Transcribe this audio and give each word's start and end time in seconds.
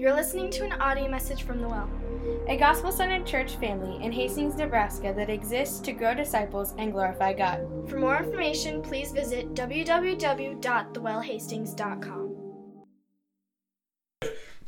You're 0.00 0.14
listening 0.14 0.48
to 0.52 0.64
an 0.64 0.72
audio 0.80 1.10
message 1.10 1.42
from 1.42 1.60
The 1.60 1.68
Well, 1.68 1.90
a 2.48 2.56
gospel 2.56 2.90
centered 2.90 3.26
church 3.26 3.56
family 3.56 4.02
in 4.02 4.10
Hastings, 4.10 4.56
Nebraska 4.56 5.12
that 5.14 5.28
exists 5.28 5.78
to 5.80 5.92
grow 5.92 6.14
disciples 6.14 6.72
and 6.78 6.90
glorify 6.90 7.34
God. 7.34 7.66
For 7.86 7.98
more 7.98 8.16
information, 8.16 8.80
please 8.80 9.12
visit 9.12 9.52
www.thewellhastings.com. 9.52 12.36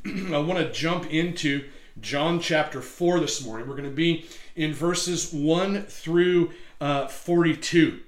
I 0.35 0.39
want 0.39 0.59
to 0.59 0.71
jump 0.71 1.11
into 1.11 1.67
John 1.99 2.39
chapter 2.39 2.83
4 2.83 3.21
this 3.21 3.43
morning. 3.43 3.67
We're 3.67 3.77
going 3.77 3.89
to 3.89 3.97
be 3.97 4.27
in 4.55 4.75
verses 4.75 5.33
1 5.33 5.85
through 5.85 6.51
uh, 6.79 7.07
42. 7.07 8.01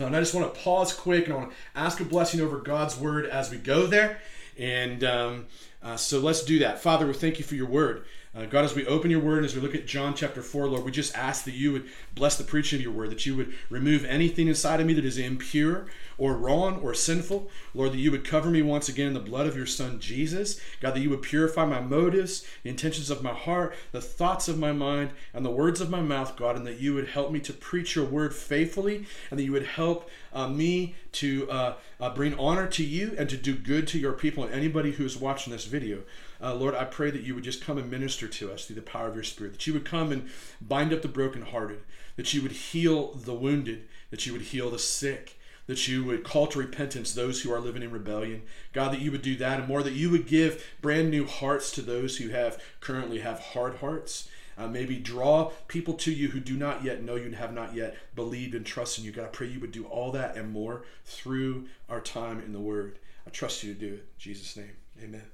Uh, 0.00 0.06
and 0.06 0.16
I 0.16 0.20
just 0.20 0.34
want 0.34 0.54
to 0.54 0.60
pause 0.60 0.94
quick 0.94 1.26
and 1.26 1.34
I 1.34 1.36
want 1.36 1.50
to 1.50 1.56
ask 1.74 2.00
a 2.00 2.04
blessing 2.04 2.40
over 2.40 2.58
God's 2.58 2.98
word 2.98 3.26
as 3.26 3.50
we 3.50 3.58
go 3.58 3.86
there. 3.86 4.18
And 4.58 5.04
um, 5.04 5.46
uh, 5.82 5.96
so 5.96 6.20
let's 6.20 6.42
do 6.44 6.58
that. 6.60 6.80
Father, 6.80 7.06
we 7.06 7.12
thank 7.12 7.38
you 7.38 7.44
for 7.44 7.54
your 7.54 7.66
word. 7.68 8.04
Uh, 8.36 8.46
God, 8.46 8.64
as 8.64 8.74
we 8.74 8.84
open 8.86 9.12
your 9.12 9.20
word 9.20 9.38
and 9.38 9.46
as 9.46 9.54
we 9.54 9.60
look 9.60 9.76
at 9.76 9.86
John 9.86 10.12
chapter 10.12 10.42
4, 10.42 10.66
Lord, 10.66 10.84
we 10.84 10.90
just 10.90 11.16
ask 11.16 11.44
that 11.44 11.54
you 11.54 11.70
would 11.70 11.88
bless 12.16 12.36
the 12.36 12.42
preaching 12.42 12.78
of 12.78 12.82
your 12.82 12.92
word, 12.92 13.10
that 13.10 13.24
you 13.24 13.36
would 13.36 13.54
remove 13.70 14.04
anything 14.04 14.48
inside 14.48 14.80
of 14.80 14.88
me 14.88 14.92
that 14.94 15.04
is 15.04 15.18
impure 15.18 15.86
or 16.18 16.36
wrong 16.36 16.80
or 16.80 16.94
sinful. 16.94 17.48
Lord, 17.74 17.92
that 17.92 17.98
you 17.98 18.10
would 18.10 18.24
cover 18.24 18.50
me 18.50 18.60
once 18.60 18.88
again 18.88 19.06
in 19.06 19.14
the 19.14 19.20
blood 19.20 19.46
of 19.46 19.56
your 19.56 19.66
son 19.66 20.00
Jesus. 20.00 20.60
God, 20.80 20.96
that 20.96 21.00
you 21.00 21.10
would 21.10 21.22
purify 21.22 21.64
my 21.64 21.80
motives, 21.80 22.44
the 22.64 22.70
intentions 22.70 23.08
of 23.08 23.22
my 23.22 23.32
heart, 23.32 23.76
the 23.92 24.00
thoughts 24.00 24.48
of 24.48 24.58
my 24.58 24.72
mind, 24.72 25.10
and 25.32 25.44
the 25.44 25.50
words 25.50 25.80
of 25.80 25.88
my 25.88 26.00
mouth, 26.00 26.34
God, 26.34 26.56
and 26.56 26.66
that 26.66 26.80
you 26.80 26.92
would 26.94 27.10
help 27.10 27.30
me 27.30 27.38
to 27.38 27.52
preach 27.52 27.94
your 27.94 28.04
word 28.04 28.34
faithfully, 28.34 29.06
and 29.30 29.38
that 29.38 29.44
you 29.44 29.52
would 29.52 29.66
help 29.66 30.10
uh, 30.32 30.48
me 30.48 30.96
to 31.12 31.48
uh, 31.48 31.74
uh, 32.00 32.10
bring 32.10 32.36
honor 32.36 32.66
to 32.66 32.84
you 32.84 33.14
and 33.16 33.30
to 33.30 33.36
do 33.36 33.54
good 33.54 33.86
to 33.88 33.98
your 33.98 34.12
people 34.12 34.42
and 34.42 34.52
anybody 34.52 34.90
who's 34.90 35.16
watching 35.16 35.52
this 35.52 35.66
video. 35.66 36.02
Uh, 36.44 36.54
Lord, 36.54 36.74
I 36.74 36.84
pray 36.84 37.10
that 37.10 37.22
you 37.22 37.34
would 37.34 37.44
just 37.44 37.64
come 37.64 37.78
and 37.78 37.90
minister 37.90 38.28
to 38.28 38.52
us 38.52 38.66
through 38.66 38.76
the 38.76 38.82
power 38.82 39.08
of 39.08 39.14
your 39.14 39.24
Spirit, 39.24 39.54
that 39.54 39.66
you 39.66 39.72
would 39.72 39.86
come 39.86 40.12
and 40.12 40.28
bind 40.60 40.92
up 40.92 41.00
the 41.00 41.08
brokenhearted, 41.08 41.80
that 42.16 42.34
you 42.34 42.42
would 42.42 42.52
heal 42.52 43.14
the 43.14 43.32
wounded, 43.32 43.88
that 44.10 44.26
you 44.26 44.34
would 44.34 44.42
heal 44.42 44.70
the 44.70 44.78
sick, 44.78 45.38
that 45.66 45.88
you 45.88 46.04
would 46.04 46.22
call 46.22 46.46
to 46.48 46.58
repentance 46.58 47.14
those 47.14 47.40
who 47.40 47.50
are 47.50 47.60
living 47.60 47.82
in 47.82 47.90
rebellion. 47.90 48.42
God, 48.74 48.92
that 48.92 49.00
you 49.00 49.10
would 49.10 49.22
do 49.22 49.36
that 49.36 49.60
and 49.60 49.68
more, 49.68 49.82
that 49.82 49.94
you 49.94 50.10
would 50.10 50.26
give 50.26 50.62
brand 50.82 51.10
new 51.10 51.26
hearts 51.26 51.70
to 51.72 51.82
those 51.82 52.18
who 52.18 52.28
have 52.28 52.62
currently 52.80 53.20
have 53.20 53.40
hard 53.40 53.76
hearts. 53.76 54.28
Uh, 54.58 54.68
maybe 54.68 54.98
draw 54.98 55.50
people 55.66 55.94
to 55.94 56.12
you 56.12 56.28
who 56.28 56.40
do 56.40 56.58
not 56.58 56.84
yet 56.84 57.02
know 57.02 57.16
you 57.16 57.24
and 57.24 57.36
have 57.36 57.54
not 57.54 57.74
yet 57.74 57.96
believed 58.14 58.54
and 58.54 58.66
trust 58.66 58.98
in 58.98 59.04
you. 59.04 59.12
God, 59.12 59.24
I 59.24 59.28
pray 59.28 59.46
you 59.46 59.60
would 59.60 59.72
do 59.72 59.84
all 59.86 60.12
that 60.12 60.36
and 60.36 60.52
more 60.52 60.84
through 61.06 61.68
our 61.88 62.02
time 62.02 62.38
in 62.40 62.52
the 62.52 62.60
Word. 62.60 62.98
I 63.26 63.30
trust 63.30 63.64
you 63.64 63.72
to 63.72 63.80
do 63.80 63.94
it. 63.94 64.00
In 64.00 64.18
Jesus' 64.18 64.56
name, 64.56 64.76
amen. 65.02 65.24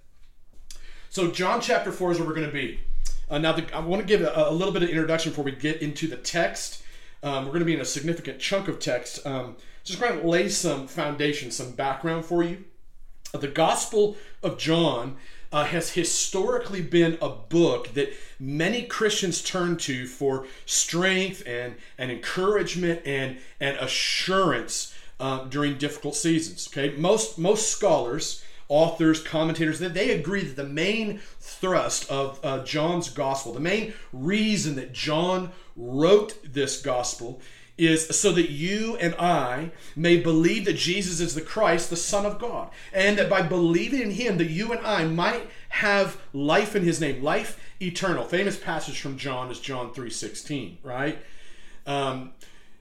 So, 1.13 1.29
John 1.29 1.61
chapter 1.61 1.91
4 1.91 2.13
is 2.13 2.19
where 2.21 2.29
we're 2.29 2.37
going 2.37 2.47
to 2.47 2.53
be. 2.53 2.79
Uh, 3.29 3.39
now, 3.39 3.51
the, 3.51 3.67
I 3.75 3.81
want 3.81 4.01
to 4.01 4.07
give 4.07 4.21
a, 4.21 4.33
a, 4.33 4.53
little 4.53 4.73
bit 4.73 4.85
of 4.85 4.91
introduction 4.91 5.33
before 5.33 5.45
we 5.45 5.51
get 5.51 5.83
into 5.83 6.07
the 6.07 6.17
text. 6.17 6.85
Um, 7.25 7.47
we're 7.47 7.51
going 7.51 7.63
to 7.63 7.67
be 7.67 7.75
in 7.75 7.81
a 7.81 7.85
significant 7.85 8.39
chunk 8.39 8.69
of 8.69 8.79
text. 8.79 9.27
Um, 9.27 9.57
just 9.83 10.01
going 10.01 10.21
to 10.21 10.25
lay 10.25 10.49
some 10.49 10.87
foundation, 10.87 11.51
some 11.51 11.73
background 11.73 12.27
for 12.27 12.45
you. 12.45 12.63
The 13.33 13.49
Gospel 13.49 14.19
of 14.41 14.57
John 14.57 15.17
uh, 15.51 15.65
has 15.65 15.91
historically 15.91 16.81
been 16.81 17.19
a 17.21 17.29
book 17.29 17.93
that 17.95 18.13
many 18.39 18.85
Christians 18.85 19.43
turn 19.43 19.79
to 19.79 20.07
for 20.07 20.47
strength 20.65 21.43
and, 21.45 21.75
and 21.99 22.13
encouragement 22.13 23.03
and, 23.05 23.39
and 23.59 23.77
assurance 23.79 24.95
uh, 25.19 25.43
during 25.47 25.77
difficult 25.77 26.15
seasons. 26.15 26.69
Okay, 26.71 26.97
most 26.97 27.37
most 27.37 27.69
scholars 27.69 28.45
authors, 28.71 29.23
commentators, 29.23 29.81
that 29.81 29.93
they 29.93 30.13
agree 30.13 30.43
that 30.45 30.57
the 30.57 30.65
main 30.65 31.19
thrust 31.41 32.11
of 32.11 32.41
uh, 32.43 32.65
John's 32.65 33.11
gospel, 33.11 33.53
the 33.53 33.61
main 33.61 33.93
reason 34.13 34.77
that 34.77 34.95
John 34.95 35.51
wrote 35.77 36.39
this 36.43 36.81
gospel, 36.81 37.43
is 37.77 38.07
so 38.15 38.31
that 38.33 38.51
you 38.51 38.97
and 38.97 39.15
I 39.15 39.73
may 39.97 40.19
believe 40.19 40.67
that 40.67 40.77
Jesus 40.77 41.19
is 41.19 41.35
the 41.35 41.41
Christ, 41.41 41.89
the 41.89 41.97
Son 41.97 42.27
of 42.27 42.39
God, 42.39 42.71
and 42.93 43.19
that 43.19 43.31
by 43.31 43.43
believing 43.43 44.03
in 44.03 44.11
Him, 44.11 44.39
that 44.39 44.51
you 44.51 44.71
and 44.73 44.87
I 44.87 45.05
might 45.05 45.49
have 45.71 46.21
life 46.33 46.77
in 46.77 46.83
His 46.83 47.01
name, 47.01 47.23
life 47.23 47.59
eternal. 47.81 48.25
Famous 48.25 48.59
passage 48.59 49.01
from 49.01 49.17
John 49.17 49.51
is 49.51 49.61
John 49.61 49.93
three 49.95 50.11
sixteen, 50.11 50.79
right? 50.83 51.19
Um, 51.87 52.33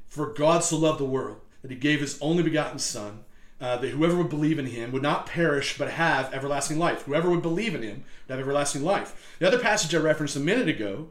For 0.07 0.33
God 0.33 0.63
so 0.63 0.77
loved 0.77 0.99
the 0.99 1.05
world 1.05 1.39
that 1.61 1.71
He 1.71 1.77
gave 1.77 2.01
His 2.01 2.19
only 2.21 2.43
begotten 2.43 2.79
Son 2.79 3.23
uh, 3.61 3.77
that 3.77 3.89
whoever 3.89 4.15
would 4.15 4.29
believe 4.29 4.57
in 4.59 4.67
him 4.67 4.91
would 4.91 5.01
not 5.01 5.25
perish 5.25 5.77
but 5.77 5.91
have 5.91 6.33
everlasting 6.33 6.79
life. 6.79 7.03
Whoever 7.03 7.29
would 7.29 7.41
believe 7.41 7.75
in 7.75 7.81
him 7.81 8.03
would 8.27 8.33
have 8.33 8.39
everlasting 8.39 8.83
life. 8.83 9.35
The 9.39 9.47
other 9.47 9.59
passage 9.59 9.93
I 9.93 9.99
referenced 9.99 10.35
a 10.35 10.39
minute 10.39 10.69
ago 10.69 11.09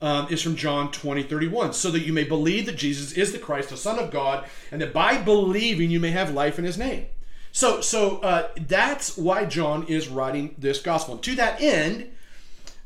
um, 0.00 0.28
is 0.30 0.42
from 0.42 0.56
John 0.56 0.92
20, 0.92 1.24
31. 1.24 1.72
So 1.72 1.90
that 1.90 2.00
you 2.00 2.12
may 2.12 2.24
believe 2.24 2.66
that 2.66 2.76
Jesus 2.76 3.12
is 3.12 3.32
the 3.32 3.38
Christ, 3.38 3.70
the 3.70 3.76
Son 3.76 3.98
of 3.98 4.10
God, 4.10 4.46
and 4.70 4.80
that 4.80 4.92
by 4.92 5.20
believing 5.20 5.90
you 5.90 6.00
may 6.00 6.10
have 6.10 6.32
life 6.32 6.58
in 6.58 6.64
his 6.64 6.78
name. 6.78 7.06
So, 7.50 7.80
so 7.80 8.18
uh, 8.18 8.48
that's 8.56 9.16
why 9.16 9.44
John 9.44 9.84
is 9.84 10.08
writing 10.08 10.54
this 10.58 10.80
gospel. 10.80 11.14
And 11.14 11.22
to 11.24 11.34
that 11.36 11.60
end, 11.60 12.10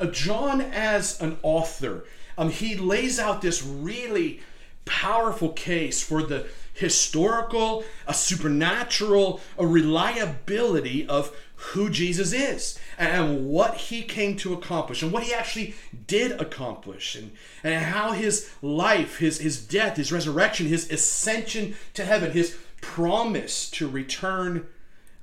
uh, 0.00 0.06
John, 0.06 0.60
as 0.60 1.20
an 1.20 1.36
author, 1.42 2.04
um, 2.38 2.48
he 2.48 2.76
lays 2.76 3.18
out 3.18 3.42
this 3.42 3.62
really 3.62 4.40
powerful 4.84 5.50
case 5.50 6.02
for 6.02 6.22
the 6.22 6.46
historical, 6.72 7.84
a 8.06 8.14
supernatural, 8.14 9.40
a 9.58 9.66
reliability 9.66 11.06
of 11.06 11.34
who 11.56 11.88
Jesus 11.88 12.32
is 12.32 12.78
and 12.98 13.46
what 13.46 13.74
he 13.74 14.02
came 14.02 14.36
to 14.36 14.52
accomplish 14.52 15.02
and 15.02 15.12
what 15.12 15.22
he 15.22 15.32
actually 15.32 15.74
did 16.06 16.32
accomplish 16.40 17.14
and, 17.14 17.32
and 17.62 17.84
how 17.84 18.12
his 18.12 18.50
life, 18.62 19.18
his, 19.18 19.38
his 19.38 19.64
death, 19.64 19.96
his 19.96 20.10
resurrection, 20.10 20.66
his 20.66 20.90
ascension 20.90 21.76
to 21.94 22.04
heaven, 22.04 22.32
his 22.32 22.58
promise 22.80 23.70
to 23.70 23.88
return 23.88 24.66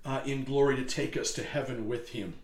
uh, 0.05 0.21
in 0.25 0.43
glory 0.45 0.77
to 0.77 0.83
take 0.83 1.17
us 1.17 1.33
to 1.33 1.43
heaven 1.43 1.89
with 1.89 2.09
him. 2.09 2.35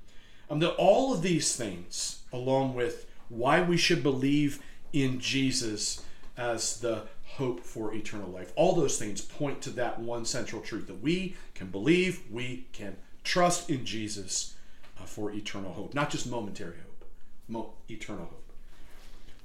Um, 0.50 0.60
that 0.60 0.76
all 0.76 1.14
of 1.14 1.22
these 1.22 1.56
things, 1.56 2.20
along 2.34 2.76
with 2.76 3.08
why 3.30 3.62
we 3.62 3.78
should 3.78 4.04
believe 4.04 4.62
in 4.94 5.20
Jesus 5.20 6.04
as 6.38 6.82
the 6.82 7.04
hope 7.38 7.60
for 7.60 7.94
eternal 7.94 8.30
life. 8.30 8.54
All 8.56 8.74
those 8.74 8.98
things 8.98 9.22
point 9.22 9.62
to 9.64 9.70
that 9.72 10.00
one 10.00 10.26
central 10.26 10.62
truth 10.62 10.88
that 10.88 11.02
we 11.02 11.36
can 11.54 11.68
believe, 11.68 12.22
we 12.32 12.68
can 12.72 12.96
trust 13.24 13.70
in 13.70 13.86
Jesus 13.86 14.56
uh, 15.00 15.06
for 15.06 15.32
eternal 15.32 15.74
hope, 15.74 15.94
not 15.94 16.10
just 16.10 16.28
momentary 16.28 16.78
hope, 16.78 17.06
mo- 17.48 17.74
eternal 17.90 18.26
hope. 18.26 18.52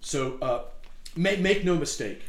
So 0.01 0.39
uh, 0.41 0.63
make, 1.17 1.41
make 1.41 1.65
no 1.65 1.75
mistake. 1.77 2.23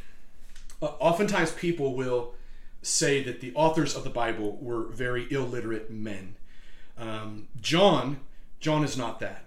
Uh, 0.81 0.87
oftentimes 0.99 1.51
people 1.51 1.95
will 1.95 2.33
say 2.81 3.21
that 3.23 3.39
the 3.39 3.53
authors 3.53 3.95
of 3.95 4.03
the 4.03 4.09
Bible 4.09 4.57
were 4.59 4.85
very 4.85 5.31
illiterate 5.31 5.91
men. 5.91 6.35
Um, 6.97 7.47
John, 7.61 8.19
John 8.59 8.83
is 8.83 8.97
not 8.97 9.19
that. 9.19 9.43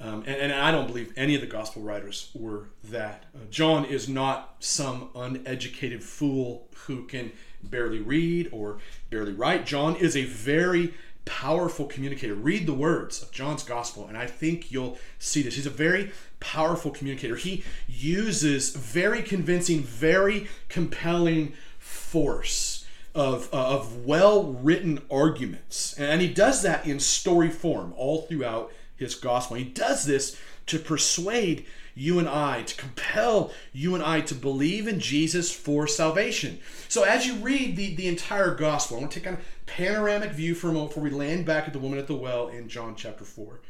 Um, 0.00 0.24
and, 0.26 0.36
and, 0.36 0.52
I 0.52 0.70
don't 0.70 0.86
believe 0.86 1.12
any 1.14 1.34
of 1.34 1.42
the 1.42 1.46
gospel 1.46 1.82
writers 1.82 2.30
were 2.34 2.70
that. 2.84 3.26
Uh, 3.34 3.40
John 3.50 3.84
is 3.84 4.08
not 4.08 4.56
some 4.58 5.10
uneducated 5.14 6.02
fool 6.02 6.68
who 6.86 7.04
can 7.06 7.32
barely 7.62 8.00
read 8.00 8.48
or 8.50 8.78
barely 9.10 9.34
write. 9.34 9.66
John 9.66 9.96
is 9.96 10.16
a 10.16 10.24
very 10.24 10.94
powerful 11.26 11.84
communicator. 11.84 12.34
Read 12.34 12.66
the 12.66 12.72
words 12.72 13.22
of 13.22 13.30
John's 13.30 13.62
gospel, 13.62 14.06
and 14.06 14.16
I 14.16 14.26
think 14.26 14.72
you'll 14.72 14.98
see 15.18 15.42
this. 15.42 15.56
He's 15.56 15.66
a 15.66 15.70
very 15.70 16.12
powerful 16.40 16.90
communicator. 16.90 17.36
He 17.36 17.62
uses 17.86 18.70
very 18.70 19.22
convincing, 19.22 19.82
very 19.82 20.48
compelling 20.70 21.52
force 21.78 22.86
of, 23.14 23.52
uh, 23.52 23.74
of 23.74 24.06
well 24.06 24.44
written 24.44 25.02
arguments. 25.10 25.94
And 25.98 26.20
he 26.20 26.28
does 26.28 26.62
that 26.62 26.86
in 26.86 27.00
story 27.00 27.50
form 27.50 27.92
all 27.96 28.22
throughout 28.22 28.72
his 29.00 29.16
gospel. 29.16 29.56
He 29.56 29.64
does 29.64 30.04
this 30.04 30.38
to 30.66 30.78
persuade 30.78 31.66
you 31.96 32.20
and 32.20 32.28
I, 32.28 32.62
to 32.62 32.76
compel 32.76 33.52
you 33.72 33.94
and 33.94 34.04
I 34.04 34.20
to 34.20 34.34
believe 34.34 34.86
in 34.86 35.00
Jesus 35.00 35.52
for 35.52 35.88
salvation. 35.88 36.60
So 36.88 37.02
as 37.02 37.26
you 37.26 37.34
read 37.34 37.76
the, 37.76 37.94
the 37.96 38.06
entire 38.06 38.54
gospel, 38.54 38.96
I 38.96 39.00
want 39.00 39.12
to 39.12 39.20
take 39.20 39.32
a 39.32 39.38
panoramic 39.66 40.30
view 40.30 40.54
for 40.54 40.68
a 40.68 40.72
moment 40.72 40.90
before 40.90 41.02
we 41.02 41.10
land 41.10 41.44
back 41.44 41.66
at 41.66 41.72
the 41.72 41.80
woman 41.80 41.98
at 41.98 42.06
the 42.06 42.14
well 42.14 42.48
in 42.48 42.68
John 42.68 42.94
chapter 42.94 43.24
4. 43.24 43.60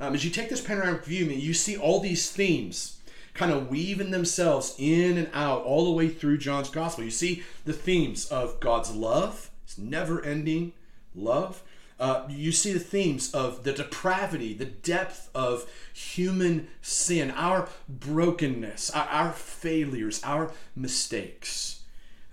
Um, 0.00 0.14
as 0.14 0.24
you 0.24 0.30
take 0.30 0.48
this 0.48 0.60
panoramic 0.60 1.04
view, 1.04 1.26
you 1.26 1.54
see 1.54 1.76
all 1.76 2.00
these 2.00 2.30
themes 2.30 2.98
kind 3.34 3.52
of 3.52 3.68
weaving 3.68 4.10
themselves 4.10 4.74
in 4.78 5.16
and 5.16 5.30
out 5.32 5.62
all 5.62 5.84
the 5.84 5.92
way 5.92 6.08
through 6.08 6.38
John's 6.38 6.70
gospel. 6.70 7.04
You 7.04 7.10
see 7.10 7.44
the 7.64 7.72
themes 7.72 8.26
of 8.26 8.58
God's 8.58 8.92
love, 8.92 9.50
it's 9.64 9.78
never 9.78 10.24
ending 10.24 10.72
love. 11.14 11.62
Uh, 11.98 12.24
you 12.28 12.52
see 12.52 12.72
the 12.72 12.78
themes 12.78 13.34
of 13.34 13.64
the 13.64 13.72
depravity, 13.72 14.54
the 14.54 14.64
depth 14.64 15.30
of 15.34 15.68
human 15.92 16.68
sin, 16.80 17.30
our 17.32 17.68
brokenness, 17.88 18.90
our, 18.90 19.08
our 19.08 19.32
failures, 19.32 20.20
our 20.22 20.52
mistakes. 20.76 21.80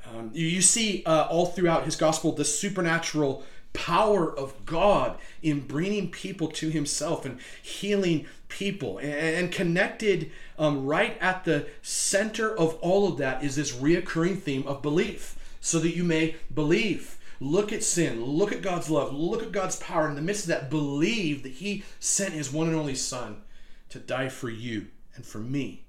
Um, 0.07 0.29
you, 0.33 0.61
see 0.61 1.03
uh, 1.05 1.27
all 1.31 1.47
throughout 1.47 1.85
his 1.85 1.95
gospel 1.95 2.31
the 2.31 2.45
supernatural 2.45 3.43
power 3.75 4.35
of 4.35 4.65
God 4.65 5.17
in 5.43 5.59
bringing 5.59 6.09
people 6.09 6.47
to 6.47 6.69
Himself 6.69 7.25
and 7.25 7.39
healing 7.61 8.25
people. 8.47 8.97
And, 8.97 9.13
and 9.13 9.51
connected 9.51 10.31
um, 10.57 10.85
right 10.85 11.17
at 11.21 11.43
the 11.43 11.67
center 11.81 12.57
of 12.57 12.75
all 12.75 13.07
of 13.07 13.17
that 13.17 13.43
is 13.43 13.55
this 13.55 13.73
reoccurring 13.73 14.39
theme 14.39 14.65
of 14.65 14.81
belief, 14.81 15.35
so 15.59 15.79
that 15.79 15.95
you 15.95 16.03
may 16.03 16.35
believe. 16.53 17.17
Look 17.45 17.71
at 17.71 17.83
sin, 17.83 18.25
look 18.25 18.51
at 18.51 18.63
God's 18.63 18.89
love, 18.89 19.13
look 19.13 19.43
at 19.43 19.51
God's 19.51 19.75
power. 19.75 20.09
In 20.09 20.15
the 20.15 20.21
midst 20.21 20.45
of 20.45 20.47
that, 20.49 20.71
believe 20.71 21.43
that 21.43 21.51
He 21.51 21.83
sent 21.99 22.33
His 22.33 22.51
one 22.51 22.65
and 22.65 22.75
only 22.75 22.95
Son 22.95 23.43
to 23.89 23.99
die 23.99 24.29
for 24.29 24.49
you 24.49 24.87
and 25.15 25.23
for 25.23 25.37
me 25.37 25.85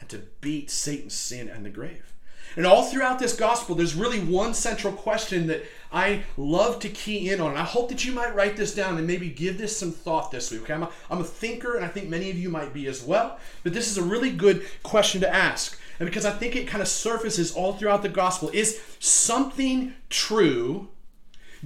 and 0.00 0.08
to 0.08 0.22
beat 0.40 0.70
Satan's 0.70 1.12
sin 1.12 1.46
and 1.50 1.62
the 1.62 1.68
grave. 1.68 2.14
And 2.56 2.64
all 2.64 2.84
throughout 2.84 3.18
this 3.18 3.36
gospel, 3.36 3.74
there's 3.74 3.94
really 3.94 4.20
one 4.20 4.54
central 4.54 4.94
question 4.94 5.46
that 5.48 5.64
I 5.92 6.22
love 6.38 6.78
to 6.80 6.88
key 6.88 7.30
in 7.30 7.38
on. 7.38 7.50
And 7.50 7.58
I 7.58 7.64
hope 7.64 7.90
that 7.90 8.06
you 8.06 8.12
might 8.12 8.34
write 8.34 8.56
this 8.56 8.74
down 8.74 8.96
and 8.96 9.06
maybe 9.06 9.28
give 9.28 9.58
this 9.58 9.76
some 9.76 9.92
thought 9.92 10.30
this 10.30 10.50
week. 10.50 10.62
Okay, 10.62 10.72
I'm 10.72 10.84
a, 10.84 10.90
I'm 11.10 11.20
a 11.20 11.24
thinker, 11.24 11.76
and 11.76 11.84
I 11.84 11.88
think 11.88 12.08
many 12.08 12.30
of 12.30 12.38
you 12.38 12.48
might 12.48 12.72
be 12.72 12.86
as 12.86 13.02
well. 13.02 13.38
But 13.62 13.74
this 13.74 13.90
is 13.90 13.98
a 13.98 14.02
really 14.02 14.30
good 14.30 14.64
question 14.82 15.20
to 15.20 15.34
ask. 15.34 15.78
And 15.98 16.08
because 16.08 16.24
I 16.24 16.30
think 16.30 16.56
it 16.56 16.66
kind 16.66 16.80
of 16.80 16.88
surfaces 16.88 17.52
all 17.52 17.74
throughout 17.74 18.00
the 18.00 18.08
gospel 18.08 18.50
is 18.54 18.80
something 19.00 19.94
true 20.08 20.88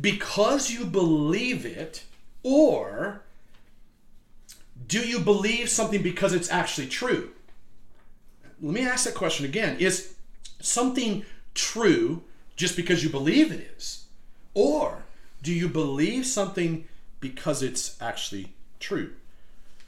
because 0.01 0.71
you 0.71 0.85
believe 0.85 1.65
it, 1.65 2.05
or 2.43 3.23
do 4.87 5.01
you 5.01 5.19
believe 5.19 5.69
something 5.69 6.03
because 6.03 6.33
it's 6.33 6.51
actually 6.51 6.87
true? 6.87 7.31
Let 8.61 8.75
me 8.75 8.87
ask 8.87 9.05
that 9.05 9.15
question 9.15 9.45
again. 9.45 9.77
Is 9.79 10.15
something 10.61 11.25
true 11.55 12.23
just 12.57 12.77
because 12.77 13.03
you 13.03 13.11
believe 13.11 13.53
it 13.53 13.73
is? 13.77 14.05
Or 14.55 15.05
do 15.43 15.53
you 15.53 15.69
believe 15.69 16.27
something 16.27 16.87
because 17.21 17.63
it's 17.63 18.01
actually 18.01 18.53
true? 18.81 19.13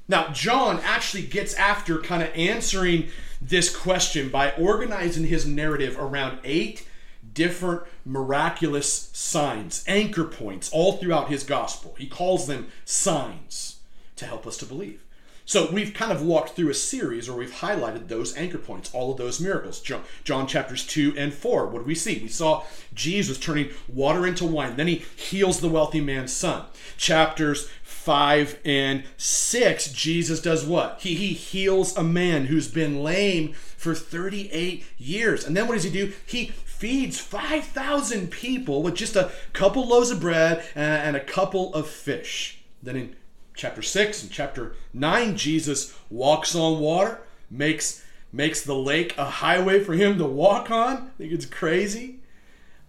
Now, 0.08 0.32
John 0.32 0.80
actually 0.82 1.22
gets 1.24 1.54
after 1.54 1.98
kind 1.98 2.22
of 2.22 2.30
answering 2.34 3.08
this 3.40 3.74
question 3.74 4.28
by 4.28 4.52
organizing 4.52 5.26
his 5.26 5.46
narrative 5.46 5.96
around 5.98 6.38
eight 6.44 6.86
different 7.34 7.82
miraculous 8.04 9.10
signs, 9.12 9.84
anchor 9.86 10.24
points, 10.24 10.70
all 10.72 10.94
throughout 10.94 11.28
his 11.28 11.42
gospel. 11.44 11.94
He 11.98 12.06
calls 12.06 12.46
them 12.46 12.68
signs 12.84 13.80
to 14.16 14.26
help 14.26 14.46
us 14.46 14.56
to 14.58 14.66
believe. 14.66 15.04
So 15.50 15.68
we've 15.68 15.92
kind 15.92 16.12
of 16.12 16.22
walked 16.22 16.50
through 16.50 16.70
a 16.70 16.74
series 16.74 17.28
where 17.28 17.36
we've 17.36 17.50
highlighted 17.50 18.06
those 18.06 18.36
anchor 18.36 18.56
points, 18.56 18.94
all 18.94 19.10
of 19.10 19.18
those 19.18 19.40
miracles. 19.40 19.80
John, 19.80 20.04
John 20.22 20.46
chapters 20.46 20.86
2 20.86 21.14
and 21.16 21.34
4. 21.34 21.66
What 21.66 21.80
do 21.80 21.84
we 21.86 21.96
see? 21.96 22.20
We 22.22 22.28
saw 22.28 22.62
Jesus 22.94 23.36
turning 23.36 23.70
water 23.88 24.28
into 24.28 24.44
wine. 24.44 24.76
Then 24.76 24.86
he 24.86 25.04
heals 25.16 25.58
the 25.58 25.68
wealthy 25.68 26.00
man's 26.00 26.32
son. 26.32 26.66
Chapters 26.96 27.68
5 27.82 28.60
and 28.64 29.02
6, 29.16 29.92
Jesus 29.92 30.40
does 30.40 30.64
what? 30.64 30.98
He, 31.00 31.16
he 31.16 31.34
heals 31.34 31.96
a 31.96 32.04
man 32.04 32.46
who's 32.46 32.68
been 32.68 33.02
lame 33.02 33.52
for 33.52 33.92
38 33.92 34.86
years. 34.98 35.44
And 35.44 35.56
then 35.56 35.66
what 35.66 35.74
does 35.74 35.82
he 35.82 35.90
do? 35.90 36.12
He 36.26 36.52
feeds 36.80 37.20
5,000 37.20 38.30
people 38.30 38.82
with 38.82 38.94
just 38.94 39.14
a 39.14 39.30
couple 39.52 39.86
loaves 39.86 40.10
of 40.10 40.18
bread 40.18 40.64
and, 40.74 41.14
a 41.14 41.22
couple 41.22 41.74
of 41.74 41.86
fish. 41.86 42.62
Then 42.82 42.96
in 42.96 43.16
chapter 43.54 43.82
6 43.82 44.22
and 44.22 44.32
chapter 44.32 44.74
9 44.94 45.36
jesus 45.36 45.94
walks 46.08 46.54
on 46.54 46.80
water 46.80 47.20
makes 47.50 48.02
makes 48.32 48.62
the 48.62 48.74
lake 48.74 49.14
a 49.18 49.26
highway 49.26 49.84
for 49.84 49.92
him 49.92 50.16
to 50.16 50.24
walk 50.24 50.70
on. 50.70 50.96
I 50.96 51.10
think 51.18 51.32
it's 51.32 51.44
crazy. 51.44 52.20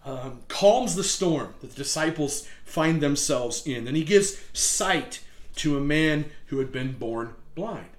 Um, 0.05 0.43
calms 0.47 0.95
the 0.95 1.03
storm 1.03 1.55
that 1.59 1.71
the 1.71 1.75
disciples 1.75 2.47
find 2.63 3.01
themselves 3.01 3.67
in. 3.67 3.88
And 3.88 3.97
he 3.97 4.05
gives 4.05 4.39
sight 4.53 5.19
to 5.57 5.77
a 5.77 5.81
man 5.81 6.31
who 6.45 6.59
had 6.59 6.71
been 6.71 6.93
born 6.93 7.33
blind. 7.55 7.89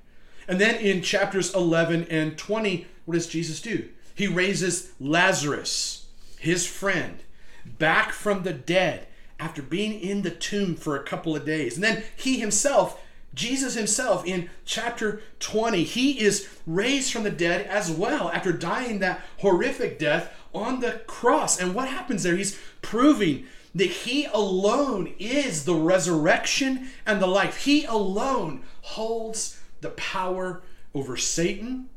And 0.48 0.58
then 0.58 0.76
in 0.76 1.02
chapters 1.02 1.54
11 1.54 2.06
and 2.08 2.38
20 2.38 2.86
what 3.04 3.14
does 3.14 3.26
jesus 3.26 3.60
do 3.60 3.90
he 4.14 4.26
raises 4.26 4.92
lazarus 5.00 6.06
his 6.38 6.66
friend 6.66 7.20
back 7.64 8.12
from 8.12 8.42
the 8.42 8.52
dead 8.52 9.06
after 9.38 9.62
being 9.62 9.98
in 9.98 10.22
the 10.22 10.30
tomb 10.30 10.74
for 10.74 10.96
a 10.96 11.04
couple 11.04 11.34
of 11.34 11.44
days. 11.44 11.74
And 11.74 11.84
then 11.84 12.04
he 12.16 12.38
himself, 12.38 13.00
Jesus 13.34 13.74
himself, 13.74 14.26
in 14.26 14.50
chapter 14.64 15.22
20, 15.40 15.84
he 15.84 16.20
is 16.20 16.48
raised 16.66 17.12
from 17.12 17.22
the 17.24 17.30
dead 17.30 17.66
as 17.66 17.90
well 17.90 18.30
after 18.30 18.52
dying 18.52 18.98
that 18.98 19.20
horrific 19.38 19.98
death 19.98 20.32
on 20.54 20.80
the 20.80 21.02
cross. 21.06 21.60
And 21.60 21.74
what 21.74 21.88
happens 21.88 22.22
there? 22.22 22.36
He's 22.36 22.58
proving 22.82 23.46
that 23.74 23.90
he 23.90 24.26
alone 24.26 25.14
is 25.18 25.64
the 25.64 25.74
resurrection 25.74 26.90
and 27.06 27.20
the 27.22 27.26
life. 27.26 27.64
He 27.64 27.84
alone 27.84 28.62
holds 28.82 29.60
the 29.80 29.90
power 29.90 30.62
over 30.94 31.16
Satan, 31.16 31.88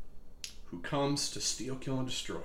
who 0.70 0.78
comes 0.80 1.30
to 1.30 1.40
steal, 1.40 1.76
kill, 1.76 1.98
and 1.98 2.08
destroy. 2.08 2.40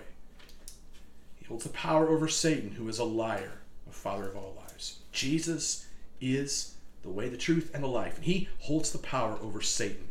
He 1.35 1.45
holds 1.45 1.63
the 1.63 1.69
power 1.71 2.09
over 2.09 2.27
Satan, 2.27 2.71
who 2.71 2.87
is 2.87 2.99
a 2.99 3.03
liar, 3.03 3.61
a 3.89 3.93
father 3.93 4.27
of 4.27 4.35
all 4.35 4.55
lies. 4.57 4.97
Jesus 5.11 5.87
is 6.19 6.75
the 7.01 7.09
way, 7.09 7.29
the 7.29 7.37
truth, 7.37 7.71
and 7.73 7.83
the 7.83 7.87
life. 7.87 8.17
And 8.17 8.25
he 8.25 8.47
holds 8.59 8.91
the 8.91 8.99
power 8.99 9.37
over 9.41 9.61
Satan, 9.61 10.07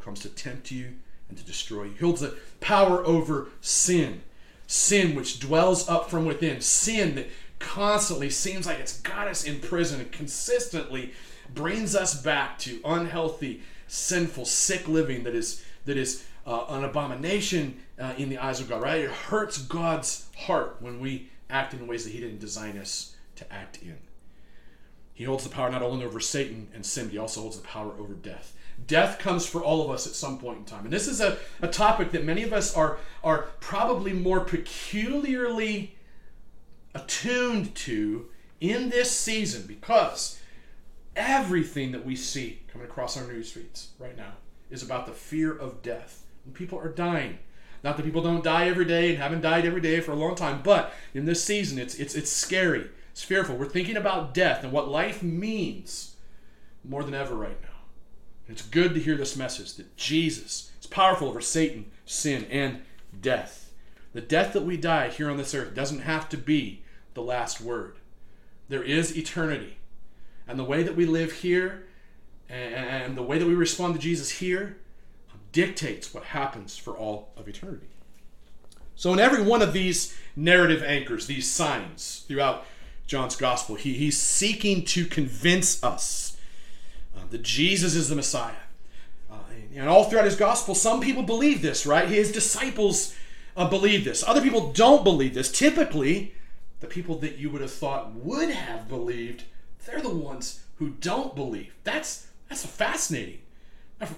comes 0.00 0.20
to 0.20 0.28
tempt 0.28 0.70
you 0.70 0.96
and 1.28 1.38
to 1.38 1.44
destroy 1.44 1.84
you. 1.84 1.92
He 1.92 1.98
holds 1.98 2.20
the 2.20 2.36
power 2.60 3.04
over 3.06 3.48
sin, 3.60 4.22
sin 4.66 5.14
which 5.14 5.40
dwells 5.40 5.88
up 5.88 6.10
from 6.10 6.26
within, 6.26 6.60
sin 6.60 7.14
that 7.14 7.28
constantly 7.58 8.30
seems 8.30 8.66
like 8.66 8.78
it's 8.78 9.00
got 9.00 9.28
us 9.28 9.44
in 9.44 9.60
prison 9.60 10.00
and 10.00 10.12
consistently 10.12 11.12
brings 11.54 11.94
us 11.94 12.20
back 12.20 12.58
to 12.58 12.80
unhealthy, 12.84 13.62
sinful, 13.86 14.44
sick 14.44 14.88
living 14.88 15.24
that 15.24 15.34
is 15.34 15.64
that 15.86 15.96
is 15.96 16.24
uh, 16.46 16.66
an 16.68 16.84
abomination 16.84 17.80
uh, 17.98 18.14
in 18.16 18.28
the 18.28 18.38
eyes 18.38 18.60
of 18.60 18.68
God. 18.68 18.82
Right? 18.82 19.00
It 19.00 19.10
hurts 19.10 19.58
God's 19.58 20.28
heart 20.36 20.76
when 20.80 21.00
we 21.00 21.28
act 21.48 21.74
in 21.74 21.86
ways 21.86 22.04
that 22.04 22.10
He 22.10 22.20
didn't 22.20 22.40
design 22.40 22.78
us 22.78 23.14
to 23.36 23.52
act 23.52 23.78
in. 23.82 23.98
He 25.20 25.24
holds 25.24 25.44
the 25.44 25.50
power 25.50 25.70
not 25.70 25.82
only 25.82 26.06
over 26.06 26.18
Satan 26.18 26.68
and 26.72 26.84
sin, 26.84 27.04
but 27.04 27.12
he 27.12 27.18
also 27.18 27.42
holds 27.42 27.58
the 27.58 27.66
power 27.66 27.92
over 27.98 28.14
death. 28.14 28.54
Death 28.86 29.18
comes 29.18 29.44
for 29.44 29.62
all 29.62 29.84
of 29.84 29.90
us 29.90 30.06
at 30.06 30.14
some 30.14 30.38
point 30.38 30.60
in 30.60 30.64
time. 30.64 30.84
And 30.84 30.92
this 30.92 31.06
is 31.06 31.20
a, 31.20 31.36
a 31.60 31.68
topic 31.68 32.12
that 32.12 32.24
many 32.24 32.42
of 32.42 32.54
us 32.54 32.74
are, 32.74 32.96
are 33.22 33.48
probably 33.60 34.14
more 34.14 34.40
peculiarly 34.40 35.94
attuned 36.94 37.74
to 37.74 38.28
in 38.60 38.88
this 38.88 39.10
season 39.10 39.64
because 39.66 40.40
everything 41.14 41.92
that 41.92 42.06
we 42.06 42.16
see 42.16 42.62
coming 42.72 42.86
across 42.86 43.18
our 43.18 43.26
news 43.26 43.52
feeds 43.52 43.90
right 43.98 44.16
now 44.16 44.32
is 44.70 44.82
about 44.82 45.04
the 45.04 45.12
fear 45.12 45.52
of 45.52 45.82
death. 45.82 46.24
People 46.54 46.78
are 46.78 46.88
dying. 46.88 47.38
Not 47.82 47.96
that 47.96 48.02
people 48.02 48.22
don't 48.22 48.44
die 48.44 48.68
every 48.68 48.84
day 48.84 49.10
and 49.10 49.18
haven't 49.18 49.40
died 49.40 49.64
every 49.64 49.80
day 49.80 50.00
for 50.00 50.12
a 50.12 50.16
long 50.16 50.34
time, 50.34 50.60
but 50.62 50.92
in 51.14 51.24
this 51.24 51.42
season 51.42 51.78
it's 51.78 51.94
it's 51.94 52.14
it's 52.14 52.30
scary. 52.30 52.88
It's 53.12 53.22
fearful. 53.22 53.56
We're 53.56 53.66
thinking 53.66 53.96
about 53.96 54.34
death 54.34 54.62
and 54.62 54.72
what 54.72 54.88
life 54.88 55.22
means 55.22 56.16
more 56.84 57.02
than 57.02 57.14
ever 57.14 57.34
right 57.34 57.60
now. 57.62 57.68
And 58.46 58.56
it's 58.56 58.66
good 58.66 58.94
to 58.94 59.00
hear 59.00 59.16
this 59.16 59.36
message 59.36 59.74
that 59.74 59.96
Jesus 59.96 60.70
is 60.80 60.86
powerful 60.86 61.28
over 61.28 61.40
Satan, 61.40 61.90
sin, 62.04 62.46
and 62.50 62.82
death. 63.20 63.72
The 64.12 64.20
death 64.20 64.52
that 64.52 64.64
we 64.64 64.76
die 64.76 65.08
here 65.08 65.30
on 65.30 65.36
this 65.36 65.54
earth 65.54 65.74
doesn't 65.74 66.00
have 66.00 66.28
to 66.30 66.36
be 66.36 66.82
the 67.14 67.22
last 67.22 67.60
word. 67.60 67.96
There 68.68 68.82
is 68.82 69.16
eternity. 69.16 69.78
And 70.46 70.58
the 70.58 70.64
way 70.64 70.82
that 70.82 70.96
we 70.96 71.06
live 71.06 71.32
here 71.32 71.86
and 72.48 73.16
the 73.16 73.22
way 73.22 73.38
that 73.38 73.46
we 73.46 73.54
respond 73.54 73.94
to 73.94 74.00
Jesus 74.00 74.30
here 74.30 74.78
dictates 75.52 76.12
what 76.14 76.24
happens 76.24 76.76
for 76.76 76.96
all 76.96 77.30
of 77.36 77.48
eternity. 77.48 77.88
So, 78.94 79.12
in 79.12 79.18
every 79.18 79.42
one 79.42 79.62
of 79.62 79.72
these 79.72 80.16
narrative 80.36 80.82
anchors, 80.82 81.26
these 81.26 81.50
signs 81.50 82.24
throughout 82.28 82.66
John's 83.10 83.34
gospel. 83.34 83.74
He, 83.74 83.94
he's 83.94 84.16
seeking 84.16 84.84
to 84.84 85.04
convince 85.04 85.82
us 85.82 86.36
uh, 87.16 87.22
that 87.30 87.42
Jesus 87.42 87.96
is 87.96 88.08
the 88.08 88.14
Messiah. 88.14 88.54
Uh, 89.28 89.38
and 89.74 89.88
all 89.88 90.04
throughout 90.04 90.26
his 90.26 90.36
gospel, 90.36 90.76
some 90.76 91.00
people 91.00 91.24
believe 91.24 91.60
this, 91.60 91.84
right? 91.84 92.06
His 92.06 92.30
disciples 92.30 93.16
uh, 93.56 93.68
believe 93.68 94.04
this. 94.04 94.22
Other 94.22 94.40
people 94.40 94.72
don't 94.72 95.02
believe 95.02 95.34
this. 95.34 95.50
Typically, 95.50 96.36
the 96.78 96.86
people 96.86 97.16
that 97.16 97.36
you 97.36 97.50
would 97.50 97.62
have 97.62 97.72
thought 97.72 98.12
would 98.12 98.50
have 98.50 98.88
believed, 98.88 99.42
they're 99.84 100.00
the 100.00 100.08
ones 100.08 100.62
who 100.76 100.90
don't 100.90 101.34
believe. 101.34 101.74
That's 101.82 102.28
that's 102.48 102.64
fascinating. 102.64 103.40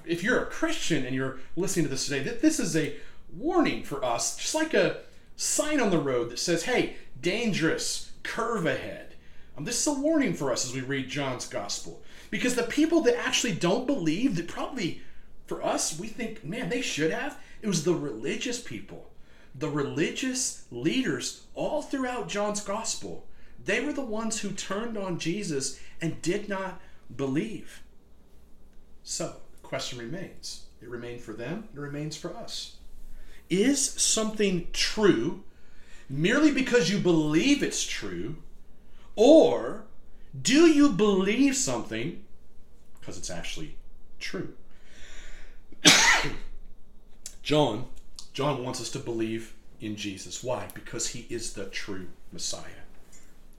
If 0.04 0.22
you're 0.22 0.42
a 0.42 0.46
Christian 0.46 1.04
and 1.04 1.14
you're 1.14 1.38
listening 1.56 1.86
to 1.86 1.90
this 1.90 2.06
today, 2.06 2.22
this 2.22 2.60
is 2.60 2.76
a 2.76 2.96
warning 3.32 3.82
for 3.82 4.04
us, 4.04 4.36
just 4.36 4.54
like 4.54 4.74
a 4.74 4.98
sign 5.36 5.80
on 5.80 5.90
the 5.90 5.98
road 5.98 6.30
that 6.30 6.38
says, 6.38 6.64
"Hey, 6.64 6.96
dangerous." 7.20 8.12
curve 8.22 8.66
ahead. 8.66 9.14
Um, 9.56 9.64
this 9.64 9.80
is 9.80 9.86
a 9.86 10.00
warning 10.00 10.34
for 10.34 10.50
us 10.52 10.64
as 10.66 10.74
we 10.74 10.80
read 10.80 11.08
John's 11.08 11.46
gospel. 11.46 12.02
Because 12.30 12.54
the 12.54 12.62
people 12.62 13.00
that 13.02 13.18
actually 13.18 13.54
don't 13.54 13.86
believe, 13.86 14.36
that 14.36 14.48
probably 14.48 15.02
for 15.46 15.62
us, 15.62 15.98
we 15.98 16.06
think, 16.06 16.44
man, 16.44 16.68
they 16.68 16.80
should 16.80 17.10
have, 17.10 17.38
it 17.60 17.66
was 17.66 17.84
the 17.84 17.94
religious 17.94 18.60
people, 18.60 19.10
the 19.54 19.68
religious 19.68 20.64
leaders 20.70 21.42
all 21.54 21.82
throughout 21.82 22.28
John's 22.28 22.62
gospel. 22.62 23.26
they 23.64 23.78
were 23.78 23.92
the 23.92 24.00
ones 24.00 24.40
who 24.40 24.50
turned 24.50 24.96
on 24.98 25.20
Jesus 25.20 25.78
and 26.00 26.20
did 26.20 26.48
not 26.48 26.80
believe. 27.14 27.84
So, 29.04 29.36
question 29.72 29.98
remains 29.98 30.66
it 30.82 30.88
remained 30.90 31.22
for 31.22 31.32
them, 31.32 31.66
it 31.74 31.80
remains 31.80 32.14
for 32.14 32.36
us. 32.36 32.76
Is 33.48 33.82
something 33.82 34.66
true 34.74 35.44
merely 36.10 36.52
because 36.52 36.90
you 36.90 36.98
believe 36.98 37.62
it's 37.62 37.82
true, 37.82 38.36
or 39.16 39.84
do 40.42 40.66
you 40.66 40.90
believe 40.90 41.56
something 41.56 42.22
because 43.00 43.16
it's 43.16 43.30
actually 43.30 43.76
true? 44.20 44.52
John, 47.42 47.86
John 48.34 48.62
wants 48.62 48.78
us 48.78 48.90
to 48.90 48.98
believe 48.98 49.54
in 49.80 49.96
Jesus. 49.96 50.44
Why? 50.44 50.68
Because 50.74 51.08
he 51.08 51.20
is 51.30 51.54
the 51.54 51.64
true 51.64 52.08
Messiah. 52.30 52.84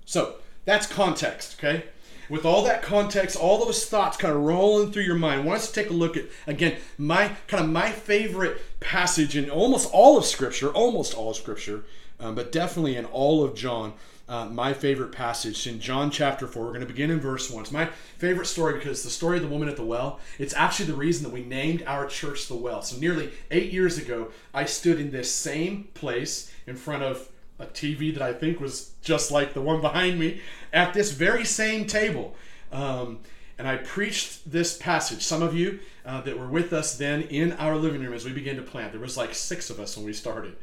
So, 0.05 0.35
that's 0.63 0.85
context, 0.85 1.55
okay? 1.57 1.85
With 2.33 2.45
all 2.45 2.63
that 2.63 2.81
context, 2.81 3.37
all 3.37 3.63
those 3.63 3.85
thoughts 3.85 4.17
kind 4.17 4.35
of 4.35 4.41
rolling 4.41 4.91
through 4.91 5.03
your 5.03 5.13
mind, 5.13 5.41
I 5.41 5.43
want 5.43 5.59
us 5.59 5.67
to 5.67 5.73
take 5.73 5.91
a 5.91 5.93
look 5.93 6.17
at 6.17 6.25
again 6.47 6.77
my 6.97 7.35
kind 7.45 7.63
of 7.63 7.69
my 7.69 7.91
favorite 7.91 8.59
passage 8.79 9.37
in 9.37 9.51
almost 9.51 9.87
all 9.93 10.17
of 10.17 10.25
Scripture, 10.25 10.71
almost 10.71 11.13
all 11.13 11.29
of 11.29 11.35
Scripture, 11.35 11.83
um, 12.19 12.33
but 12.33 12.51
definitely 12.51 12.95
in 12.95 13.05
all 13.05 13.43
of 13.43 13.53
John. 13.53 13.93
Uh, 14.27 14.45
my 14.45 14.73
favorite 14.73 15.11
passage 15.11 15.67
in 15.67 15.79
John 15.79 16.09
chapter 16.09 16.47
4. 16.47 16.63
We're 16.63 16.69
going 16.69 16.79
to 16.79 16.87
begin 16.87 17.11
in 17.11 17.19
verse 17.19 17.51
1. 17.51 17.63
It's 17.65 17.71
my 17.71 17.87
favorite 18.17 18.47
story 18.47 18.73
because 18.79 19.03
the 19.03 19.11
story 19.11 19.37
of 19.37 19.43
the 19.43 19.49
woman 19.49 19.69
at 19.69 19.75
the 19.75 19.85
well. 19.85 20.19
It's 20.39 20.55
actually 20.55 20.85
the 20.85 20.95
reason 20.95 21.23
that 21.25 21.33
we 21.33 21.43
named 21.43 21.83
our 21.85 22.07
church 22.07 22.47
the 22.47 22.55
well. 22.55 22.81
So, 22.81 22.97
nearly 22.97 23.31
eight 23.51 23.71
years 23.71 23.99
ago, 23.99 24.29
I 24.55 24.65
stood 24.65 24.99
in 24.99 25.11
this 25.11 25.31
same 25.31 25.89
place 25.93 26.51
in 26.65 26.77
front 26.77 27.03
of 27.03 27.29
a 27.63 27.67
TV 27.67 28.13
that 28.13 28.21
I 28.21 28.33
think 28.33 28.59
was 28.59 28.91
just 29.01 29.31
like 29.31 29.53
the 29.53 29.61
one 29.61 29.81
behind 29.81 30.19
me 30.19 30.41
at 30.71 30.93
this 30.93 31.11
very 31.11 31.45
same 31.45 31.85
table. 31.85 32.35
Um, 32.71 33.19
and 33.57 33.67
I 33.67 33.77
preached 33.77 34.51
this 34.51 34.77
passage. 34.77 35.23
Some 35.23 35.43
of 35.43 35.55
you 35.55 35.79
uh, 36.05 36.21
that 36.21 36.37
were 36.37 36.47
with 36.47 36.73
us 36.73 36.97
then 36.97 37.21
in 37.23 37.53
our 37.53 37.75
living 37.75 38.01
room 38.01 38.13
as 38.13 38.25
we 38.25 38.33
began 38.33 38.55
to 38.55 38.61
plant, 38.61 38.91
there 38.91 39.01
was 39.01 39.17
like 39.17 39.33
six 39.33 39.69
of 39.69 39.79
us 39.79 39.95
when 39.95 40.05
we 40.05 40.13
started. 40.13 40.55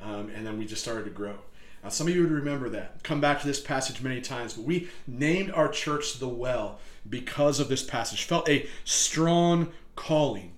Um, 0.00 0.30
and 0.34 0.46
then 0.46 0.58
we 0.58 0.66
just 0.66 0.82
started 0.82 1.04
to 1.04 1.10
grow. 1.10 1.36
Now, 1.82 1.90
some 1.90 2.06
of 2.06 2.14
you 2.14 2.22
would 2.22 2.30
remember 2.30 2.68
that. 2.70 3.02
Come 3.02 3.20
back 3.20 3.40
to 3.40 3.46
this 3.46 3.60
passage 3.60 4.02
many 4.02 4.20
times, 4.20 4.54
but 4.54 4.64
we 4.64 4.88
named 5.06 5.50
our 5.52 5.68
church 5.68 6.18
the 6.18 6.28
Well 6.28 6.78
because 7.08 7.60
of 7.60 7.68
this 7.68 7.82
passage. 7.82 8.24
Felt 8.24 8.48
a 8.48 8.66
strong 8.84 9.72
calling 9.94 10.52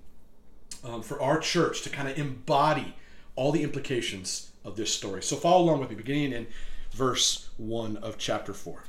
um, 0.84 1.02
for 1.02 1.20
our 1.20 1.38
church 1.38 1.82
to 1.82 1.90
kind 1.90 2.08
of 2.08 2.18
embody 2.18 2.94
all 3.36 3.52
the 3.52 3.62
implications 3.62 4.47
of 4.68 4.76
this 4.76 4.94
story. 4.94 5.22
So 5.22 5.36
follow 5.36 5.64
along 5.64 5.80
with 5.80 5.90
me, 5.90 5.96
beginning 5.96 6.32
in 6.32 6.46
verse 6.92 7.48
1 7.56 7.96
of 7.98 8.18
chapter 8.18 8.52
4. 8.52 8.84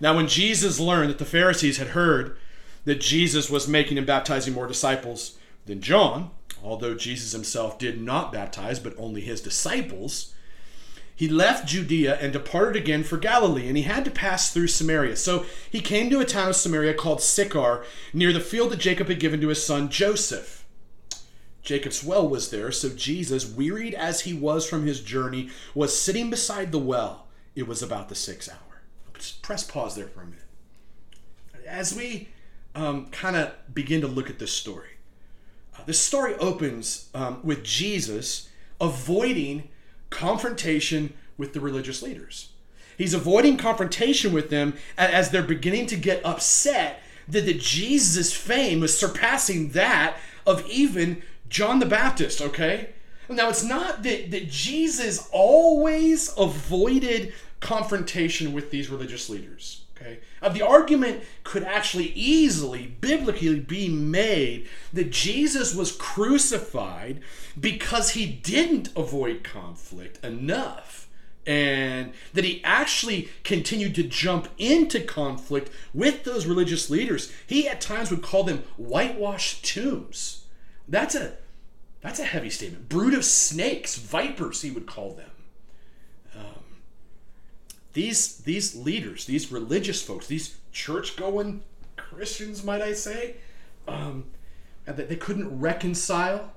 Now, 0.00 0.16
when 0.16 0.28
Jesus 0.28 0.80
learned 0.80 1.10
that 1.10 1.18
the 1.18 1.24
Pharisees 1.24 1.78
had 1.78 1.88
heard 1.88 2.36
that 2.84 3.00
Jesus 3.00 3.50
was 3.50 3.68
making 3.68 3.98
and 3.98 4.06
baptizing 4.06 4.54
more 4.54 4.66
disciples 4.66 5.38
than 5.66 5.80
John, 5.82 6.30
although 6.62 6.94
Jesus 6.94 7.32
himself 7.32 7.78
did 7.78 8.00
not 8.00 8.32
baptize, 8.32 8.78
but 8.78 8.94
only 8.96 9.20
his 9.20 9.40
disciples, 9.40 10.34
he 11.14 11.28
left 11.28 11.68
Judea 11.68 12.16
and 12.18 12.32
departed 12.32 12.80
again 12.80 13.04
for 13.04 13.18
Galilee, 13.18 13.68
and 13.68 13.76
he 13.76 13.82
had 13.82 14.06
to 14.06 14.10
pass 14.10 14.50
through 14.50 14.68
Samaria. 14.68 15.16
So 15.16 15.44
he 15.70 15.82
came 15.82 16.08
to 16.08 16.20
a 16.20 16.24
town 16.24 16.48
of 16.48 16.56
Samaria 16.56 16.94
called 16.94 17.20
Sychar, 17.20 17.84
near 18.14 18.32
the 18.32 18.40
field 18.40 18.70
that 18.70 18.78
Jacob 18.78 19.08
had 19.08 19.20
given 19.20 19.38
to 19.42 19.48
his 19.48 19.62
son 19.62 19.90
Joseph. 19.90 20.59
Jacob's 21.70 22.02
well 22.02 22.28
was 22.28 22.50
there, 22.50 22.72
so 22.72 22.88
Jesus, 22.88 23.48
wearied 23.48 23.94
as 23.94 24.22
he 24.22 24.34
was 24.34 24.68
from 24.68 24.86
his 24.86 25.00
journey, 25.00 25.50
was 25.72 25.96
sitting 25.96 26.28
beside 26.28 26.72
the 26.72 26.80
well. 26.80 27.28
It 27.54 27.68
was 27.68 27.80
about 27.80 28.08
the 28.08 28.16
sixth 28.16 28.50
hour. 28.50 28.82
Press 29.40 29.62
pause 29.62 29.94
there 29.94 30.08
for 30.08 30.22
a 30.22 30.24
minute. 30.24 30.42
As 31.68 31.94
we 31.94 32.28
um, 32.74 33.06
kind 33.12 33.36
of 33.36 33.52
begin 33.72 34.00
to 34.00 34.08
look 34.08 34.28
at 34.28 34.40
this 34.40 34.50
story, 34.50 34.88
uh, 35.78 35.84
this 35.86 36.00
story 36.00 36.34
opens 36.40 37.08
um, 37.14 37.38
with 37.44 37.62
Jesus 37.62 38.48
avoiding 38.80 39.68
confrontation 40.10 41.14
with 41.38 41.52
the 41.52 41.60
religious 41.60 42.02
leaders. 42.02 42.50
He's 42.98 43.14
avoiding 43.14 43.56
confrontation 43.58 44.32
with 44.32 44.50
them 44.50 44.74
as 44.98 45.30
they're 45.30 45.44
beginning 45.44 45.86
to 45.86 45.96
get 45.96 46.26
upset 46.26 47.00
that 47.28 47.46
the 47.46 47.54
Jesus' 47.54 48.32
fame 48.32 48.80
was 48.80 48.98
surpassing 48.98 49.68
that 49.68 50.16
of 50.44 50.68
even 50.68 51.22
John 51.50 51.80
the 51.80 51.86
Baptist, 51.86 52.40
okay? 52.40 52.90
Now, 53.28 53.48
it's 53.48 53.62
not 53.62 54.02
that, 54.04 54.30
that 54.30 54.48
Jesus 54.48 55.28
always 55.32 56.32
avoided 56.38 57.32
confrontation 57.60 58.52
with 58.52 58.70
these 58.70 58.88
religious 58.88 59.28
leaders, 59.28 59.82
okay? 59.96 60.20
Uh, 60.40 60.48
the 60.48 60.66
argument 60.66 61.22
could 61.44 61.62
actually 61.62 62.12
easily, 62.12 62.86
biblically, 63.00 63.60
be 63.60 63.88
made 63.88 64.68
that 64.92 65.10
Jesus 65.10 65.74
was 65.74 65.92
crucified 65.92 67.20
because 67.58 68.10
he 68.10 68.26
didn't 68.26 68.88
avoid 68.96 69.44
conflict 69.44 70.24
enough 70.24 71.08
and 71.46 72.12
that 72.34 72.44
he 72.44 72.62
actually 72.64 73.28
continued 73.44 73.94
to 73.94 74.02
jump 74.02 74.48
into 74.58 75.00
conflict 75.00 75.70
with 75.92 76.24
those 76.24 76.46
religious 76.46 76.90
leaders. 76.90 77.32
He 77.46 77.68
at 77.68 77.80
times 77.80 78.10
would 78.10 78.22
call 78.22 78.44
them 78.44 78.62
whitewashed 78.76 79.64
tombs. 79.64 80.39
That's 80.90 81.14
a 81.14 81.34
that's 82.00 82.18
a 82.18 82.24
heavy 82.24 82.50
statement. 82.50 82.88
Brood 82.88 83.14
of 83.14 83.24
snakes, 83.24 83.96
vipers, 83.96 84.62
he 84.62 84.70
would 84.70 84.86
call 84.86 85.12
them. 85.12 85.30
Um, 86.36 86.64
these 87.92 88.38
these 88.38 88.74
leaders, 88.74 89.24
these 89.24 89.52
religious 89.52 90.02
folks, 90.02 90.26
these 90.26 90.56
church 90.72 91.16
going 91.16 91.62
Christians, 91.96 92.64
might 92.64 92.82
I 92.82 92.92
say, 92.92 93.36
um, 93.86 94.24
that 94.84 95.08
they 95.08 95.16
couldn't 95.16 95.60
reconcile 95.60 96.52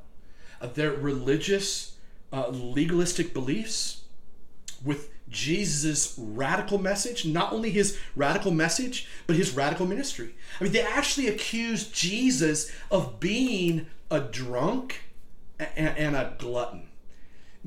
uh, 0.59 0.67
their 0.67 0.91
religious 0.91 1.97
uh, 2.31 2.47
legalistic 2.47 3.33
beliefs 3.33 4.01
with 4.83 5.12
Jesus' 5.33 6.15
radical 6.17 6.77
message, 6.77 7.25
not 7.25 7.51
only 7.51 7.71
his 7.71 7.99
radical 8.15 8.51
message, 8.51 9.07
but 9.27 9.35
his 9.35 9.53
radical 9.53 9.85
ministry. 9.85 10.35
I 10.59 10.63
mean, 10.63 10.73
they 10.73 10.81
actually 10.81 11.27
accused 11.27 11.93
Jesus 11.93 12.71
of 12.89 13.19
being 13.19 13.87
a 14.09 14.21
drunk 14.21 15.01
and, 15.59 16.15
a 16.15 16.35
glutton 16.37 16.87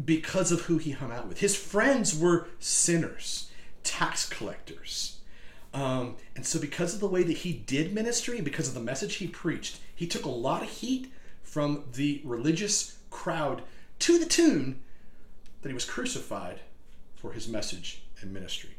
because 0.02 0.52
of 0.52 0.62
who 0.62 0.78
he 0.78 0.92
hung 0.92 1.12
out 1.12 1.28
with. 1.28 1.40
His 1.40 1.56
friends 1.56 2.18
were 2.18 2.48
sinners, 2.58 3.50
tax 3.82 4.28
collectors. 4.28 5.18
Um, 5.74 6.16
and 6.34 6.46
so, 6.46 6.58
because 6.58 6.94
of 6.94 7.00
the 7.00 7.08
way 7.08 7.22
that 7.22 7.38
he 7.38 7.52
did 7.52 7.92
ministry 7.92 8.40
because 8.40 8.68
of 8.68 8.74
the 8.74 8.80
message 8.80 9.16
he 9.16 9.26
preached, 9.26 9.80
he 9.94 10.06
took 10.06 10.24
a 10.24 10.30
lot 10.30 10.62
of 10.62 10.68
heat 10.68 11.12
from 11.42 11.84
the 11.92 12.22
religious 12.24 12.98
crowd 13.10 13.62
to 13.98 14.18
the 14.18 14.26
tune 14.26 14.80
that 15.62 15.68
he 15.68 15.74
was 15.74 15.84
crucified 15.84 16.60
for 17.16 17.32
his 17.32 17.48
message 17.48 18.02
and 18.20 18.32
ministry. 18.32 18.76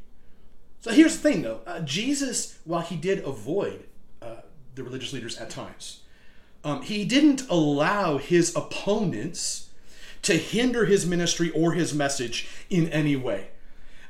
So 0.80 0.92
here's 0.92 1.18
the 1.18 1.30
thing, 1.30 1.42
though 1.42 1.62
uh, 1.68 1.82
Jesus, 1.82 2.60
while 2.64 2.82
he 2.82 2.96
did 2.96 3.20
avoid 3.26 3.84
uh, 4.22 4.38
the 4.76 4.84
religious 4.84 5.12
leaders 5.12 5.38
at 5.38 5.50
times, 5.50 6.02
um, 6.64 6.82
he 6.82 7.04
didn't 7.04 7.48
allow 7.50 8.18
his 8.18 8.56
opponents 8.56 9.70
to 10.22 10.38
hinder 10.38 10.86
his 10.86 11.06
ministry 11.06 11.52
or 11.52 11.74
his 11.74 11.94
message 11.94 12.48
in 12.70 12.88
any 12.90 13.16
way. 13.16 13.50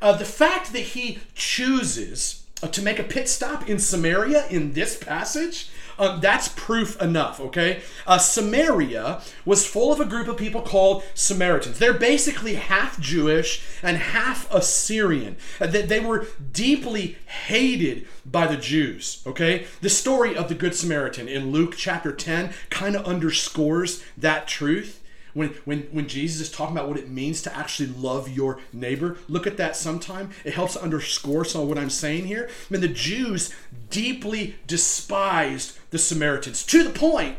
Uh, 0.01 0.13
the 0.13 0.25
fact 0.25 0.74
that 0.74 0.79
he 0.79 1.19
chooses 1.34 2.43
uh, 2.62 2.67
to 2.67 2.81
make 2.81 3.00
a 3.00 3.03
pit 3.03 3.27
stop 3.27 3.67
in 3.67 3.79
Samaria 3.79 4.48
in 4.48 4.74
this 4.74 4.98
passage, 4.98 5.69
um, 6.00 6.20
that's 6.22 6.48
proof 6.50 7.01
enough, 7.01 7.39
okay? 7.39 7.82
Uh, 8.06 8.18
Samaria 8.18 9.22
was 9.46 9.66
full 9.66 9.92
of 9.92 10.00
a 10.00 10.06
group 10.06 10.27
of 10.27 10.38
people 10.38 10.62
called 10.62 11.04
Samaritans. 11.13 11.80
They're 11.80 11.94
basically 11.94 12.56
half 12.56 13.00
Jewish 13.00 13.63
and 13.82 13.98
half 13.98 14.51
Assyrian. 14.54 15.38
Uh, 15.60 15.68
they, 15.68 15.82
they 15.84 16.00
were 16.00 16.27
deeply 16.51 17.18
hated 17.25 18.08
by 18.25 18.48
the 18.48 18.58
Jews, 18.58 19.24
okay? 19.25 19.66
The 19.82 19.89
story 19.89 20.36
of 20.36 20.50
the 20.50 20.56
Good 20.56 20.75
Samaritan 20.75 21.27
in 21.27 21.51
Luke 21.51 21.75
chapter 21.77 22.12
10 22.12 22.54
kind 22.70 22.96
of 22.96 23.06
underscores 23.06 24.04
that 24.18 24.48
truth 24.48 25.01
when, 25.38 25.50
when, 25.65 25.84
when 25.91 26.08
Jesus 26.08 26.41
is 26.41 26.51
talking 26.51 26.75
about 26.75 26.89
what 26.89 26.98
it 26.98 27.10
means 27.10 27.44
to 27.44 27.56
actually 27.56 27.89
love 27.89 28.27
your 28.27 28.60
neighbor, 28.74 29.17
look 29.29 29.46
at 29.46 29.58
that 29.58 29.75
sometime. 29.75 30.32
It 30.44 30.56
helps 30.56 30.75
underscore 30.75 31.46
some 31.46 31.62
of 31.62 31.70
what 31.70 31.77
I'm 31.77 31.91
saying 31.91 32.25
here. 32.25 32.50
I 32.50 32.74
mean, 32.74 32.82
the 32.82 32.88
Jews 32.88 33.53
deeply 33.91 34.56
despised 34.65 35.77
the 35.91 36.00
Samaritans 36.00 36.65
to 36.65 36.84
the 36.84 36.89
point, 36.89 37.38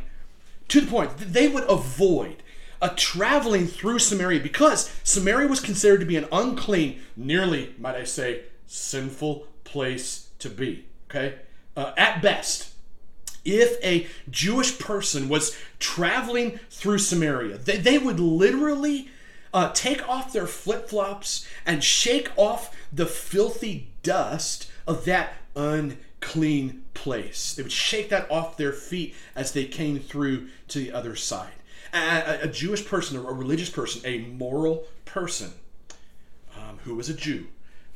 to 0.69 0.81
the 0.81 0.91
point 0.91 1.19
they 1.19 1.49
would 1.49 1.65
avoid 1.69 2.43
a 2.81 2.91
traveling 2.91 3.67
through 3.67 3.99
Samaria 3.99 4.41
because 4.41 4.95
Samaria 5.03 5.49
was 5.49 5.59
considered 5.59 5.99
to 5.99 6.07
be 6.07 6.17
an 6.17 6.29
unclean, 6.31 7.01
nearly, 7.17 7.75
might 7.79 7.97
I 7.97 8.05
say, 8.05 8.43
sinful 8.69 9.49
place 9.65 10.29
to 10.39 10.49
be. 10.49 10.87
Okay? 11.11 11.41
Uh, 11.77 11.93
at 11.97 12.23
best 12.23 12.75
if 13.45 13.83
a 13.85 14.07
Jewish 14.31 14.79
person 14.79 15.29
was 15.29 15.57
traveling 15.79 16.59
through 16.71 16.99
Samaria, 16.99 17.59
they, 17.59 17.77
they 17.77 17.99
would 17.99 18.21
literally 18.21 19.09
uh, 19.53 19.71
take 19.73 20.07
off 20.09 20.33
their 20.33 20.47
flip 20.47 20.89
flops 20.89 21.47
and 21.65 21.83
shake 21.83 22.31
off 22.37 22.75
the 22.93 23.07
filthy 23.07 23.89
dust 24.03 24.71
of 24.87 25.05
that 25.05 25.35
unclean 25.57 26.85
place. 26.95 27.55
They 27.55 27.63
would 27.63 27.73
shake 27.73 28.09
that 28.11 28.31
off 28.31 28.57
their 28.57 28.73
feet 28.73 29.15
as 29.35 29.53
they 29.53 29.65
came 29.65 29.99
through 29.99 30.49
to 30.69 30.79
the 30.79 30.93
other 30.93 31.17
side. 31.17 31.53
A, 31.95 32.41
a 32.43 32.49
Jewish 32.49 32.85
person, 32.85 33.17
a 33.17 33.21
religious 33.21 33.71
person, 33.71 34.03
a 34.05 34.19
moral 34.19 34.85
person 35.05 35.53
um, 36.57 36.79
who 36.85 36.95
was 36.95 37.09
a 37.09 37.15
Jew 37.15 37.47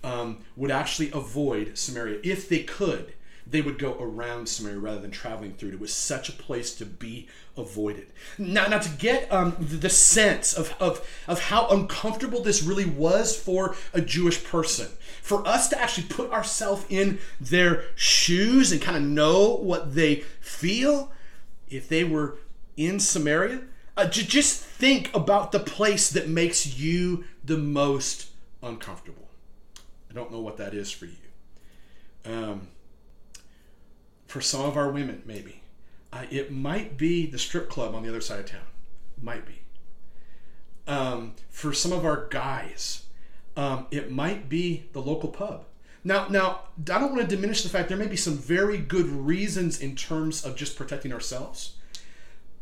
um, 0.02 0.38
would 0.56 0.70
actually 0.70 1.11
avoid 1.12 1.76
Samaria 1.76 2.20
if 2.22 2.49
they 2.49 2.62
could 2.62 3.12
they 3.46 3.61
would 3.61 3.78
go 3.78 3.96
around 3.99 4.49
Samaria 4.49 4.78
rather 4.78 5.00
than 5.00 5.11
traveling 5.11 5.52
through 5.54 5.70
it. 5.70 5.75
It 5.75 5.80
was 5.80 5.92
such 5.92 6.28
a 6.28 6.32
place 6.32 6.75
to 6.76 6.87
be 6.87 7.28
avoided. 7.56 8.12
Now, 8.38 8.66
now 8.66 8.78
to 8.78 8.88
get 8.88 9.30
um, 9.32 9.56
the 9.58 9.90
sense 9.90 10.54
of, 10.54 10.75
of, 10.80 11.06
of 11.26 11.40
how 11.44 11.68
uncomfortable 11.68 12.42
this 12.42 12.62
really 12.62 12.84
was 12.84 13.37
for 13.37 13.76
a 13.92 14.00
Jewish 14.00 14.42
person, 14.44 14.88
for 15.20 15.46
us 15.46 15.68
to 15.68 15.80
actually 15.80 16.06
put 16.08 16.30
ourselves 16.30 16.84
in 16.88 17.18
their 17.40 17.84
shoes 17.94 18.72
and 18.72 18.80
kind 18.80 18.96
of 18.96 19.02
know 19.02 19.56
what 19.56 19.94
they 19.94 20.16
feel 20.40 21.12
if 21.68 21.88
they 21.88 22.04
were 22.04 22.38
in 22.76 23.00
Samaria, 23.00 23.62
uh, 23.96 24.06
just 24.06 24.62
think 24.62 25.14
about 25.14 25.52
the 25.52 25.61
place 25.61 26.11
that 26.11 26.28
makes 26.28 26.78
you 26.78 27.25
the 27.44 27.58
most 27.58 28.30
uncomfortable. 28.62 29.28
I 30.11 30.14
don't 30.14 30.30
know 30.30 30.40
what 30.40 30.56
that 30.58 30.75
is 30.75 30.90
for 30.90 31.06
you. 31.06 31.12
Um, 32.25 32.68
for 34.33 34.41
some 34.41 34.62
of 34.62 34.79
our 34.79 34.91
women, 34.91 35.21
maybe. 35.27 35.61
Uh, 36.11 36.25
it 36.31 36.51
might 36.51 36.97
be 36.97 37.27
the 37.27 37.39
strip 37.39 37.69
club 37.69 37.95
on 37.95 38.03
the 38.03 38.09
other 38.09 38.23
side 38.23 38.41
of 38.41 38.47
town. 38.47 38.65
Might 39.21 39.45
be. 39.45 39.61
Um, 40.87 41.35
for 41.51 41.75
some 41.75 41.93
of 41.93 42.07
our 42.07 42.29
guys, 42.29 43.05
um, 43.59 43.89
it 43.91 44.11
might 44.11 44.49
be 44.49 44.85
the 44.95 45.03
local 45.03 45.29
pub. 45.29 45.67
Now, 46.03 46.29
now, 46.29 46.61
I 46.79 46.99
don't 46.99 47.15
want 47.15 47.29
to 47.29 47.37
diminish 47.37 47.62
the 47.62 47.69
fact 47.69 47.91
there 47.91 47.99
may 47.99 48.07
be 48.07 48.17
some 48.17 48.39
very 48.39 48.79
good 48.79 49.07
reasons 49.07 49.79
in 49.83 49.97
terms 49.97 50.47
of 50.47 50.57
just 50.57 50.77
protecting 50.77 51.12
ourselves, 51.12 51.75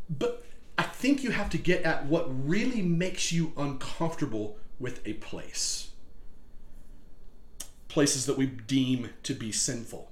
but 0.09 0.45
I 0.77 0.83
think 0.83 1.23
you 1.23 1.31
have 1.31 1.50
to 1.50 1.59
get 1.59 1.85
at 1.85 2.05
what 2.05 2.27
really 2.49 2.83
makes 2.83 3.31
you 3.31 3.53
uncomfortable 3.57 4.59
with 4.81 5.07
a 5.07 5.12
place. 5.15 5.91
Places 7.87 8.27
that 8.27 8.37
we 8.37 8.47
deem 8.47 9.11
to 9.23 9.35
be 9.35 9.53
sinful 9.53 10.11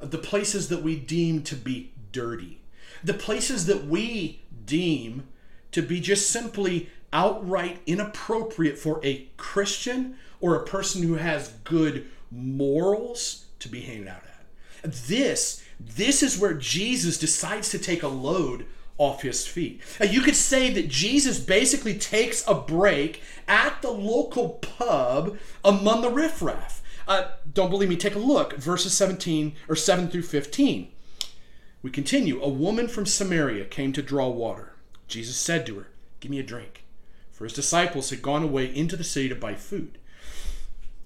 the 0.00 0.18
places 0.18 0.68
that 0.68 0.82
we 0.82 0.96
deem 0.96 1.42
to 1.44 1.56
be 1.56 1.92
dirty, 2.12 2.60
the 3.02 3.14
places 3.14 3.66
that 3.66 3.86
we 3.86 4.40
deem 4.64 5.28
to 5.72 5.82
be 5.82 6.00
just 6.00 6.30
simply 6.30 6.90
outright 7.12 7.80
inappropriate 7.86 8.78
for 8.78 9.00
a 9.04 9.26
Christian 9.36 10.16
or 10.40 10.54
a 10.54 10.64
person 10.64 11.02
who 11.02 11.14
has 11.14 11.48
good 11.64 12.06
morals 12.30 13.46
to 13.58 13.68
be 13.68 13.80
hanging 13.80 14.08
out 14.08 14.22
at. 14.22 14.92
This, 14.92 15.62
this 15.80 16.22
is 16.22 16.38
where 16.38 16.54
Jesus 16.54 17.18
decides 17.18 17.70
to 17.70 17.78
take 17.78 18.02
a 18.02 18.08
load 18.08 18.66
off 18.98 19.22
his 19.22 19.46
feet. 19.46 19.80
You 20.00 20.22
could 20.22 20.36
say 20.36 20.72
that 20.72 20.88
Jesus 20.88 21.38
basically 21.38 21.98
takes 21.98 22.46
a 22.46 22.54
break 22.54 23.22
at 23.46 23.82
the 23.82 23.90
local 23.90 24.50
pub 24.50 25.38
among 25.64 26.02
the 26.02 26.10
riffraff. 26.10 26.82
Uh, 27.06 27.28
don't 27.52 27.70
believe 27.70 27.88
me? 27.88 27.96
Take 27.96 28.14
a 28.14 28.20
look. 28.20 28.54
Verses 28.54 28.92
17 28.92 29.54
or 29.68 29.76
7 29.76 30.08
through 30.08 30.22
15. 30.22 30.90
We 31.82 31.90
continue. 31.90 32.42
A 32.42 32.48
woman 32.48 32.88
from 32.88 33.06
Samaria 33.06 33.64
came 33.66 33.92
to 33.92 34.02
draw 34.02 34.28
water. 34.28 34.72
Jesus 35.06 35.36
said 35.36 35.66
to 35.66 35.78
her, 35.78 35.86
Give 36.20 36.30
me 36.30 36.40
a 36.40 36.42
drink. 36.42 36.84
For 37.30 37.44
his 37.44 37.52
disciples 37.52 38.10
had 38.10 38.22
gone 38.22 38.42
away 38.42 38.74
into 38.74 38.96
the 38.96 39.04
city 39.04 39.28
to 39.28 39.34
buy 39.34 39.54
food. 39.54 39.98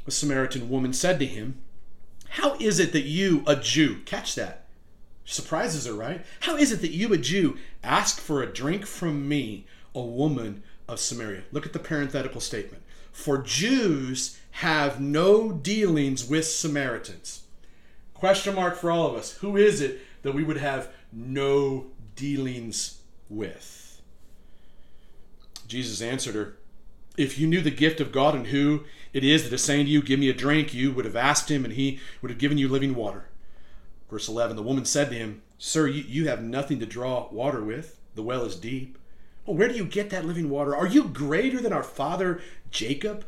A 0.07 0.11
Samaritan 0.11 0.71
woman 0.71 0.93
said 0.93 1.19
to 1.19 1.27
him, 1.27 1.61
How 2.31 2.55
is 2.61 2.79
it 2.79 2.93
that 2.93 3.03
you, 3.03 3.43
a 3.47 3.57
Jew, 3.57 3.97
catch 4.07 4.35
that? 4.37 4.67
Surprises 5.25 5.87
her, 5.87 5.93
right? 5.93 6.25
How 6.41 6.57
is 6.57 6.73
it 6.73 6.81
that 6.81 6.93
you, 6.93 7.13
a 7.13 7.19
Jew, 7.19 7.59
ask 7.85 8.21
for 8.21 8.43
a 8.43 8.53
drink 8.53 8.87
from 8.87 9.29
me, 9.29 9.67
a 9.95 10.01
woman 10.01 10.63
of 10.89 10.99
Samaria? 10.99 11.43
Look 11.53 11.67
at 11.67 11.73
the 11.73 11.79
parenthetical 11.79 12.41
statement. 12.41 12.83
For 13.21 13.37
Jews 13.37 14.39
have 14.53 14.99
no 14.99 15.53
dealings 15.53 16.27
with 16.27 16.47
Samaritans. 16.47 17.43
Question 18.15 18.55
mark 18.55 18.79
for 18.79 18.91
all 18.91 19.07
of 19.07 19.15
us. 19.15 19.33
Who 19.35 19.59
is 19.59 19.83
it 19.83 20.01
that 20.23 20.33
we 20.33 20.43
would 20.43 20.57
have 20.57 20.89
no 21.13 21.89
dealings 22.17 23.03
with? 23.29 24.01
Jesus 25.67 26.01
answered 26.01 26.35
her, 26.35 26.57
If 27.19 27.39
you 27.39 27.47
knew 27.47 27.61
the 27.61 27.71
gift 27.71 28.01
of 28.01 28.11
God 28.11 28.35
and 28.35 28.47
who 28.47 28.85
it 29.13 29.23
is 29.23 29.45
that 29.45 29.53
is 29.53 29.63
saying 29.63 29.85
to 29.85 29.93
you, 29.93 30.01
Give 30.01 30.19
me 30.19 30.31
a 30.31 30.35
drink, 30.35 30.73
you 30.73 30.91
would 30.91 31.05
have 31.05 31.15
asked 31.15 31.51
him, 31.51 31.67
and 31.67 31.75
he 31.75 32.01
would 32.23 32.31
have 32.31 32.41
given 32.41 32.57
you 32.57 32.69
living 32.69 32.95
water. 32.95 33.27
Verse 34.09 34.29
11 34.29 34.57
The 34.57 34.63
woman 34.63 34.87
said 34.87 35.11
to 35.11 35.15
him, 35.15 35.43
Sir, 35.59 35.87
you, 35.89 36.03
you 36.05 36.29
have 36.29 36.43
nothing 36.43 36.81
to 36.81 36.87
draw 36.87 37.29
water 37.31 37.63
with. 37.63 38.01
The 38.15 38.23
well 38.23 38.47
is 38.47 38.57
deep. 38.57 38.97
Where 39.55 39.69
do 39.69 39.75
you 39.75 39.85
get 39.85 40.11
that 40.11 40.25
living 40.25 40.49
water? 40.49 40.77
Are 40.77 40.87
you 40.87 41.05
greater 41.05 41.61
than 41.61 41.73
our 41.73 41.83
father 41.83 42.41
Jacob? 42.71 43.25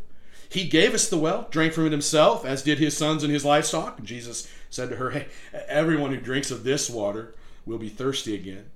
He 0.48 0.68
gave 0.68 0.92
us 0.92 1.08
the 1.08 1.16
well, 1.16 1.48
drank 1.50 1.72
from 1.72 1.86
it 1.86 1.92
himself, 1.92 2.44
as 2.44 2.62
did 2.62 2.78
his 2.78 2.96
sons 2.96 3.22
and 3.22 3.32
his 3.32 3.44
livestock. 3.44 3.98
And 3.98 4.06
Jesus 4.06 4.50
said 4.68 4.90
to 4.90 4.96
her, 4.96 5.10
Hey, 5.10 5.28
everyone 5.66 6.10
who 6.12 6.20
drinks 6.20 6.50
of 6.50 6.62
this 6.62 6.90
water 6.90 7.34
will 7.64 7.78
be 7.78 7.88
thirsty 7.88 8.34
again. 8.34 8.66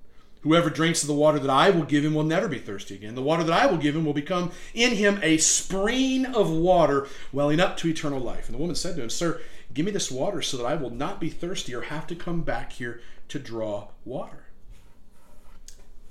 Whoever 0.41 0.71
drinks 0.71 1.03
of 1.03 1.09
the 1.09 1.15
water 1.15 1.39
that 1.39 1.51
I 1.51 1.71
will 1.71 1.83
give 1.83 2.05
him 2.05 2.15
will 2.15 2.23
never 2.23 2.49
be 2.49 2.59
thirsty 2.59 2.95
again. 2.95 3.15
The 3.15 3.23
water 3.23 3.43
that 3.43 3.61
I 3.61 3.67
will 3.67 3.79
give 3.79 3.97
him 3.97 4.05
will 4.05 4.15
become 4.15 4.53
in 4.75 4.93
him 4.93 5.19
a 5.23 5.39
spring 5.39 6.25
of 6.25 6.51
water 6.51 7.09
welling 7.33 7.61
up 7.61 7.77
to 7.79 7.89
eternal 7.89 8.21
life. 8.21 8.47
And 8.47 8.55
the 8.55 8.61
woman 8.61 8.77
said 8.77 8.97
to 8.97 9.03
him, 9.03 9.11
Sir, 9.11 9.41
give 9.75 9.85
me 9.85 9.93
this 9.93 10.11
water 10.11 10.41
so 10.41 10.57
that 10.57 10.67
I 10.67 10.77
will 10.77 10.91
not 10.91 11.21
be 11.21 11.29
thirsty 11.29 11.75
or 11.75 11.83
have 11.83 12.07
to 12.07 12.15
come 12.15 12.43
back 12.43 12.73
here 12.73 13.01
to 13.29 13.39
draw 13.39 13.89
water. 14.05 14.45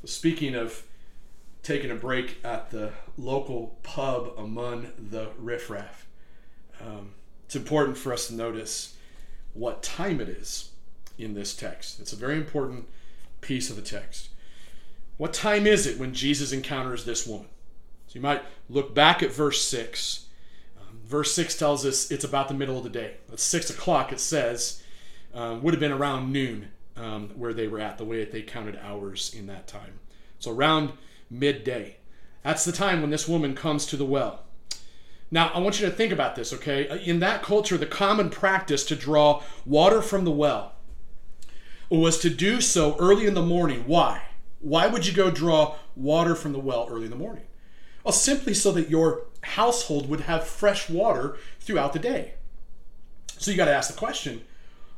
Speaking 0.03 0.53
of 0.53 0.83
taking 1.65 1.89
a 1.89 1.95
break 1.95 2.37
at 2.43 2.69
the 2.69 2.91
local 3.17 3.75
pub 3.81 4.31
among 4.37 4.87
the 4.99 5.29
riffraff. 5.39 6.05
Um, 6.79 7.13
it's 7.45 7.55
important 7.55 7.97
for 7.97 8.13
us 8.13 8.27
to 8.27 8.35
notice 8.35 8.95
what 9.55 9.81
time 9.81 10.21
it 10.21 10.29
is 10.29 10.69
in 11.17 11.33
this 11.33 11.55
text. 11.55 11.99
It's 11.99 12.13
a 12.13 12.17
very 12.17 12.37
important 12.37 12.87
piece 13.41 13.71
of 13.71 13.77
the 13.77 13.81
text. 13.81 14.29
What 15.17 15.33
time 15.33 15.65
is 15.65 15.87
it 15.87 15.97
when 15.97 16.13
Jesus 16.13 16.51
encounters 16.51 17.03
this 17.03 17.25
woman? 17.25 17.47
So 18.07 18.15
you 18.15 18.21
might 18.21 18.43
look 18.69 18.93
back 18.93 19.23
at 19.23 19.31
verse 19.31 19.63
6. 19.63 20.27
Um, 20.79 20.99
verse 21.03 21.33
6 21.33 21.57
tells 21.57 21.83
us 21.83 22.11
it's 22.11 22.23
about 22.23 22.47
the 22.47 22.53
middle 22.53 22.77
of 22.77 22.83
the 22.83 22.89
day. 22.91 23.15
At 23.33 23.39
6 23.39 23.71
o'clock, 23.71 24.11
it 24.11 24.19
says, 24.19 24.83
um, 25.33 25.63
would 25.63 25.73
have 25.73 25.81
been 25.81 25.91
around 25.91 26.31
noon 26.31 26.69
um, 26.95 27.29
where 27.35 27.53
they 27.55 27.67
were 27.67 27.79
at, 27.79 27.97
the 27.97 28.05
way 28.05 28.19
that 28.19 28.31
they 28.31 28.43
counted 28.43 28.79
hours 28.83 29.33
in 29.33 29.47
that 29.47 29.67
time. 29.67 29.99
So 30.37 30.51
around 30.51 30.91
midday. 31.29 31.97
That's 32.43 32.65
the 32.65 32.71
time 32.71 33.01
when 33.01 33.09
this 33.09 33.27
woman 33.27 33.55
comes 33.55 33.85
to 33.87 33.97
the 33.97 34.05
well. 34.05 34.43
Now, 35.31 35.49
I 35.53 35.59
want 35.59 35.79
you 35.79 35.85
to 35.87 35.91
think 35.91 36.11
about 36.13 36.35
this, 36.35 36.53
okay? 36.53 36.87
Uh, 36.87 36.97
in 36.97 37.19
that 37.19 37.41
culture, 37.41 37.77
the 37.77 37.85
common 37.85 38.29
practice 38.29 38.85
to 38.85 38.95
draw 38.95 39.41
water 39.65 40.01
from 40.01 40.23
the 40.23 40.31
well 40.31 40.73
was 41.89 42.19
to 42.19 42.29
do 42.29 42.61
so 42.61 42.95
early 42.97 43.25
in 43.25 43.33
the 43.33 43.41
morning. 43.41 43.83
Why? 43.87 44.21
Why 44.59 44.87
would 44.87 45.05
you 45.05 45.13
go 45.13 45.31
draw 45.31 45.75
water 45.95 46.35
from 46.35 46.53
the 46.53 46.59
well 46.59 46.87
early 46.89 47.05
in 47.05 47.11
the 47.11 47.15
morning? 47.15 47.45
Well, 48.03 48.11
simply 48.11 48.53
so 48.53 48.71
that 48.73 48.89
your 48.89 49.23
household 49.41 50.09
would 50.09 50.21
have 50.21 50.45
fresh 50.45 50.89
water 50.89 51.37
throughout 51.59 51.93
the 51.93 51.99
day. 51.99 52.35
So 53.37 53.51
you 53.51 53.57
got 53.57 53.65
to 53.65 53.73
ask 53.73 53.91
the 53.91 53.97
question 53.97 54.43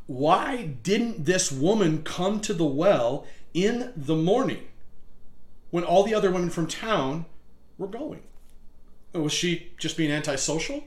why 0.08 0.76
didn't 0.84 1.26
this 1.26 1.52
woman 1.52 2.02
come 2.04 2.40
to 2.42 2.54
the 2.54 2.66
well 2.66 3.26
in 3.54 3.92
the 3.96 4.16
morning? 4.16 4.68
When 5.71 5.84
all 5.84 6.03
the 6.03 6.13
other 6.13 6.32
women 6.32 6.49
from 6.49 6.67
town 6.67 7.25
were 7.77 7.88
going? 7.88 8.21
Was 9.13 9.34
she 9.34 9.71
just 9.77 9.97
being 9.97 10.12
antisocial? 10.12 10.84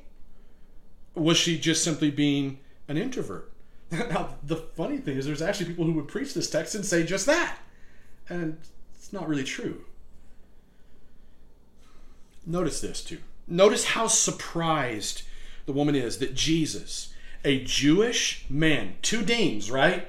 Was 1.14 1.36
she 1.36 1.58
just 1.58 1.82
simply 1.82 2.10
being 2.10 2.60
an 2.88 2.96
introvert? 2.96 3.52
now, 3.90 4.36
the 4.42 4.56
funny 4.56 4.98
thing 4.98 5.16
is, 5.16 5.26
there's 5.26 5.42
actually 5.42 5.66
people 5.66 5.84
who 5.84 5.92
would 5.92 6.08
preach 6.08 6.34
this 6.34 6.48
text 6.48 6.74
and 6.74 6.84
say 6.84 7.04
just 7.04 7.26
that. 7.26 7.58
And 8.28 8.58
it's 8.94 9.12
not 9.12 9.28
really 9.28 9.44
true. 9.44 9.84
Notice 12.46 12.80
this 12.80 13.02
too. 13.02 13.18
Notice 13.48 13.84
how 13.84 14.06
surprised 14.06 15.22
the 15.66 15.72
woman 15.72 15.96
is 15.96 16.18
that 16.18 16.34
Jesus, 16.34 17.12
a 17.44 17.62
Jewish 17.64 18.46
man, 18.48 18.94
two 19.02 19.22
deans, 19.22 19.70
right? 19.70 20.08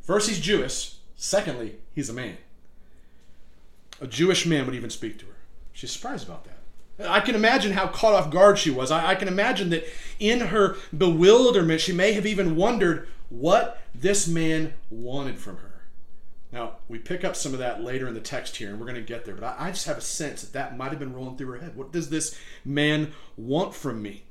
First, 0.00 0.28
he's 0.28 0.40
Jewish. 0.40 0.96
Secondly, 1.14 1.76
he's 1.94 2.08
a 2.08 2.12
man 2.12 2.36
a 4.00 4.06
Jewish 4.06 4.46
man 4.46 4.66
would 4.66 4.74
even 4.74 4.90
speak 4.90 5.18
to 5.18 5.26
her. 5.26 5.36
She's 5.72 5.92
surprised 5.92 6.26
about 6.26 6.44
that. 6.44 6.60
I 7.08 7.20
can 7.20 7.34
imagine 7.34 7.72
how 7.72 7.86
caught 7.86 8.14
off 8.14 8.30
guard 8.30 8.58
she 8.58 8.70
was. 8.70 8.90
I, 8.90 9.10
I, 9.10 9.14
can 9.14 9.28
imagine 9.28 9.70
that 9.70 9.86
in 10.18 10.40
her 10.40 10.76
bewilderment, 10.96 11.80
she 11.80 11.92
may 11.92 12.12
have 12.12 12.26
even 12.26 12.56
wondered 12.56 13.08
what 13.30 13.80
this 13.94 14.28
man 14.28 14.74
wanted 14.90 15.38
from 15.38 15.58
her. 15.58 15.82
Now, 16.52 16.76
we 16.88 16.98
pick 16.98 17.24
up 17.24 17.36
some 17.36 17.52
of 17.52 17.60
that 17.60 17.82
later 17.82 18.08
in 18.08 18.14
the 18.14 18.20
text 18.20 18.56
here, 18.56 18.68
and 18.68 18.78
we're 18.78 18.86
going 18.86 18.96
to 18.96 19.02
get 19.02 19.24
there, 19.24 19.34
but 19.34 19.44
I, 19.44 19.68
I 19.68 19.70
just 19.70 19.86
have 19.86 19.98
a 19.98 20.02
sense 20.02 20.42
that 20.42 20.52
that 20.52 20.76
might 20.76 20.90
have 20.90 20.98
been 20.98 21.14
rolling 21.14 21.36
through 21.36 21.52
her 21.52 21.58
head. 21.58 21.76
What 21.76 21.92
does 21.92 22.10
this 22.10 22.36
man 22.64 23.12
want 23.36 23.74
from 23.74 24.02
me? 24.02 24.24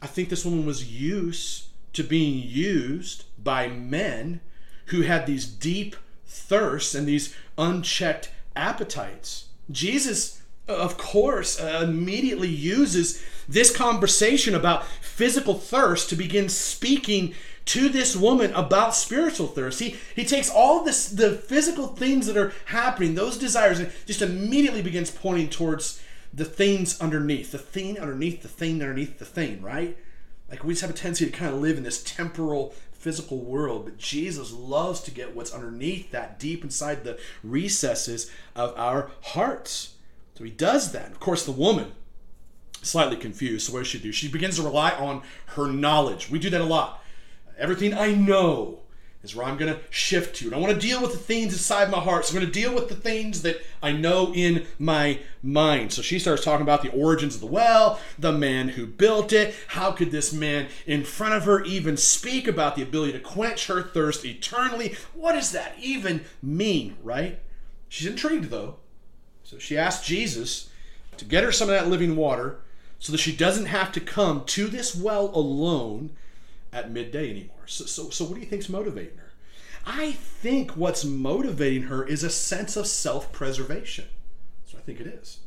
I 0.00 0.06
think 0.06 0.28
this 0.28 0.44
woman 0.44 0.64
was 0.64 0.90
used 0.90 1.66
to 1.92 2.02
being 2.02 2.42
used 2.42 3.24
by 3.42 3.68
men 3.68 4.40
who 4.86 5.02
had 5.02 5.26
these 5.26 5.46
deep 5.46 5.96
thirsts 6.28 6.94
and 6.94 7.06
these 7.06 7.34
unchecked 7.56 8.30
appetites. 8.54 9.46
Jesus, 9.70 10.42
of 10.66 10.96
course, 10.96 11.60
uh, 11.60 11.80
immediately 11.84 12.48
uses 12.48 13.22
this 13.48 13.74
conversation 13.74 14.54
about 14.54 14.86
physical 14.86 15.54
thirst 15.54 16.08
to 16.10 16.16
begin 16.16 16.48
speaking 16.48 17.34
to 17.64 17.88
this 17.88 18.16
woman 18.16 18.52
about 18.54 18.94
spiritual 18.94 19.46
thirst. 19.46 19.80
He 19.80 19.96
he 20.14 20.24
takes 20.24 20.48
all 20.48 20.84
this 20.84 21.08
the 21.08 21.32
physical 21.32 21.88
things 21.88 22.26
that 22.26 22.36
are 22.36 22.52
happening, 22.66 23.14
those 23.14 23.36
desires, 23.36 23.78
and 23.78 23.92
just 24.06 24.22
immediately 24.22 24.82
begins 24.82 25.10
pointing 25.10 25.50
towards 25.50 26.00
the 26.32 26.44
things 26.44 27.00
underneath, 27.00 27.52
the 27.52 27.58
thing 27.58 27.98
underneath, 27.98 28.42
the 28.42 28.48
thing 28.48 28.80
underneath 28.80 29.18
the 29.18 29.24
thing, 29.24 29.60
right? 29.62 29.96
Like 30.50 30.64
we 30.64 30.72
just 30.72 30.82
have 30.82 30.90
a 30.90 30.94
tendency 30.94 31.26
to 31.26 31.30
kind 31.30 31.52
of 31.52 31.60
live 31.60 31.76
in 31.76 31.84
this 31.84 32.02
temporal 32.02 32.74
physical 32.98 33.38
world, 33.38 33.84
but 33.84 33.98
Jesus 33.98 34.52
loves 34.52 35.00
to 35.02 35.10
get 35.10 35.34
what's 35.34 35.54
underneath 35.54 36.10
that 36.10 36.38
deep 36.38 36.64
inside 36.64 37.04
the 37.04 37.18
recesses 37.42 38.30
of 38.54 38.76
our 38.76 39.10
hearts. 39.22 39.94
So 40.34 40.44
he 40.44 40.50
does 40.50 40.92
that. 40.92 41.10
Of 41.10 41.20
course, 41.20 41.44
the 41.44 41.52
woman, 41.52 41.92
slightly 42.82 43.16
confused. 43.16 43.66
So 43.66 43.72
what 43.72 43.80
does 43.80 43.88
she 43.88 43.98
do? 43.98 44.12
She 44.12 44.28
begins 44.28 44.56
to 44.56 44.62
rely 44.62 44.90
on 44.90 45.22
her 45.46 45.68
knowledge. 45.68 46.30
We 46.30 46.38
do 46.38 46.50
that 46.50 46.60
a 46.60 46.64
lot. 46.64 47.02
Everything 47.56 47.94
I 47.94 48.12
know 48.12 48.80
is 49.22 49.34
where 49.34 49.46
I'm 49.46 49.56
going 49.56 49.74
to 49.74 49.80
shift 49.90 50.36
to. 50.36 50.46
And 50.46 50.54
I 50.54 50.58
want 50.58 50.72
to 50.72 50.86
deal 50.86 51.02
with 51.02 51.12
the 51.12 51.18
things 51.18 51.52
inside 51.52 51.90
my 51.90 51.98
heart. 51.98 52.24
So 52.24 52.34
I'm 52.34 52.40
going 52.40 52.52
to 52.52 52.60
deal 52.60 52.72
with 52.72 52.88
the 52.88 52.94
things 52.94 53.42
that 53.42 53.60
I 53.82 53.92
know 53.92 54.32
in 54.32 54.66
my 54.78 55.18
mind. 55.42 55.92
So 55.92 56.02
she 56.02 56.18
starts 56.18 56.44
talking 56.44 56.62
about 56.62 56.82
the 56.82 56.92
origins 56.92 57.34
of 57.34 57.40
the 57.40 57.46
well, 57.46 57.98
the 58.18 58.32
man 58.32 58.68
who 58.70 58.86
built 58.86 59.32
it. 59.32 59.54
How 59.68 59.90
could 59.90 60.12
this 60.12 60.32
man 60.32 60.68
in 60.86 61.02
front 61.02 61.34
of 61.34 61.44
her 61.44 61.64
even 61.64 61.96
speak 61.96 62.46
about 62.46 62.76
the 62.76 62.82
ability 62.82 63.12
to 63.12 63.20
quench 63.20 63.66
her 63.66 63.82
thirst 63.82 64.24
eternally? 64.24 64.94
What 65.14 65.32
does 65.32 65.50
that 65.50 65.74
even 65.80 66.24
mean, 66.40 66.96
right? 67.02 67.40
She's 67.88 68.08
intrigued 68.08 68.50
though. 68.50 68.76
So 69.42 69.58
she 69.58 69.76
asks 69.76 70.06
Jesus 70.06 70.70
to 71.16 71.24
get 71.24 71.42
her 71.42 71.50
some 71.50 71.68
of 71.68 71.74
that 71.74 71.88
living 71.88 72.14
water 72.14 72.60
so 73.00 73.12
that 73.12 73.18
she 73.18 73.34
doesn't 73.34 73.66
have 73.66 73.90
to 73.92 74.00
come 74.00 74.44
to 74.44 74.68
this 74.68 74.94
well 74.94 75.30
alone 75.34 76.10
at 76.72 76.90
midday 76.90 77.30
anymore. 77.30 77.57
So, 77.68 77.84
so, 77.84 78.10
so 78.10 78.24
what 78.24 78.34
do 78.34 78.40
you 78.40 78.46
think's 78.46 78.68
motivating 78.68 79.18
her? 79.18 79.32
I 79.86 80.12
think 80.12 80.72
what's 80.72 81.04
motivating 81.04 81.84
her 81.84 82.04
is 82.04 82.24
a 82.24 82.30
sense 82.30 82.76
of 82.76 82.86
self 82.86 83.30
preservation. 83.30 84.06
So 84.64 84.78
I 84.78 84.80
think 84.80 85.00
it 85.00 85.06
is. 85.06 85.40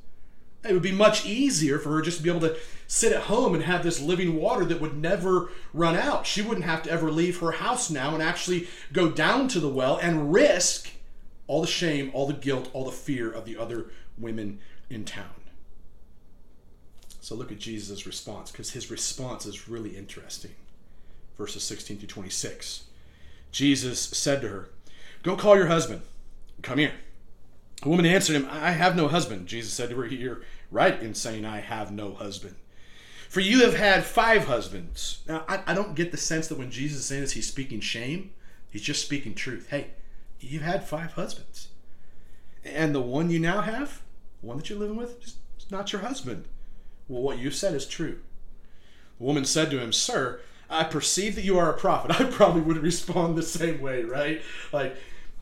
It 0.63 0.73
would 0.73 0.83
be 0.83 0.91
much 0.91 1.25
easier 1.25 1.79
for 1.79 1.89
her 1.89 2.01
just 2.03 2.17
to 2.17 2.23
be 2.23 2.29
able 2.29 2.41
to 2.41 2.55
sit 2.85 3.11
at 3.11 3.23
home 3.23 3.55
and 3.55 3.63
have 3.63 3.81
this 3.81 3.99
living 3.99 4.35
water 4.35 4.63
that 4.65 4.79
would 4.79 4.95
never 4.95 5.49
run 5.73 5.95
out. 5.95 6.27
She 6.27 6.43
wouldn't 6.43 6.65
have 6.65 6.83
to 6.83 6.91
ever 6.91 7.11
leave 7.11 7.39
her 7.39 7.53
house 7.53 7.89
now 7.89 8.13
and 8.13 8.21
actually 8.21 8.67
go 8.93 9.09
down 9.09 9.47
to 9.49 9.59
the 9.59 9.69
well 9.69 9.97
and 9.97 10.31
risk 10.31 10.91
all 11.47 11.61
the 11.61 11.67
shame, 11.67 12.11
all 12.13 12.27
the 12.27 12.33
guilt, 12.33 12.69
all 12.73 12.85
the 12.85 12.91
fear 12.91 13.31
of 13.31 13.45
the 13.45 13.57
other 13.57 13.87
women 14.19 14.59
in 14.89 15.03
town. 15.03 15.25
So 17.21 17.33
look 17.33 17.51
at 17.51 17.59
Jesus' 17.59 18.05
response 18.05 18.51
because 18.51 18.71
his 18.71 18.91
response 18.91 19.47
is 19.47 19.67
really 19.67 19.97
interesting 19.97 20.51
verses 21.37 21.63
16 21.63 21.99
to 21.99 22.07
26. 22.07 22.85
Jesus 23.51 23.99
said 23.99 24.41
to 24.41 24.47
her, 24.47 24.69
Go 25.23 25.35
call 25.35 25.57
your 25.57 25.67
husband. 25.67 26.01
Come 26.61 26.79
here. 26.79 26.93
The 27.81 27.89
woman 27.89 28.05
answered 28.05 28.35
him, 28.35 28.47
I 28.49 28.71
have 28.71 28.95
no 28.95 29.07
husband. 29.07 29.47
Jesus 29.47 29.73
said 29.73 29.89
to 29.89 29.97
her, 29.97 30.07
You're 30.07 30.41
right 30.69 31.01
in 31.01 31.13
saying, 31.13 31.45
I 31.45 31.59
have 31.59 31.91
no 31.91 32.13
husband. 32.13 32.55
For 33.27 33.39
you 33.39 33.63
have 33.63 33.75
had 33.75 34.03
five 34.03 34.45
husbands. 34.45 35.21
Now, 35.27 35.45
I, 35.47 35.61
I 35.67 35.73
don't 35.73 35.95
get 35.95 36.11
the 36.11 36.17
sense 36.17 36.47
that 36.47 36.57
when 36.57 36.69
Jesus 36.69 36.99
is 36.99 37.05
saying 37.05 37.21
this, 37.21 37.31
he's 37.31 37.47
speaking 37.47 37.79
shame. 37.79 38.31
He's 38.69 38.81
just 38.81 39.01
speaking 39.01 39.33
truth. 39.35 39.67
Hey, 39.69 39.91
you've 40.39 40.63
had 40.63 40.87
five 40.87 41.13
husbands. 41.13 41.69
And 42.63 42.93
the 42.93 43.01
one 43.01 43.29
you 43.29 43.39
now 43.39 43.61
have, 43.61 44.01
the 44.41 44.47
one 44.47 44.57
that 44.57 44.69
you're 44.69 44.79
living 44.79 44.97
with, 44.97 45.23
is 45.23 45.37
not 45.71 45.91
your 45.91 46.01
husband. 46.01 46.45
Well, 47.07 47.21
what 47.21 47.39
you 47.39 47.51
said 47.51 47.73
is 47.73 47.85
true. 47.85 48.19
The 49.17 49.23
woman 49.23 49.45
said 49.45 49.71
to 49.71 49.79
him, 49.79 49.93
Sir, 49.93 50.41
I 50.71 50.85
perceive 50.85 51.35
that 51.35 51.43
you 51.43 51.59
are 51.59 51.69
a 51.69 51.77
prophet. 51.77 52.11
I 52.19 52.23
probably 52.23 52.61
would 52.61 52.77
respond 52.77 53.37
the 53.37 53.43
same 53.43 53.81
way, 53.81 54.03
right? 54.03 54.41
Like, 54.71 54.95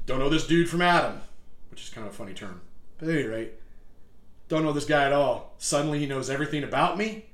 don't 0.06 0.20
know 0.20 0.30
this 0.30 0.48
dude 0.48 0.70
from 0.70 0.82
Adam, 0.82 1.22
which 1.70 1.84
is 1.84 1.89
kind 1.89 2.06
of 2.08 2.13
a 2.13 2.15
funny 2.15 2.34
term. 2.34 2.62
But 2.98 3.10
at 3.10 3.15
any 3.15 3.28
rate, 3.28 3.54
don't 4.48 4.63
know 4.63 4.74
this 4.74 4.86
guy 4.86 5.06
at 5.06 5.13
all. 5.13 5.54
Suddenly 5.60 6.00
he 6.00 6.08
knows 6.08 6.30
everything 6.30 6.63
about 6.63 6.98
me. 6.98 7.28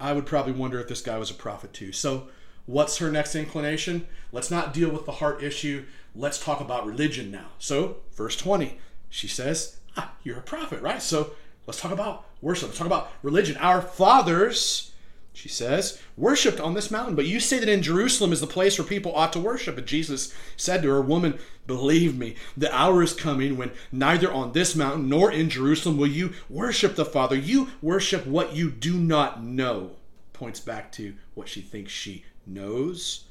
I 0.00 0.12
would 0.12 0.26
probably 0.26 0.52
wonder 0.52 0.80
if 0.80 0.88
this 0.88 1.00
guy 1.00 1.16
was 1.16 1.30
a 1.30 1.34
prophet 1.34 1.72
too. 1.72 1.92
So, 1.92 2.28
what's 2.66 2.98
her 2.98 3.10
next 3.10 3.36
inclination? 3.36 4.06
Let's 4.32 4.50
not 4.50 4.74
deal 4.74 4.90
with 4.90 5.06
the 5.06 5.12
heart 5.12 5.44
issue. 5.44 5.84
Let's 6.16 6.42
talk 6.42 6.60
about 6.60 6.86
religion 6.86 7.30
now. 7.30 7.50
So, 7.60 7.98
verse 8.12 8.36
20, 8.36 8.78
she 9.08 9.28
says, 9.28 9.76
ah, 9.96 10.12
You're 10.24 10.38
a 10.38 10.42
prophet, 10.42 10.82
right? 10.82 11.00
So, 11.00 11.34
let's 11.68 11.80
talk 11.80 11.92
about 11.92 12.26
worship. 12.40 12.68
Let's 12.68 12.78
talk 12.78 12.88
about 12.88 13.12
religion. 13.22 13.56
Our 13.58 13.80
fathers 13.80 14.91
she 15.34 15.48
says, 15.48 16.00
worshipped 16.16 16.60
on 16.60 16.74
this 16.74 16.90
mountain. 16.90 17.14
But 17.14 17.26
you 17.26 17.40
say 17.40 17.58
that 17.58 17.68
in 17.68 17.82
Jerusalem 17.82 18.32
is 18.32 18.40
the 18.40 18.46
place 18.46 18.78
where 18.78 18.86
people 18.86 19.14
ought 19.14 19.32
to 19.32 19.40
worship. 19.40 19.78
And 19.78 19.86
Jesus 19.86 20.32
said 20.56 20.82
to 20.82 20.90
her, 20.90 21.00
Woman, 21.00 21.38
believe 21.66 22.16
me, 22.18 22.36
the 22.56 22.74
hour 22.74 23.02
is 23.02 23.14
coming 23.14 23.56
when 23.56 23.72
neither 23.90 24.30
on 24.30 24.52
this 24.52 24.76
mountain 24.76 25.08
nor 25.08 25.32
in 25.32 25.48
Jerusalem 25.48 25.96
will 25.96 26.06
you 26.06 26.34
worship 26.50 26.96
the 26.96 27.04
Father. 27.04 27.36
You 27.36 27.70
worship 27.80 28.26
what 28.26 28.54
you 28.54 28.70
do 28.70 28.98
not 28.98 29.42
know. 29.42 29.92
Points 30.34 30.60
back 30.60 30.92
to 30.92 31.14
what 31.34 31.48
she 31.48 31.62
thinks 31.62 31.92
she 31.92 32.24
knows. 32.46 33.24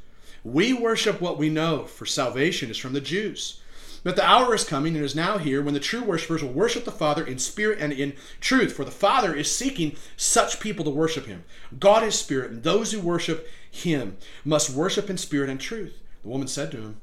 We 0.44 0.74
worship 0.74 1.22
what 1.22 1.38
we 1.38 1.50
know, 1.50 1.86
for 1.86 2.08
salvation 2.08 2.72
is 2.72 2.78
from 2.78 2.94
the 2.94 3.02
Jews. 3.02 3.61
But 4.04 4.16
the 4.16 4.26
hour 4.26 4.56
is 4.56 4.64
coming 4.64 4.96
and 4.96 5.06
is 5.06 5.16
now 5.16 5.38
here 5.38 5.62
when 5.62 5.74
the 5.74 5.80
true 5.80 6.02
worshippers 6.02 6.42
will 6.42 6.52
worship 6.52 6.86
the 6.86 6.92
Father 6.92 7.26
in 7.26 7.38
spirit 7.38 7.80
and 7.80 7.94
in 7.94 8.14
truth. 8.40 8.74
For 8.74 8.84
the 8.84 8.92
Father 8.92 9.36
is 9.36 9.56
seeking 9.56 9.96
such 10.18 10.60
people 10.60 10.84
to 10.86 10.92
worship 10.92 11.28
him. 11.28 11.44
God 11.80 12.04
is 12.04 12.16
spirit, 12.16 12.52
and 12.52 12.64
those 12.64 12.92
who 12.92 13.00
worship 13.00 13.48
him 13.70 14.18
must 14.44 14.72
worship 14.72 15.10
in 15.10 15.18
spirit 15.18 15.50
and 15.50 15.60
truth. 15.60 16.02
The 16.24 16.30
woman 16.30 16.48
said 16.48 16.72
to 16.72 16.78
him, 16.78 17.02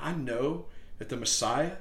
I 0.00 0.12
know 0.12 0.66
that 0.98 1.08
the 1.08 1.16
Messiah, 1.16 1.72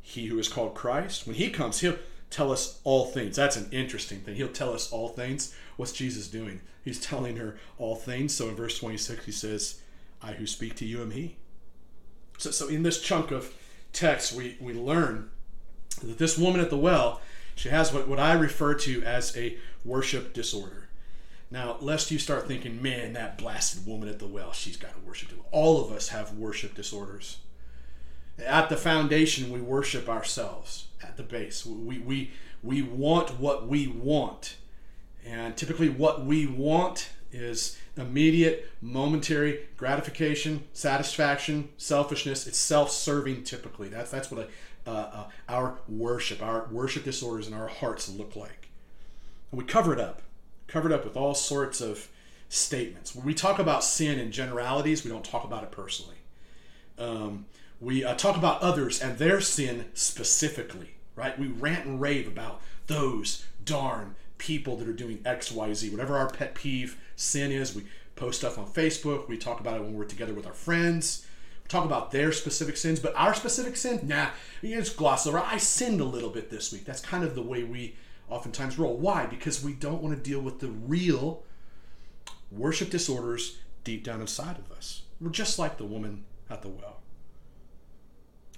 he 0.00 0.26
who 0.26 0.38
is 0.38 0.48
called 0.48 0.74
Christ, 0.74 1.26
when 1.26 1.36
he 1.36 1.50
comes, 1.50 1.80
he'll 1.80 1.98
tell 2.30 2.50
us 2.50 2.80
all 2.84 3.06
things. 3.06 3.36
That's 3.36 3.56
an 3.56 3.68
interesting 3.72 4.20
thing. 4.20 4.36
He'll 4.36 4.48
tell 4.48 4.72
us 4.72 4.90
all 4.90 5.08
things. 5.08 5.54
What's 5.76 5.92
Jesus 5.92 6.28
doing? 6.28 6.62
He's 6.82 7.00
telling 7.00 7.36
her 7.36 7.56
all 7.78 7.94
things. 7.94 8.34
So 8.34 8.48
in 8.48 8.56
verse 8.56 8.78
26, 8.78 9.24
he 9.24 9.32
says, 9.32 9.80
I 10.22 10.32
who 10.32 10.46
speak 10.46 10.74
to 10.76 10.86
you 10.86 11.02
am 11.02 11.10
he. 11.10 11.36
So, 12.38 12.50
so 12.50 12.68
in 12.68 12.82
this 12.82 13.00
chunk 13.00 13.30
of 13.30 13.52
text, 13.94 14.32
we, 14.32 14.56
we 14.60 14.72
learn 14.72 15.30
that 16.02 16.18
this 16.18 16.36
woman 16.36 16.60
at 16.60 16.70
the 16.70 16.76
well, 16.76 17.20
she 17.54 17.68
has 17.68 17.92
what, 17.92 18.08
what 18.08 18.18
I 18.18 18.32
refer 18.32 18.74
to 18.74 19.02
as 19.04 19.36
a 19.36 19.56
worship 19.84 20.32
disorder. 20.32 20.88
Now, 21.50 21.76
lest 21.80 22.10
you 22.10 22.18
start 22.18 22.48
thinking, 22.48 22.82
man, 22.82 23.12
that 23.12 23.38
blasted 23.38 23.86
woman 23.86 24.08
at 24.08 24.18
the 24.18 24.26
well, 24.26 24.52
she's 24.52 24.76
got 24.76 24.90
a 24.96 25.06
worship 25.06 25.28
disorder. 25.28 25.48
All 25.52 25.84
of 25.84 25.92
us 25.92 26.08
have 26.08 26.36
worship 26.36 26.74
disorders. 26.74 27.38
At 28.44 28.68
the 28.68 28.76
foundation, 28.76 29.52
we 29.52 29.60
worship 29.60 30.08
ourselves 30.08 30.88
at 31.02 31.16
the 31.16 31.22
base. 31.22 31.64
We, 31.64 31.98
we, 32.00 32.30
we 32.62 32.82
want 32.82 33.38
what 33.38 33.68
we 33.68 33.86
want. 33.86 34.56
And 35.24 35.56
typically, 35.56 35.88
what 35.88 36.24
we 36.24 36.46
want 36.46 37.10
is 37.34 37.78
immediate, 37.96 38.70
momentary 38.80 39.66
gratification, 39.76 40.64
satisfaction, 40.72 41.68
selfishness. 41.76 42.46
It's 42.46 42.58
self-serving 42.58 43.44
typically. 43.44 43.88
That's 43.88 44.10
that's 44.10 44.30
what 44.30 44.48
a, 44.86 44.90
uh, 44.90 44.90
uh, 44.90 45.24
our 45.48 45.78
worship, 45.88 46.42
our 46.42 46.66
worship 46.70 47.04
disorders 47.04 47.48
in 47.48 47.54
our 47.54 47.68
hearts 47.68 48.08
look 48.08 48.36
like. 48.36 48.68
And 49.50 49.60
we 49.60 49.64
cover 49.64 49.92
it 49.92 50.00
up, 50.00 50.22
cover 50.66 50.90
it 50.90 50.94
up 50.94 51.04
with 51.04 51.16
all 51.16 51.34
sorts 51.34 51.80
of 51.80 52.08
statements. 52.48 53.14
When 53.14 53.24
we 53.24 53.34
talk 53.34 53.58
about 53.58 53.82
sin 53.82 54.18
in 54.18 54.30
generalities, 54.30 55.04
we 55.04 55.10
don't 55.10 55.24
talk 55.24 55.44
about 55.44 55.64
it 55.64 55.70
personally. 55.70 56.16
Um, 56.98 57.46
we 57.80 58.04
uh, 58.04 58.14
talk 58.14 58.36
about 58.36 58.60
others 58.60 59.00
and 59.00 59.18
their 59.18 59.40
sin 59.40 59.86
specifically, 59.94 60.94
right? 61.16 61.38
We 61.38 61.48
rant 61.48 61.86
and 61.86 62.00
rave 62.00 62.28
about 62.28 62.60
those 62.86 63.44
darn 63.64 64.14
people 64.38 64.76
that 64.76 64.88
are 64.88 64.92
doing 64.92 65.20
X, 65.24 65.50
Y, 65.50 65.72
Z, 65.72 65.90
whatever 65.90 66.16
our 66.16 66.28
pet 66.28 66.54
peeve 66.54 67.00
sin 67.16 67.52
is. 67.52 67.74
We 67.74 67.84
post 68.16 68.38
stuff 68.38 68.58
on 68.58 68.66
Facebook. 68.66 69.28
We 69.28 69.38
talk 69.38 69.60
about 69.60 69.76
it 69.76 69.82
when 69.82 69.94
we're 69.94 70.04
together 70.04 70.34
with 70.34 70.46
our 70.46 70.52
friends. 70.52 71.26
We 71.62 71.68
talk 71.68 71.84
about 71.84 72.10
their 72.10 72.32
specific 72.32 72.76
sins, 72.76 73.00
but 73.00 73.14
our 73.16 73.34
specific 73.34 73.76
sin, 73.76 74.00
nah, 74.04 74.28
just 74.62 74.96
gloss 74.96 75.26
over. 75.26 75.38
I 75.38 75.56
sinned 75.56 76.00
a 76.00 76.04
little 76.04 76.30
bit 76.30 76.50
this 76.50 76.72
week. 76.72 76.84
That's 76.84 77.00
kind 77.00 77.24
of 77.24 77.34
the 77.34 77.42
way 77.42 77.64
we 77.64 77.96
oftentimes 78.28 78.78
roll. 78.78 78.96
Why? 78.96 79.26
Because 79.26 79.62
we 79.62 79.72
don't 79.72 80.02
want 80.02 80.14
to 80.16 80.22
deal 80.22 80.40
with 80.40 80.60
the 80.60 80.68
real 80.68 81.42
worship 82.50 82.90
disorders 82.90 83.58
deep 83.82 84.04
down 84.04 84.20
inside 84.20 84.58
of 84.58 84.70
us. 84.72 85.02
We're 85.20 85.30
just 85.30 85.58
like 85.58 85.78
the 85.78 85.84
woman 85.84 86.24
at 86.50 86.62
the 86.62 86.68
well. 86.68 87.00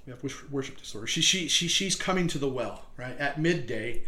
We 0.06 0.12
have 0.12 0.22
worship 0.52 0.78
disorder. 0.78 1.06
She, 1.08 1.20
she, 1.20 1.48
she, 1.48 1.66
she's 1.66 1.96
coming 1.96 2.28
to 2.28 2.38
the 2.38 2.48
well, 2.48 2.84
right, 2.96 3.18
at 3.18 3.40
midday 3.40 4.02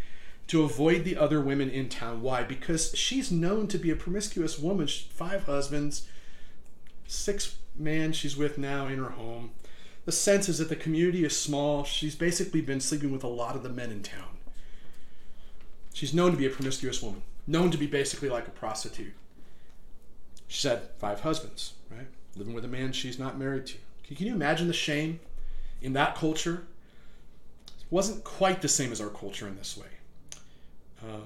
to 0.49 0.63
avoid 0.63 1.05
the 1.05 1.17
other 1.17 1.41
women 1.41 1.71
in 1.71 1.89
town. 1.89 2.23
Why? 2.23 2.43
Because 2.43 2.97
she's 2.97 3.31
known 3.31 3.69
to 3.69 3.79
be 3.79 3.91
a 3.91 3.97
promiscuous 3.97 4.59
woman. 4.59 4.89
Five 4.89 5.45
husbands, 5.45 6.09
six 7.07 7.57
men 7.77 8.13
she's 8.13 8.37
with 8.37 8.59
now 8.59 8.87
in 8.87 8.99
her 8.99 9.11
home. 9.11 9.53
The 10.07 10.13
sense 10.13 10.49
is 10.49 10.57
that 10.59 10.71
the 10.71 10.77
community 10.77 11.25
is 11.25 11.39
small. 11.39 11.85
She's 11.85 12.15
basically 12.15 12.63
been 12.63 12.81
sleeping 12.81 13.13
with 13.13 13.23
a 13.23 13.29
lot 13.29 13.57
of 13.57 13.63
the 13.63 13.69
men 13.69 13.91
in 13.91 14.03
town. 14.03 14.39
She's 15.93 16.15
known 16.15 16.31
to 16.31 16.39
be 16.39 16.47
a 16.47 16.51
promiscuous 16.51 17.03
woman, 17.03 17.23
known 17.47 17.71
to 17.71 17.79
be 17.79 17.87
basically 17.87 18.31
like 18.31 18.49
a 18.49 18.53
prostitute. 18.53 19.13
She 20.47 20.63
said 20.63 20.89
five 20.99 21.21
husbands, 21.21 21.75
right? 21.91 22.07
Living 22.37 22.55
with 22.55 22.65
a 22.65 22.69
man 22.69 22.93
she's 22.93 23.19
not 23.19 23.39
married 23.39 23.67
to. 23.67 23.75
Can 24.15 24.27
you 24.27 24.35
imagine 24.35 24.67
the 24.67 24.73
shame 24.73 25.21
in 25.83 25.93
that 25.93 26.15
culture? 26.15 26.65
It 27.67 27.85
wasn't 27.91 28.25
quite 28.25 28.63
the 28.63 28.69
same 28.69 28.93
as 28.93 29.01
our 29.03 29.11
culture 29.11 29.47
in 29.47 29.57
this 29.57 29.77
way. 29.77 29.89
Um, 31.03 31.25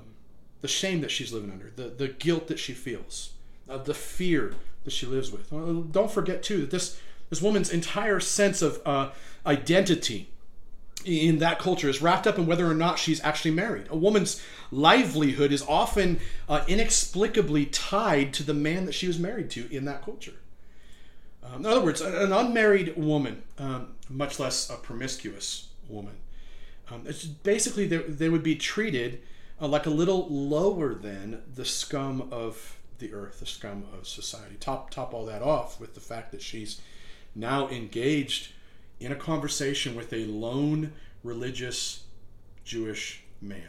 the 0.61 0.69
shame 0.69 1.01
that 1.01 1.11
she's 1.11 1.33
living 1.33 1.51
under, 1.51 1.73
the, 1.75 1.89
the 1.89 2.09
guilt 2.09 2.47
that 2.47 2.59
she 2.59 2.73
feels, 2.73 3.33
uh, 3.69 3.79
the 3.79 3.95
fear 3.95 4.55
that 4.85 4.93
she 4.93 5.07
lives 5.07 5.33
with. 5.33 5.51
Well, 5.51 5.83
don't 5.83 6.11
forget, 6.11 6.43
too, 6.43 6.61
that 6.61 6.71
this, 6.71 7.01
this 7.31 7.43
woman's 7.43 7.71
entire 7.71 8.21
sense 8.21 8.63
of 8.63 8.81
uh, 8.87 9.11
identity 9.45 10.29
in 11.05 11.39
that 11.39 11.59
culture 11.59 11.89
is 11.89 12.01
wrapped 12.01 12.27
up 12.27 12.39
in 12.39 12.47
whether 12.47 12.71
or 12.71 12.75
not 12.75 12.99
she's 12.99 13.23
actually 13.25 13.51
married. 13.51 13.87
A 13.91 13.97
woman's 13.97 14.43
livelihood 14.71 15.53
is 15.53 15.63
often 15.63 16.21
uh, 16.49 16.65
inexplicably 16.69 17.67
tied 17.67 18.33
to 18.35 18.43
the 18.43 18.55
man 18.55 18.87
that 18.87 18.93
she 18.93 19.07
was 19.07 19.19
married 19.19 19.51
to 19.51 19.69
in 19.75 19.85
that 19.87 20.05
culture. 20.05 20.35
Um, 21.43 21.65
in 21.65 21.67
other 21.67 21.81
words, 21.81 22.01
an 22.01 22.33
unmarried 22.33 22.97
woman, 22.97 23.43
um, 23.59 23.95
much 24.09 24.39
less 24.39 24.71
a 24.71 24.77
promiscuous 24.77 25.69
woman, 25.89 26.15
um, 26.91 27.07
basically 27.43 27.87
they, 27.87 27.99
they, 27.99 28.29
would 28.29 28.43
be 28.43 28.55
treated 28.55 29.21
uh, 29.63 29.69
like 29.69 29.87
a 29.87 29.91
little 29.91 30.27
lower 30.29 30.93
than 30.93 31.41
the 31.55 31.65
scum 31.65 32.29
of 32.33 32.77
the 32.99 33.15
earth, 33.15 33.39
the 33.39 33.47
scum 33.47 33.85
of 33.97 34.09
society. 34.09 34.57
Top 34.59 34.91
top 34.91 35.15
all 35.15 35.25
that 35.27 35.41
off 35.41 35.81
with 35.81 35.95
the 35.95 36.01
fact 36.01 36.33
that 36.33 36.43
she's 36.43 36.81
now 37.35 37.69
engaged 37.69 38.53
in 38.99 39.13
a 39.13 39.17
conversation 39.17 39.95
with 39.95 40.13
a 40.13 40.27
lone 40.27 40.93
religious 41.23 42.05
Jewish 42.65 43.23
man. 43.41 43.69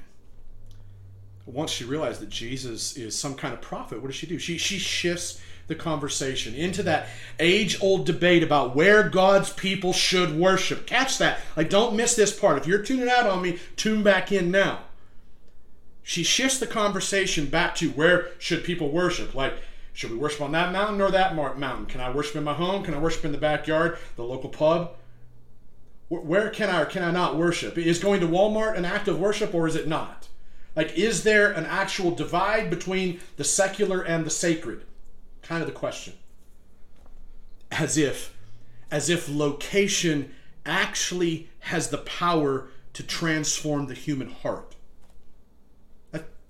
Once 1.45 1.71
she 1.71 1.83
realized 1.83 2.21
that 2.21 2.29
Jesus 2.29 2.97
is 2.97 3.17
some 3.17 3.35
kind 3.35 3.53
of 3.53 3.61
prophet, 3.61 4.01
what 4.01 4.07
does 4.07 4.15
she 4.15 4.27
do? 4.27 4.39
She 4.39 4.57
she 4.57 4.79
shifts 4.79 5.39
the 5.67 5.75
conversation 5.75 6.55
into 6.55 6.83
that 6.83 7.07
age 7.39 7.77
old 7.81 8.05
debate 8.05 8.43
about 8.43 8.75
where 8.75 9.07
God's 9.07 9.53
people 9.53 9.93
should 9.93 10.37
worship. 10.37 10.87
Catch 10.87 11.19
that. 11.19 11.39
Like, 11.55 11.69
don't 11.69 11.95
miss 11.95 12.15
this 12.15 12.37
part. 12.37 12.57
If 12.57 12.67
you're 12.67 12.81
tuning 12.81 13.07
out 13.07 13.27
on 13.27 13.41
me, 13.41 13.59
tune 13.77 14.03
back 14.03 14.31
in 14.31 14.51
now. 14.51 14.79
She 16.03 16.23
shifts 16.23 16.59
the 16.59 16.67
conversation 16.67 17.45
back 17.45 17.75
to 17.75 17.89
where 17.91 18.31
should 18.37 18.63
people 18.63 18.91
worship? 18.91 19.33
Like, 19.33 19.55
should 19.93 20.11
we 20.11 20.17
worship 20.17 20.41
on 20.41 20.51
that 20.51 20.73
mountain 20.73 21.01
or 21.01 21.09
that 21.11 21.35
mountain? 21.35 21.85
Can 21.85 22.01
I 22.01 22.11
worship 22.11 22.35
in 22.35 22.43
my 22.43 22.53
home? 22.53 22.83
Can 22.83 22.93
I 22.93 22.99
worship 22.99 23.23
in 23.23 23.31
the 23.31 23.37
backyard, 23.37 23.97
the 24.15 24.23
local 24.23 24.49
pub? 24.49 24.95
Where 26.09 26.49
can 26.49 26.69
I 26.69 26.81
or 26.81 26.85
can 26.85 27.03
I 27.03 27.11
not 27.11 27.37
worship? 27.37 27.77
Is 27.77 27.99
going 27.99 28.19
to 28.19 28.27
Walmart 28.27 28.77
an 28.77 28.85
act 28.85 29.07
of 29.07 29.19
worship 29.19 29.53
or 29.53 29.67
is 29.67 29.75
it 29.75 29.87
not? 29.87 30.27
Like, 30.75 30.97
is 30.97 31.23
there 31.23 31.51
an 31.51 31.65
actual 31.65 32.11
divide 32.11 32.69
between 32.69 33.19
the 33.37 33.43
secular 33.43 34.01
and 34.01 34.25
the 34.25 34.29
sacred? 34.29 34.83
Kind 35.41 35.61
of 35.61 35.67
the 35.67 35.73
question. 35.73 36.13
As 37.71 37.97
if, 37.97 38.35
as 38.91 39.09
if 39.09 39.29
location 39.29 40.33
actually 40.65 41.49
has 41.59 41.89
the 41.89 41.99
power 41.99 42.67
to 42.93 43.03
transform 43.03 43.87
the 43.87 43.93
human 43.93 44.29
heart. 44.29 44.72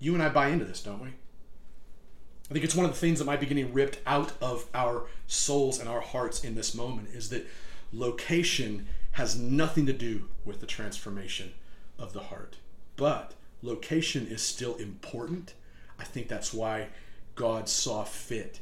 You 0.03 0.13
and 0.13 0.21
I 0.21 0.27
buy 0.27 0.49
into 0.49 0.65
this, 0.65 0.81
don't 0.81 1.01
we? 1.01 1.07
I 1.07 2.53
think 2.53 2.65
it's 2.65 2.75
one 2.75 2.83
of 2.83 2.91
the 2.91 2.97
things 2.97 3.19
that 3.19 3.25
might 3.25 3.39
be 3.39 3.45
getting 3.45 3.71
ripped 3.71 3.99
out 4.05 4.33
of 4.41 4.65
our 4.73 5.05
souls 5.27 5.79
and 5.79 5.87
our 5.87 6.01
hearts 6.01 6.43
in 6.43 6.55
this 6.55 6.75
moment 6.75 7.07
is 7.13 7.29
that 7.29 7.47
location 7.93 8.85
has 9.13 9.39
nothing 9.39 9.85
to 9.85 9.93
do 9.93 10.25
with 10.43 10.59
the 10.59 10.65
transformation 10.65 11.53
of 11.97 12.11
the 12.11 12.23
heart. 12.23 12.57
But 12.97 13.35
location 13.61 14.27
is 14.27 14.41
still 14.41 14.75
important. 14.75 15.53
I 15.97 16.03
think 16.03 16.27
that's 16.27 16.53
why 16.53 16.89
God 17.35 17.69
saw 17.69 18.03
fit 18.03 18.59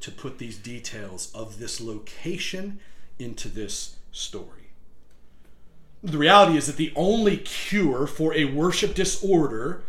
to 0.00 0.10
put 0.10 0.38
these 0.38 0.56
details 0.56 1.30
of 1.34 1.58
this 1.58 1.82
location 1.82 2.80
into 3.18 3.50
this 3.50 3.96
story. 4.10 4.70
The 6.02 6.16
reality 6.16 6.56
is 6.56 6.66
that 6.66 6.76
the 6.76 6.94
only 6.96 7.36
cure 7.36 8.06
for 8.06 8.32
a 8.32 8.46
worship 8.46 8.94
disorder 8.94 9.82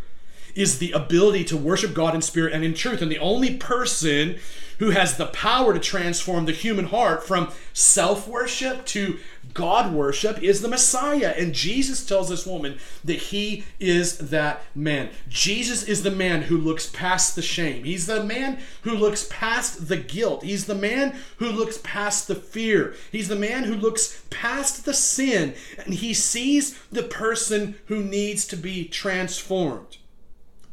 is 0.60 0.80
the 0.80 0.91
ability 0.91 1.45
to 1.45 1.56
worship 1.56 1.93
God 1.93 2.13
in 2.13 2.22
spirit 2.22 2.54
and 2.54 2.65
in 2.65 2.74
truth. 2.74 3.02
And 3.02 3.10
the 3.10 3.17
only 3.17 3.56
person 3.56 4.38
who 4.80 4.89
has 4.91 5.17
the 5.17 5.28
power 5.28 5.74
to 5.74 5.80
transform 5.80 6.45
the 6.45 6.52
human 6.52 6.86
heart 6.86 7.26
from 7.26 7.52
self 7.74 8.28
worship 8.28 8.86
to 8.88 9.19
God 9.54 9.93
worship 9.93 10.41
is 10.43 10.62
the 10.62 10.67
Messiah. 10.67 11.34
And 11.38 11.54
Jesus 11.54 12.06
tells 12.06 12.30
this 12.30 12.45
woman 12.45 12.78
that 13.04 13.17
he 13.17 13.63
is 13.80 14.17
that 14.17 14.63
man. 14.76 15.10
Jesus 15.30 15.84
is 15.84 16.04
the 16.04 16.12
man 16.12 16.43
who 16.43 16.58
looks 16.58 16.88
past 16.88 17.36
the 17.36 17.41
shame. 17.41 17.84
He's 17.86 18.06
the 18.06 18.24
man 18.24 18.60
who 18.82 18.95
looks 18.95 19.28
past 19.30 19.88
the 19.88 19.98
guilt. 19.98 20.43
He's 20.43 20.65
the 20.65 20.76
man 20.76 21.15
who 21.38 21.50
looks 21.52 21.80
past 21.84 22.28
the 22.28 22.36
fear. 22.36 22.95
He's 23.12 23.28
the 23.28 23.36
man 23.36 23.63
who 23.63 23.76
looks 23.76 24.24
past 24.30 24.86
the 24.86 24.93
sin. 24.93 25.56
And 25.84 25.93
he 25.93 26.13
sees 26.13 26.78
the 26.91 27.04
person 27.04 27.76
who 27.88 28.04
needs 28.04 28.45
to 28.48 28.56
be 28.58 28.86
transformed. 28.86 29.98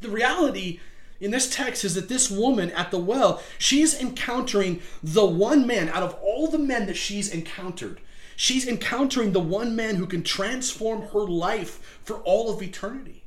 The 0.00 0.10
reality 0.10 0.80
in 1.20 1.30
this 1.30 1.48
text 1.48 1.84
is 1.84 1.94
that 1.94 2.08
this 2.08 2.30
woman 2.30 2.70
at 2.72 2.90
the 2.90 2.98
well, 2.98 3.42
she's 3.58 3.98
encountering 3.98 4.82
the 5.02 5.24
one 5.26 5.66
man 5.66 5.88
out 5.88 6.02
of 6.02 6.14
all 6.14 6.48
the 6.48 6.58
men 6.58 6.86
that 6.86 6.96
she's 6.96 7.32
encountered 7.32 8.00
She's 8.36 8.68
encountering 8.68 9.32
the 9.32 9.40
one 9.40 9.74
man 9.74 9.96
who 9.96 10.06
can 10.06 10.22
transform 10.22 11.08
her 11.08 11.24
life 11.26 12.00
for 12.04 12.18
all 12.18 12.52
of 12.52 12.62
eternity. 12.62 13.24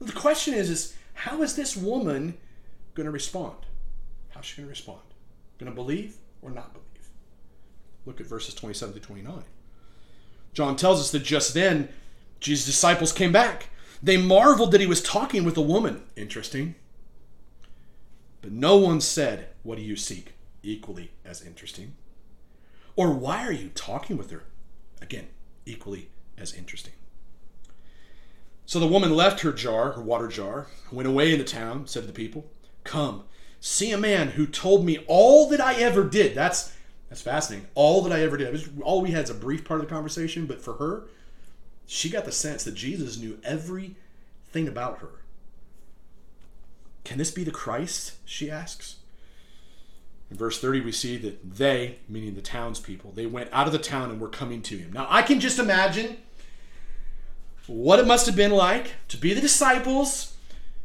The 0.00 0.12
question 0.12 0.54
is, 0.54 0.70
is 0.70 0.96
how 1.12 1.42
is 1.42 1.54
this 1.54 1.76
woman 1.76 2.38
going 2.94 3.04
to 3.04 3.12
respond? 3.12 3.56
How's 4.30 4.46
she 4.46 4.56
going 4.56 4.66
to 4.66 4.70
respond? 4.70 5.00
Going 5.58 5.70
to 5.70 5.76
believe 5.76 6.16
or 6.40 6.50
not 6.50 6.72
believe? 6.72 6.86
Look 8.06 8.20
at 8.20 8.26
verses 8.26 8.54
27 8.54 8.94
to 8.94 9.00
29. 9.00 9.44
John 10.54 10.76
tells 10.76 10.98
us 10.98 11.10
that 11.10 11.24
just 11.24 11.52
then 11.52 11.90
Jesus' 12.40 12.64
disciples 12.64 13.12
came 13.12 13.32
back. 13.32 13.68
They 14.02 14.16
marveled 14.16 14.72
that 14.72 14.80
he 14.80 14.86
was 14.86 15.02
talking 15.02 15.44
with 15.44 15.56
a 15.56 15.62
woman. 15.62 16.04
Interesting. 16.16 16.74
But 18.40 18.52
no 18.52 18.76
one 18.76 19.00
said, 19.00 19.48
What 19.62 19.78
do 19.78 19.82
you 19.82 19.96
seek? 19.96 20.34
Equally 20.62 21.12
as 21.24 21.42
interesting. 21.42 21.94
Or 22.96 23.12
why 23.12 23.46
are 23.46 23.52
you 23.52 23.68
talking 23.68 24.16
with 24.16 24.30
her? 24.30 24.44
Again, 25.00 25.28
equally 25.66 26.10
as 26.36 26.52
interesting. 26.52 26.94
So 28.66 28.80
the 28.80 28.86
woman 28.86 29.14
left 29.14 29.40
her 29.40 29.52
jar, 29.52 29.92
her 29.92 30.02
water 30.02 30.28
jar, 30.28 30.66
went 30.92 31.08
away 31.08 31.32
in 31.32 31.38
the 31.38 31.44
town, 31.44 31.86
said 31.86 32.00
to 32.00 32.06
the 32.06 32.12
people, 32.12 32.50
Come, 32.84 33.24
see 33.60 33.92
a 33.92 33.98
man 33.98 34.28
who 34.30 34.46
told 34.46 34.84
me 34.84 35.04
all 35.06 35.48
that 35.48 35.60
I 35.60 35.74
ever 35.74 36.04
did. 36.04 36.34
That's 36.34 36.74
that's 37.08 37.22
fascinating. 37.22 37.68
All 37.74 38.02
that 38.02 38.12
I 38.12 38.20
ever 38.20 38.36
did. 38.36 38.80
all 38.82 39.00
we 39.00 39.12
had 39.12 39.24
is 39.24 39.30
a 39.30 39.34
brief 39.34 39.64
part 39.64 39.80
of 39.80 39.86
the 39.86 39.94
conversation, 39.94 40.44
but 40.44 40.60
for 40.60 40.74
her, 40.74 41.04
she 41.90 42.10
got 42.10 42.26
the 42.26 42.32
sense 42.32 42.64
that 42.64 42.74
Jesus 42.74 43.16
knew 43.16 43.38
everything 43.42 44.68
about 44.68 44.98
her. 44.98 45.22
Can 47.02 47.16
this 47.16 47.30
be 47.30 47.44
the 47.44 47.50
Christ? 47.50 48.16
She 48.26 48.50
asks. 48.50 48.96
In 50.30 50.36
verse 50.36 50.60
30, 50.60 50.82
we 50.82 50.92
see 50.92 51.16
that 51.16 51.56
they, 51.56 52.00
meaning 52.06 52.34
the 52.34 52.42
townspeople, 52.42 53.12
they 53.12 53.24
went 53.24 53.48
out 53.54 53.66
of 53.66 53.72
the 53.72 53.78
town 53.78 54.10
and 54.10 54.20
were 54.20 54.28
coming 54.28 54.60
to 54.62 54.76
him. 54.76 54.92
Now, 54.92 55.06
I 55.08 55.22
can 55.22 55.40
just 55.40 55.58
imagine 55.58 56.18
what 57.66 57.98
it 57.98 58.06
must 58.06 58.26
have 58.26 58.36
been 58.36 58.50
like 58.52 58.96
to 59.08 59.16
be 59.16 59.32
the 59.32 59.40
disciples, 59.40 60.36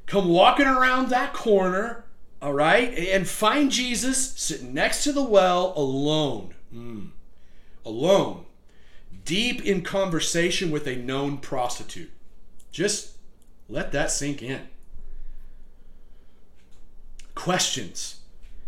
come 0.05 0.29
walking 0.29 0.67
around 0.67 1.09
that 1.09 1.33
corner, 1.33 2.05
all 2.41 2.53
right, 2.53 2.97
and 2.97 3.27
find 3.27 3.69
Jesus 3.69 4.31
sitting 4.37 4.73
next 4.73 5.03
to 5.03 5.11
the 5.11 5.21
well 5.21 5.73
alone. 5.75 6.53
Mm. 6.73 7.09
Alone. 7.85 8.45
Deep 9.25 9.63
in 9.63 9.81
conversation 9.81 10.71
with 10.71 10.87
a 10.87 10.95
known 10.95 11.37
prostitute. 11.37 12.11
Just 12.71 13.17
let 13.69 13.91
that 13.91 14.11
sink 14.11 14.41
in. 14.41 14.67
Questions 17.35 18.19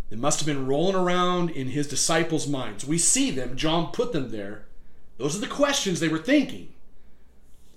that 0.10 0.20
must 0.20 0.40
have 0.40 0.48
been 0.48 0.68
rolling 0.68 0.96
around 0.96 1.50
in 1.50 1.70
his 1.70 1.88
disciples' 1.88 2.48
minds. 2.48 2.86
We 2.86 2.98
see 2.98 3.32
them, 3.32 3.58
John 3.58 3.92
put 3.92 4.14
them 4.14 4.32
there. 4.32 4.66
Those 5.18 5.36
are 5.36 5.42
the 5.42 5.48
questions 5.48 6.00
they 6.00 6.08
were 6.08 6.20
thinking. 6.20 6.74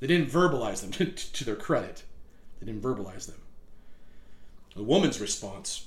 They 0.00 0.06
didn't 0.06 0.30
verbalize 0.30 0.80
them, 0.80 0.92
to 1.32 1.44
their 1.44 1.56
credit. 1.56 2.02
They 2.60 2.66
didn't 2.66 2.82
verbalize 2.82 3.26
them. 3.26 3.40
The 4.76 4.82
woman's 4.82 5.20
response, 5.20 5.86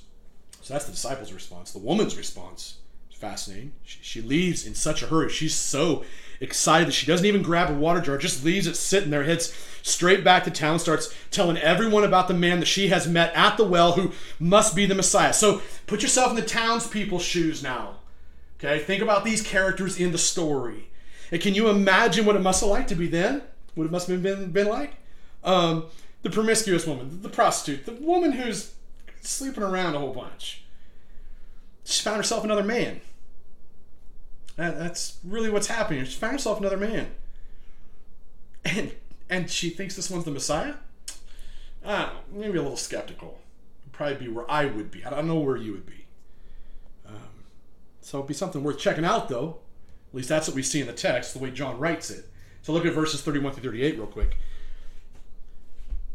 so 0.60 0.74
that's 0.74 0.86
the 0.86 0.92
disciples' 0.92 1.32
response. 1.32 1.72
The 1.72 1.78
woman's 1.78 2.16
response 2.16 2.76
is 3.10 3.16
fascinating. 3.16 3.72
She, 3.84 3.98
she 4.02 4.20
leaves 4.20 4.66
in 4.66 4.74
such 4.74 5.02
a 5.02 5.06
hurry. 5.06 5.30
She's 5.30 5.54
so 5.54 6.04
excited 6.42 6.88
that 6.88 6.92
she 6.92 7.06
doesn't 7.06 7.24
even 7.24 7.42
grab 7.42 7.70
a 7.70 7.74
water 7.74 8.00
jar, 8.00 8.18
just 8.18 8.44
leaves 8.44 8.66
it 8.66 8.76
sitting 8.76 9.10
there, 9.10 9.22
heads 9.22 9.54
straight 9.82 10.24
back 10.24 10.44
to 10.44 10.50
town, 10.50 10.78
starts 10.78 11.14
telling 11.30 11.56
everyone 11.56 12.04
about 12.04 12.28
the 12.28 12.34
man 12.34 12.60
that 12.60 12.66
she 12.66 12.88
has 12.88 13.08
met 13.08 13.32
at 13.34 13.56
the 13.56 13.64
well 13.64 13.92
who 13.92 14.12
must 14.38 14.74
be 14.74 14.84
the 14.84 14.94
Messiah. 14.94 15.32
So 15.32 15.62
put 15.86 16.02
yourself 16.02 16.30
in 16.30 16.36
the 16.36 16.42
townspeople's 16.42 17.24
shoes 17.24 17.62
now. 17.62 17.96
Okay, 18.58 18.80
think 18.80 19.02
about 19.02 19.24
these 19.24 19.42
characters 19.42 19.98
in 19.98 20.12
the 20.12 20.18
story. 20.18 20.88
And 21.30 21.40
can 21.40 21.54
you 21.54 21.68
imagine 21.68 22.26
what 22.26 22.36
it 22.36 22.42
must 22.42 22.60
have 22.60 22.70
liked 22.70 22.88
to 22.90 22.94
be 22.94 23.06
then? 23.06 23.42
What 23.74 23.84
it 23.84 23.90
must 23.90 24.08
have 24.08 24.22
been, 24.22 24.50
been 24.50 24.68
like? 24.68 24.94
Um, 25.42 25.86
the 26.22 26.30
promiscuous 26.30 26.86
woman, 26.86 27.22
the 27.22 27.28
prostitute, 27.28 27.86
the 27.86 27.92
woman 27.92 28.32
who's 28.32 28.74
sleeping 29.22 29.62
around 29.62 29.94
a 29.94 29.98
whole 29.98 30.12
bunch. 30.12 30.62
She 31.84 32.02
found 32.02 32.18
herself 32.18 32.44
another 32.44 32.62
man. 32.62 33.00
That's 34.56 35.18
really 35.24 35.50
what's 35.50 35.66
happening. 35.66 36.04
She 36.04 36.18
found 36.18 36.32
herself 36.34 36.58
another 36.60 36.76
man. 36.76 37.12
And 38.64 38.92
and 39.28 39.50
she 39.50 39.70
thinks 39.70 39.96
this 39.96 40.10
one's 40.10 40.24
the 40.24 40.30
Messiah? 40.30 40.74
Ah, 41.84 42.20
maybe 42.30 42.58
a 42.58 42.62
little 42.62 42.76
skeptical. 42.76 43.38
Probably 43.92 44.26
be 44.26 44.28
where 44.28 44.50
I 44.50 44.66
would 44.66 44.90
be. 44.90 45.04
I 45.04 45.10
don't 45.10 45.26
know 45.26 45.38
where 45.38 45.56
you 45.56 45.72
would 45.72 45.86
be. 45.86 46.06
Um, 47.06 47.44
so 48.00 48.18
it'd 48.18 48.28
be 48.28 48.34
something 48.34 48.62
worth 48.62 48.78
checking 48.78 49.04
out, 49.04 49.28
though. 49.28 49.58
At 50.10 50.16
least 50.16 50.28
that's 50.28 50.48
what 50.48 50.54
we 50.54 50.62
see 50.62 50.80
in 50.80 50.86
the 50.86 50.92
text, 50.92 51.32
the 51.32 51.38
way 51.38 51.50
John 51.50 51.78
writes 51.78 52.10
it. 52.10 52.28
So 52.62 52.72
look 52.72 52.86
at 52.86 52.92
verses 52.92 53.22
31 53.22 53.52
through 53.52 53.70
38 53.70 53.96
real 53.96 54.06
quick. 54.06 54.36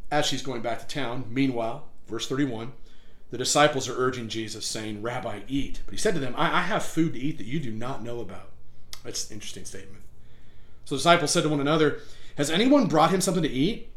As 0.09 0.25
she's 0.25 0.41
going 0.41 0.61
back 0.61 0.79
to 0.79 0.87
town, 0.87 1.25
meanwhile, 1.29 1.87
verse 2.07 2.27
31, 2.27 2.71
the 3.29 3.37
disciples 3.37 3.89
are 3.89 3.97
urging 3.97 4.29
Jesus, 4.29 4.65
saying, 4.65 5.01
Rabbi, 5.01 5.41
eat. 5.47 5.81
But 5.85 5.93
he 5.93 5.97
said 5.97 6.13
to 6.13 6.19
them, 6.19 6.33
I, 6.37 6.59
I 6.59 6.61
have 6.61 6.83
food 6.83 7.13
to 7.13 7.19
eat 7.19 7.37
that 7.37 7.47
you 7.47 7.59
do 7.59 7.71
not 7.71 8.03
know 8.03 8.21
about. 8.21 8.49
That's 9.03 9.29
an 9.29 9.35
interesting 9.35 9.65
statement. 9.65 10.03
So 10.85 10.95
the 10.95 10.99
disciples 10.99 11.31
said 11.31 11.43
to 11.43 11.49
one 11.49 11.59
another, 11.59 11.99
Has 12.37 12.49
anyone 12.49 12.87
brought 12.87 13.11
him 13.11 13.21
something 13.21 13.43
to 13.43 13.49
eat? 13.49 13.89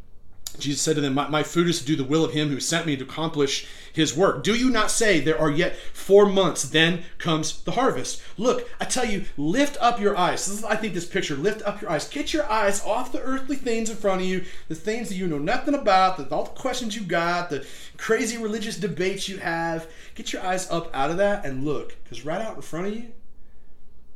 Jesus 0.58 0.82
said 0.82 0.96
to 0.96 1.00
them, 1.00 1.14
my, 1.14 1.28
my, 1.28 1.42
food 1.42 1.68
is 1.68 1.78
to 1.78 1.84
do 1.84 1.96
the 1.96 2.04
will 2.04 2.24
of 2.24 2.32
him 2.32 2.48
who 2.48 2.60
sent 2.60 2.86
me 2.86 2.96
to 2.96 3.04
accomplish 3.04 3.66
his 3.92 4.16
work. 4.16 4.42
Do 4.42 4.54
you 4.54 4.70
not 4.70 4.90
say 4.90 5.20
there 5.20 5.40
are 5.40 5.50
yet 5.50 5.76
four 5.76 6.26
months, 6.26 6.68
then 6.68 7.04
comes 7.18 7.62
the 7.62 7.72
harvest? 7.72 8.22
Look, 8.36 8.68
I 8.80 8.84
tell 8.84 9.04
you, 9.04 9.24
lift 9.36 9.76
up 9.80 10.00
your 10.00 10.16
eyes. 10.16 10.48
Is, 10.48 10.64
I 10.64 10.76
think 10.76 10.94
this 10.94 11.06
picture, 11.06 11.36
lift 11.36 11.62
up 11.62 11.80
your 11.80 11.90
eyes. 11.90 12.08
Get 12.08 12.32
your 12.32 12.50
eyes 12.50 12.82
off 12.84 13.12
the 13.12 13.22
earthly 13.22 13.56
things 13.56 13.90
in 13.90 13.96
front 13.96 14.22
of 14.22 14.26
you, 14.26 14.44
the 14.68 14.74
things 14.74 15.08
that 15.08 15.16
you 15.16 15.26
know 15.26 15.38
nothing 15.38 15.74
about, 15.74 16.16
the, 16.16 16.34
all 16.34 16.44
the 16.44 16.50
questions 16.50 16.96
you 16.96 17.02
got, 17.02 17.50
the 17.50 17.66
crazy 17.96 18.36
religious 18.36 18.76
debates 18.76 19.28
you 19.28 19.38
have. 19.38 19.88
Get 20.14 20.32
your 20.32 20.42
eyes 20.42 20.70
up 20.70 20.94
out 20.94 21.10
of 21.10 21.16
that 21.18 21.44
and 21.44 21.64
look, 21.64 21.96
because 22.02 22.24
right 22.24 22.40
out 22.40 22.56
in 22.56 22.62
front 22.62 22.88
of 22.88 22.94
you, 22.94 23.12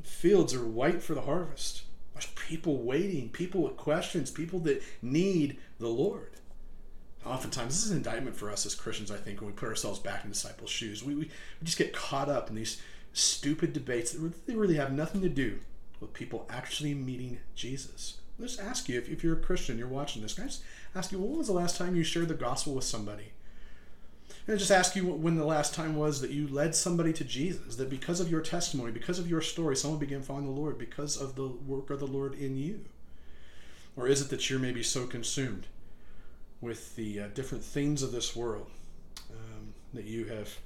fields 0.03 0.55
are 0.55 0.65
white 0.65 1.03
for 1.03 1.15
the 1.15 1.23
harvest. 1.23 1.84
People 2.27 2.83
waiting, 2.83 3.29
people 3.29 3.63
with 3.63 3.77
questions, 3.77 4.31
people 4.31 4.61
that 4.61 4.83
need 5.03 5.59
the 5.79 5.89
Lord. 5.89 6.31
Oftentimes, 7.25 7.75
this 7.75 7.85
is 7.85 7.91
an 7.91 7.99
indictment 7.99 8.37
for 8.37 8.51
us 8.51 8.67
as 8.67 8.75
Christians, 8.75 9.11
I 9.11 9.17
think, 9.17 9.41
when 9.41 9.49
we 9.49 9.57
put 9.57 9.69
ourselves 9.69 9.99
back 9.99 10.25
in 10.25 10.31
disciples' 10.31 10.71
shoes. 10.71 11.03
We, 11.03 11.15
we, 11.15 11.21
we 11.23 11.65
just 11.65 11.79
get 11.79 11.95
caught 11.95 12.29
up 12.29 12.51
in 12.51 12.57
these 12.57 12.81
stupid 13.13 13.73
debates 13.73 14.13
that 14.13 14.21
really, 14.21 14.61
really 14.61 14.77
have 14.77 14.93
nothing 14.93 15.23
to 15.23 15.29
do 15.29 15.61
with 16.01 16.13
people 16.13 16.47
actually 16.51 16.95
meeting 16.95 17.39
Jesus. 17.55 18.19
Just 18.41 18.61
ask 18.61 18.89
you, 18.89 18.99
if, 18.99 19.09
if 19.09 19.23
you're 19.23 19.39
a 19.39 19.41
Christian, 19.41 19.79
you're 19.79 19.89
watching 19.89 20.23
this, 20.23 20.35
just 20.35 20.63
ask 20.95 21.13
you, 21.13 21.19
when 21.19 21.39
was 21.39 21.47
the 21.47 21.53
last 21.53 21.77
time 21.77 21.97
you 21.97 22.03
shared 22.03 22.29
the 22.29 22.35
gospel 22.35 22.75
with 22.75 22.85
somebody? 22.85 23.33
And 24.47 24.55
I 24.55 24.59
just 24.59 24.71
ask 24.71 24.95
you 24.95 25.07
when 25.07 25.37
the 25.37 25.45
last 25.45 25.75
time 25.75 25.97
was 25.97 26.21
that 26.21 26.31
you 26.31 26.47
led 26.49 26.75
somebody 26.75 27.13
to 27.15 27.25
Jesus, 27.25 27.77
that 27.77 27.89
because 27.89 28.21
of 28.21 28.31
your 28.31 28.41
testimony, 28.41 28.93
because 28.93 29.19
of 29.19 29.29
your 29.29 29.41
story, 29.41 29.77
someone 29.77 29.99
began 29.99 30.23
following 30.23 30.47
the 30.47 30.61
Lord 30.61 30.79
because 30.79 31.17
of 31.17 31.35
the 31.35 31.49
work 31.49 31.91
of 31.91 32.01
the 32.01 32.07
Lord 32.07 32.35
in 32.35 32.57
you? 32.57 32.85
Or 33.97 34.07
is 34.07 34.21
it 34.21 34.31
that 34.31 34.51
you're 34.51 34.59
maybe 34.59 34.83
so 34.83 35.07
consumed 35.07 35.67
with 36.61 36.97
the 36.97 37.21
uh, 37.21 37.29
different 37.29 37.65
things 37.65 38.03
of 38.03 38.13
this 38.13 38.35
world 38.35 38.71
um, 39.31 39.75
that 39.93 40.05
you 40.05 40.25
have 40.27 40.59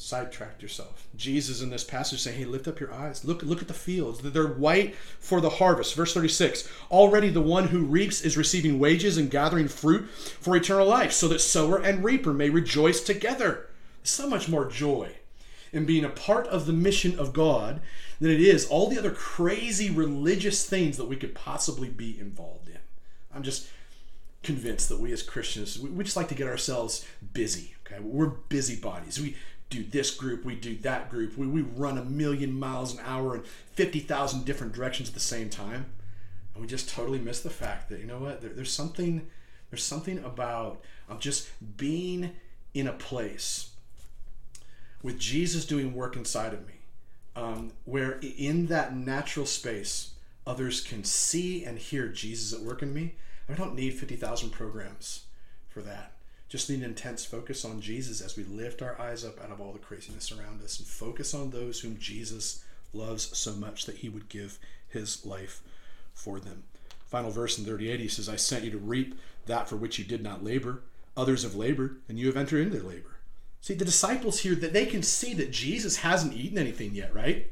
sidetracked 0.00 0.62
yourself. 0.62 1.06
Jesus 1.14 1.60
in 1.60 1.70
this 1.70 1.84
passage 1.84 2.20
saying, 2.20 2.38
"Hey, 2.38 2.44
lift 2.44 2.66
up 2.66 2.80
your 2.80 2.92
eyes. 2.92 3.24
Look, 3.24 3.42
look 3.42 3.60
at 3.60 3.68
the 3.68 3.74
fields. 3.74 4.20
They're 4.22 4.46
white 4.46 4.96
for 5.18 5.40
the 5.40 5.50
harvest." 5.50 5.94
Verse 5.94 6.14
36. 6.14 6.68
Already 6.90 7.28
the 7.28 7.40
one 7.40 7.68
who 7.68 7.84
reaps 7.84 8.22
is 8.22 8.36
receiving 8.36 8.78
wages 8.78 9.16
and 9.16 9.30
gathering 9.30 9.68
fruit 9.68 10.08
for 10.10 10.56
eternal 10.56 10.86
life, 10.86 11.12
so 11.12 11.28
that 11.28 11.40
sower 11.40 11.78
and 11.78 12.02
reaper 12.02 12.32
may 12.32 12.50
rejoice 12.50 13.00
together. 13.00 13.68
So 14.02 14.28
much 14.28 14.48
more 14.48 14.68
joy 14.68 15.16
in 15.72 15.84
being 15.84 16.04
a 16.04 16.08
part 16.08 16.46
of 16.48 16.66
the 16.66 16.72
mission 16.72 17.18
of 17.18 17.32
God 17.32 17.80
than 18.20 18.30
it 18.30 18.40
is 18.40 18.66
all 18.66 18.88
the 18.88 18.98
other 18.98 19.10
crazy 19.10 19.90
religious 19.90 20.64
things 20.64 20.96
that 20.96 21.04
we 21.06 21.16
could 21.16 21.34
possibly 21.34 21.88
be 21.88 22.18
involved 22.18 22.68
in. 22.68 22.78
I'm 23.34 23.42
just 23.42 23.68
convinced 24.42 24.88
that 24.88 25.00
we 25.00 25.12
as 25.12 25.22
Christians, 25.22 25.78
we, 25.78 26.02
just 26.02 26.16
like 26.16 26.28
to 26.28 26.34
get 26.34 26.48
ourselves 26.48 27.04
busy. 27.32 27.74
Okay, 27.86 28.00
we're 28.00 28.26
busybodies. 28.26 29.20
We 29.20 29.36
do 29.70 29.84
this 29.84 30.10
group, 30.10 30.44
we 30.44 30.56
do 30.56 30.76
that 30.78 31.08
group. 31.08 31.38
We, 31.38 31.46
we 31.46 31.62
run 31.62 31.96
a 31.96 32.04
million 32.04 32.58
miles 32.58 32.92
an 32.92 33.00
hour 33.04 33.36
in 33.36 33.42
50,000 33.72 34.44
different 34.44 34.72
directions 34.72 35.08
at 35.08 35.14
the 35.14 35.20
same 35.20 35.48
time. 35.48 35.86
And 36.52 36.60
we 36.60 36.66
just 36.66 36.90
totally 36.90 37.20
miss 37.20 37.40
the 37.40 37.50
fact 37.50 37.88
that, 37.88 38.00
you 38.00 38.06
know 38.06 38.18
what, 38.18 38.40
there, 38.40 38.50
there's 38.50 38.72
something 38.72 39.28
there's 39.70 39.84
something 39.84 40.18
about 40.24 40.82
of 41.08 41.20
just 41.20 41.48
being 41.76 42.32
in 42.74 42.86
a 42.86 42.92
place 42.92 43.70
with 45.02 45.18
Jesus 45.18 45.64
doing 45.64 45.94
work 45.94 46.16
inside 46.16 46.52
of 46.52 46.66
me, 46.66 46.74
um, 47.36 47.72
where 47.84 48.18
in 48.20 48.66
that 48.66 48.96
natural 48.96 49.46
space, 49.46 50.10
others 50.46 50.80
can 50.80 51.04
see 51.04 51.64
and 51.64 51.78
hear 51.78 52.08
Jesus 52.08 52.52
at 52.52 52.64
work 52.64 52.82
in 52.82 52.92
me. 52.92 53.14
I 53.48 53.54
don't 53.54 53.74
need 53.74 53.94
50,000 53.94 54.50
programs 54.50 55.24
for 55.68 55.82
that. 55.82 56.12
Just 56.50 56.68
need 56.68 56.82
intense 56.82 57.24
focus 57.24 57.64
on 57.64 57.80
Jesus 57.80 58.20
as 58.20 58.36
we 58.36 58.42
lift 58.42 58.82
our 58.82 59.00
eyes 59.00 59.24
up 59.24 59.40
out 59.40 59.52
of 59.52 59.60
all 59.60 59.72
the 59.72 59.78
craziness 59.78 60.32
around 60.32 60.60
us 60.62 60.80
and 60.80 60.86
focus 60.86 61.32
on 61.32 61.50
those 61.50 61.80
whom 61.80 61.96
Jesus 61.96 62.64
loves 62.92 63.38
so 63.38 63.52
much 63.52 63.86
that 63.86 63.98
he 63.98 64.08
would 64.08 64.28
give 64.28 64.58
his 64.88 65.24
life 65.24 65.62
for 66.12 66.40
them. 66.40 66.64
Final 67.06 67.30
verse 67.30 67.56
in 67.56 67.64
38, 67.64 68.00
he 68.00 68.08
says, 68.08 68.28
I 68.28 68.34
sent 68.34 68.64
you 68.64 68.72
to 68.72 68.78
reap 68.78 69.16
that 69.46 69.68
for 69.68 69.76
which 69.76 69.96
you 69.96 70.04
did 70.04 70.24
not 70.24 70.42
labor. 70.42 70.82
Others 71.16 71.44
have 71.44 71.54
labored, 71.54 72.00
and 72.08 72.18
you 72.18 72.26
have 72.26 72.36
entered 72.36 72.62
into 72.62 72.78
their 72.78 72.88
labor. 72.88 73.16
See, 73.60 73.74
the 73.74 73.84
disciples 73.84 74.40
here, 74.40 74.56
that 74.56 74.72
they 74.72 74.86
can 74.86 75.04
see 75.04 75.34
that 75.34 75.52
Jesus 75.52 75.98
hasn't 75.98 76.34
eaten 76.34 76.58
anything 76.58 76.94
yet, 76.94 77.14
right? 77.14 77.48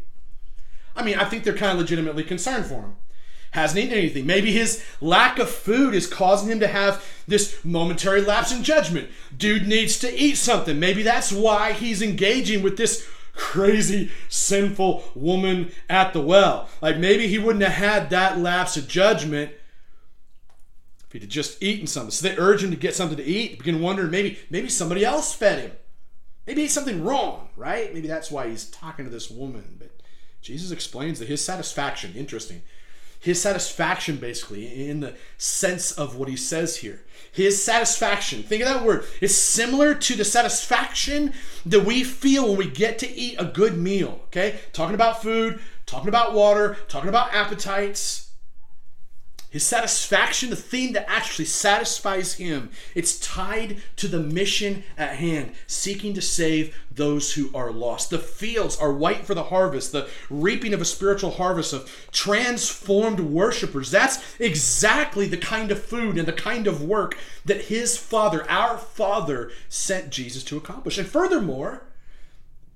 I 0.96 1.04
mean, 1.04 1.18
I 1.18 1.24
think 1.24 1.44
they're 1.44 1.56
kind 1.56 1.72
of 1.72 1.78
legitimately 1.78 2.24
concerned 2.24 2.66
for 2.66 2.80
him 2.80 2.96
hasn't 3.52 3.82
eaten 3.82 3.96
anything. 3.96 4.26
Maybe 4.26 4.52
his 4.52 4.84
lack 5.00 5.38
of 5.38 5.48
food 5.48 5.94
is 5.94 6.06
causing 6.06 6.50
him 6.50 6.60
to 6.60 6.68
have 6.68 7.04
this 7.26 7.64
momentary 7.64 8.20
lapse 8.20 8.52
in 8.52 8.62
judgment. 8.62 9.08
Dude 9.36 9.66
needs 9.66 9.98
to 10.00 10.14
eat 10.14 10.36
something. 10.36 10.78
Maybe 10.78 11.02
that's 11.02 11.32
why 11.32 11.72
he's 11.72 12.02
engaging 12.02 12.62
with 12.62 12.76
this 12.76 13.08
crazy, 13.34 14.10
sinful 14.28 15.04
woman 15.14 15.70
at 15.88 16.12
the 16.12 16.20
well. 16.20 16.68
Like 16.82 16.98
maybe 16.98 17.28
he 17.28 17.38
wouldn't 17.38 17.64
have 17.64 17.72
had 17.72 18.10
that 18.10 18.38
lapse 18.38 18.76
of 18.76 18.88
judgment 18.88 19.52
if 21.06 21.22
he'd 21.22 21.30
just 21.30 21.62
eaten 21.62 21.86
something. 21.86 22.10
So 22.10 22.28
they 22.28 22.36
urge 22.36 22.62
him 22.62 22.70
to 22.70 22.76
get 22.76 22.94
something 22.94 23.16
to 23.16 23.24
eat. 23.24 23.58
Begin 23.58 23.80
wondering 23.80 24.10
maybe 24.10 24.38
maybe 24.50 24.68
somebody 24.68 25.04
else 25.04 25.32
fed 25.32 25.60
him. 25.60 25.72
Maybe 26.46 26.62
he's 26.62 26.72
something 26.72 27.04
wrong, 27.04 27.50
right? 27.56 27.92
Maybe 27.94 28.08
that's 28.08 28.30
why 28.30 28.48
he's 28.48 28.64
talking 28.64 29.04
to 29.04 29.10
this 29.10 29.30
woman. 29.30 29.76
But 29.78 29.90
Jesus 30.42 30.70
explains 30.70 31.18
that 31.18 31.28
his 31.28 31.44
satisfaction, 31.44 32.14
interesting, 32.16 32.62
his 33.20 33.40
satisfaction 33.40 34.16
basically 34.16 34.88
in 34.88 35.00
the 35.00 35.14
sense 35.36 35.92
of 35.92 36.16
what 36.16 36.28
he 36.28 36.36
says 36.36 36.78
here. 36.78 37.02
His 37.30 37.62
satisfaction. 37.62 38.42
Think 38.42 38.62
of 38.62 38.68
that 38.68 38.84
word. 38.84 39.04
It's 39.20 39.34
similar 39.34 39.94
to 39.94 40.14
the 40.14 40.24
satisfaction 40.24 41.32
that 41.66 41.84
we 41.84 42.04
feel 42.04 42.48
when 42.48 42.56
we 42.56 42.70
get 42.70 42.98
to 43.00 43.08
eat 43.08 43.36
a 43.38 43.44
good 43.44 43.76
meal 43.76 44.20
okay? 44.28 44.58
Talking 44.72 44.94
about 44.94 45.22
food 45.22 45.60
talking 45.86 46.08
about 46.08 46.34
water 46.34 46.76
talking 46.88 47.08
about 47.08 47.32
appetites 47.32 48.27
his 49.50 49.64
satisfaction, 49.64 50.50
the 50.50 50.56
thing 50.56 50.92
that 50.92 51.08
actually 51.08 51.46
satisfies 51.46 52.34
him, 52.34 52.70
it's 52.94 53.18
tied 53.18 53.80
to 53.96 54.06
the 54.06 54.20
mission 54.20 54.82
at 54.98 55.16
hand, 55.16 55.52
seeking 55.66 56.12
to 56.14 56.20
save 56.20 56.76
those 56.90 57.32
who 57.32 57.50
are 57.54 57.70
lost. 57.70 58.10
The 58.10 58.18
fields 58.18 58.76
are 58.76 58.92
white 58.92 59.24
for 59.24 59.34
the 59.34 59.44
harvest, 59.44 59.92
the 59.92 60.08
reaping 60.28 60.74
of 60.74 60.82
a 60.82 60.84
spiritual 60.84 61.30
harvest 61.30 61.72
of 61.72 61.90
transformed 62.12 63.20
worshipers. 63.20 63.90
That's 63.90 64.22
exactly 64.38 65.26
the 65.26 65.38
kind 65.38 65.70
of 65.70 65.82
food 65.82 66.18
and 66.18 66.28
the 66.28 66.32
kind 66.34 66.66
of 66.66 66.82
work 66.82 67.16
that 67.46 67.62
his 67.62 67.96
Father, 67.96 68.44
our 68.50 68.76
Father, 68.76 69.50
sent 69.70 70.10
Jesus 70.10 70.44
to 70.44 70.58
accomplish. 70.58 70.98
And 70.98 71.08
furthermore, 71.08 71.84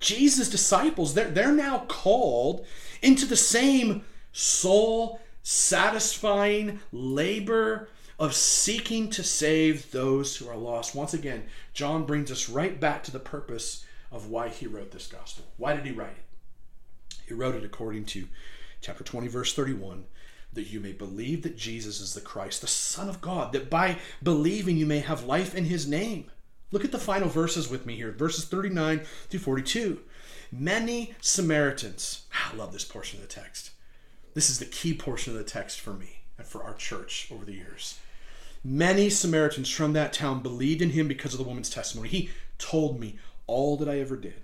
Jesus' 0.01 0.49
disciples, 0.49 1.13
they're, 1.13 1.31
they're 1.31 1.53
now 1.53 1.85
called 1.89 2.65
into 3.03 3.27
the 3.27 3.37
same 3.37 4.05
soul 4.33 5.21
satisfying 5.43 6.81
labor 6.93 7.89
of 8.19 8.35
seeking 8.35 9.11
to 9.11 9.23
save 9.23 9.91
those 9.91 10.37
who 10.37 10.49
are 10.49 10.57
lost. 10.57 10.95
Once 10.95 11.15
again, 11.15 11.45
John 11.73 12.05
brings 12.05 12.31
us 12.31 12.49
right 12.49 12.79
back 12.79 13.03
to 13.05 13.11
the 13.11 13.19
purpose 13.19 13.85
of 14.11 14.29
why 14.29 14.49
he 14.49 14.67
wrote 14.67 14.93
this 14.93 15.07
gospel. 15.07 15.45
Why 15.57 15.75
did 15.75 15.87
he 15.87 15.93
write 15.93 16.11
it? 16.11 17.17
He 17.27 17.35
wrote 17.35 17.55
it 17.55 17.65
according 17.65 18.05
to 18.07 18.29
chapter 18.81 19.03
20, 19.03 19.29
verse 19.29 19.55
31 19.55 20.05
that 20.53 20.71
you 20.71 20.81
may 20.81 20.93
believe 20.93 21.43
that 21.43 21.57
Jesus 21.57 22.01
is 22.01 22.15
the 22.15 22.21
Christ, 22.21 22.61
the 22.61 22.67
Son 22.67 23.09
of 23.09 23.21
God, 23.21 23.53
that 23.53 23.71
by 23.71 23.97
believing 24.23 24.77
you 24.77 24.87
may 24.87 24.99
have 25.01 25.25
life 25.25 25.55
in 25.55 25.65
his 25.65 25.89
name. 25.89 26.31
Look 26.71 26.85
at 26.85 26.93
the 26.93 26.99
final 26.99 27.29
verses 27.29 27.69
with 27.69 27.87
me 27.87 27.97
here, 27.97 28.13
verses 28.13 28.45
39 28.45 29.01
through 29.29 29.41
42. 29.41 30.01
Many 30.51 31.15
Samaritans, 31.21 32.27
I 32.33 32.55
love 32.55 32.73
this 32.73 32.85
portion 32.85 33.21
of 33.21 33.29
the 33.29 33.33
text. 33.33 33.72
This 34.35 34.49
is 34.49 34.59
the 34.59 34.65
key 34.65 34.95
portion 34.95 35.33
of 35.33 35.39
the 35.39 35.45
text 35.45 35.81
for 35.81 35.93
me 35.93 36.23
and 36.39 36.47
for 36.47 36.63
our 36.63 36.75
church 36.75 37.29
over 37.33 37.45
the 37.45 37.53
years. 37.53 37.99
Many 38.65 39.11
Samaritans 39.11 39.69
from 39.69 39.93
that 39.93 40.13
town 40.13 40.41
believed 40.41 40.81
in 40.83 40.91
him 40.91 41.09
because 41.09 41.35
of 41.35 41.39
the 41.39 41.47
woman's 41.47 41.71
testimony. 41.71 42.09
He 42.09 42.31
told 42.59 42.99
me 42.99 43.19
all 43.47 43.77
that 43.77 43.89
I 43.89 43.99
ever 43.99 44.17
did. 44.17 44.41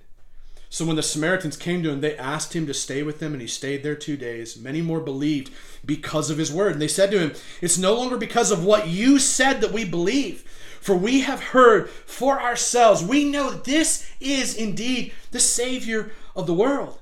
So 0.70 0.84
when 0.84 0.96
the 0.96 1.02
Samaritans 1.02 1.56
came 1.56 1.82
to 1.82 1.90
him, 1.90 2.02
they 2.02 2.16
asked 2.16 2.54
him 2.54 2.66
to 2.66 2.74
stay 2.74 3.02
with 3.02 3.20
them, 3.20 3.32
and 3.32 3.40
he 3.40 3.48
stayed 3.48 3.82
there 3.82 3.94
two 3.94 4.18
days. 4.18 4.58
Many 4.58 4.82
more 4.82 5.00
believed 5.00 5.50
because 5.84 6.28
of 6.28 6.36
his 6.36 6.52
word. 6.52 6.72
And 6.72 6.82
they 6.82 6.88
said 6.88 7.10
to 7.12 7.18
him, 7.18 7.32
It's 7.62 7.78
no 7.78 7.94
longer 7.94 8.18
because 8.18 8.50
of 8.50 8.64
what 8.64 8.88
you 8.88 9.18
said 9.18 9.62
that 9.62 9.72
we 9.72 9.86
believe, 9.86 10.42
for 10.80 10.94
we 10.94 11.20
have 11.20 11.40
heard 11.40 11.88
for 11.88 12.42
ourselves. 12.42 13.02
We 13.02 13.24
know 13.24 13.50
this 13.50 14.10
is 14.20 14.54
indeed 14.54 15.14
the 15.30 15.40
Savior 15.40 16.12
of 16.36 16.46
the 16.46 16.54
world. 16.54 16.98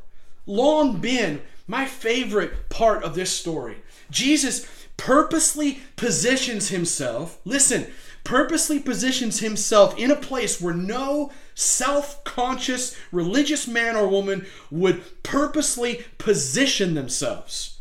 Long 0.46 1.00
been 1.00 1.42
my 1.66 1.86
favorite 1.86 2.68
part 2.68 3.02
of 3.02 3.14
this 3.14 3.30
story. 3.30 3.78
Jesus 4.10 4.66
purposely 4.96 5.80
positions 5.96 6.68
himself, 6.68 7.38
listen, 7.44 7.86
purposely 8.24 8.78
positions 8.78 9.40
himself 9.40 9.96
in 9.98 10.10
a 10.10 10.16
place 10.16 10.60
where 10.60 10.74
no 10.74 11.30
self 11.54 12.22
conscious 12.24 12.96
religious 13.12 13.66
man 13.66 13.96
or 13.96 14.08
woman 14.08 14.46
would 14.70 15.22
purposely 15.22 16.04
position 16.18 16.94
themselves. 16.94 17.78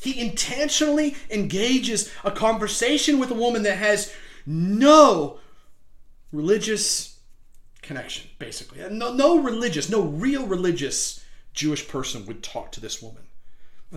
He 0.00 0.20
intentionally 0.20 1.16
engages 1.30 2.12
a 2.24 2.30
conversation 2.30 3.18
with 3.18 3.30
a 3.30 3.34
woman 3.34 3.62
that 3.62 3.78
has 3.78 4.12
no 4.44 5.38
religious 6.30 7.18
connection, 7.80 8.28
basically. 8.38 8.80
No, 8.90 9.14
no 9.14 9.38
religious, 9.38 9.88
no 9.88 10.02
real 10.02 10.46
religious 10.46 11.24
Jewish 11.54 11.86
person 11.88 12.26
would 12.26 12.42
talk 12.42 12.72
to 12.72 12.80
this 12.80 13.00
woman. 13.00 13.22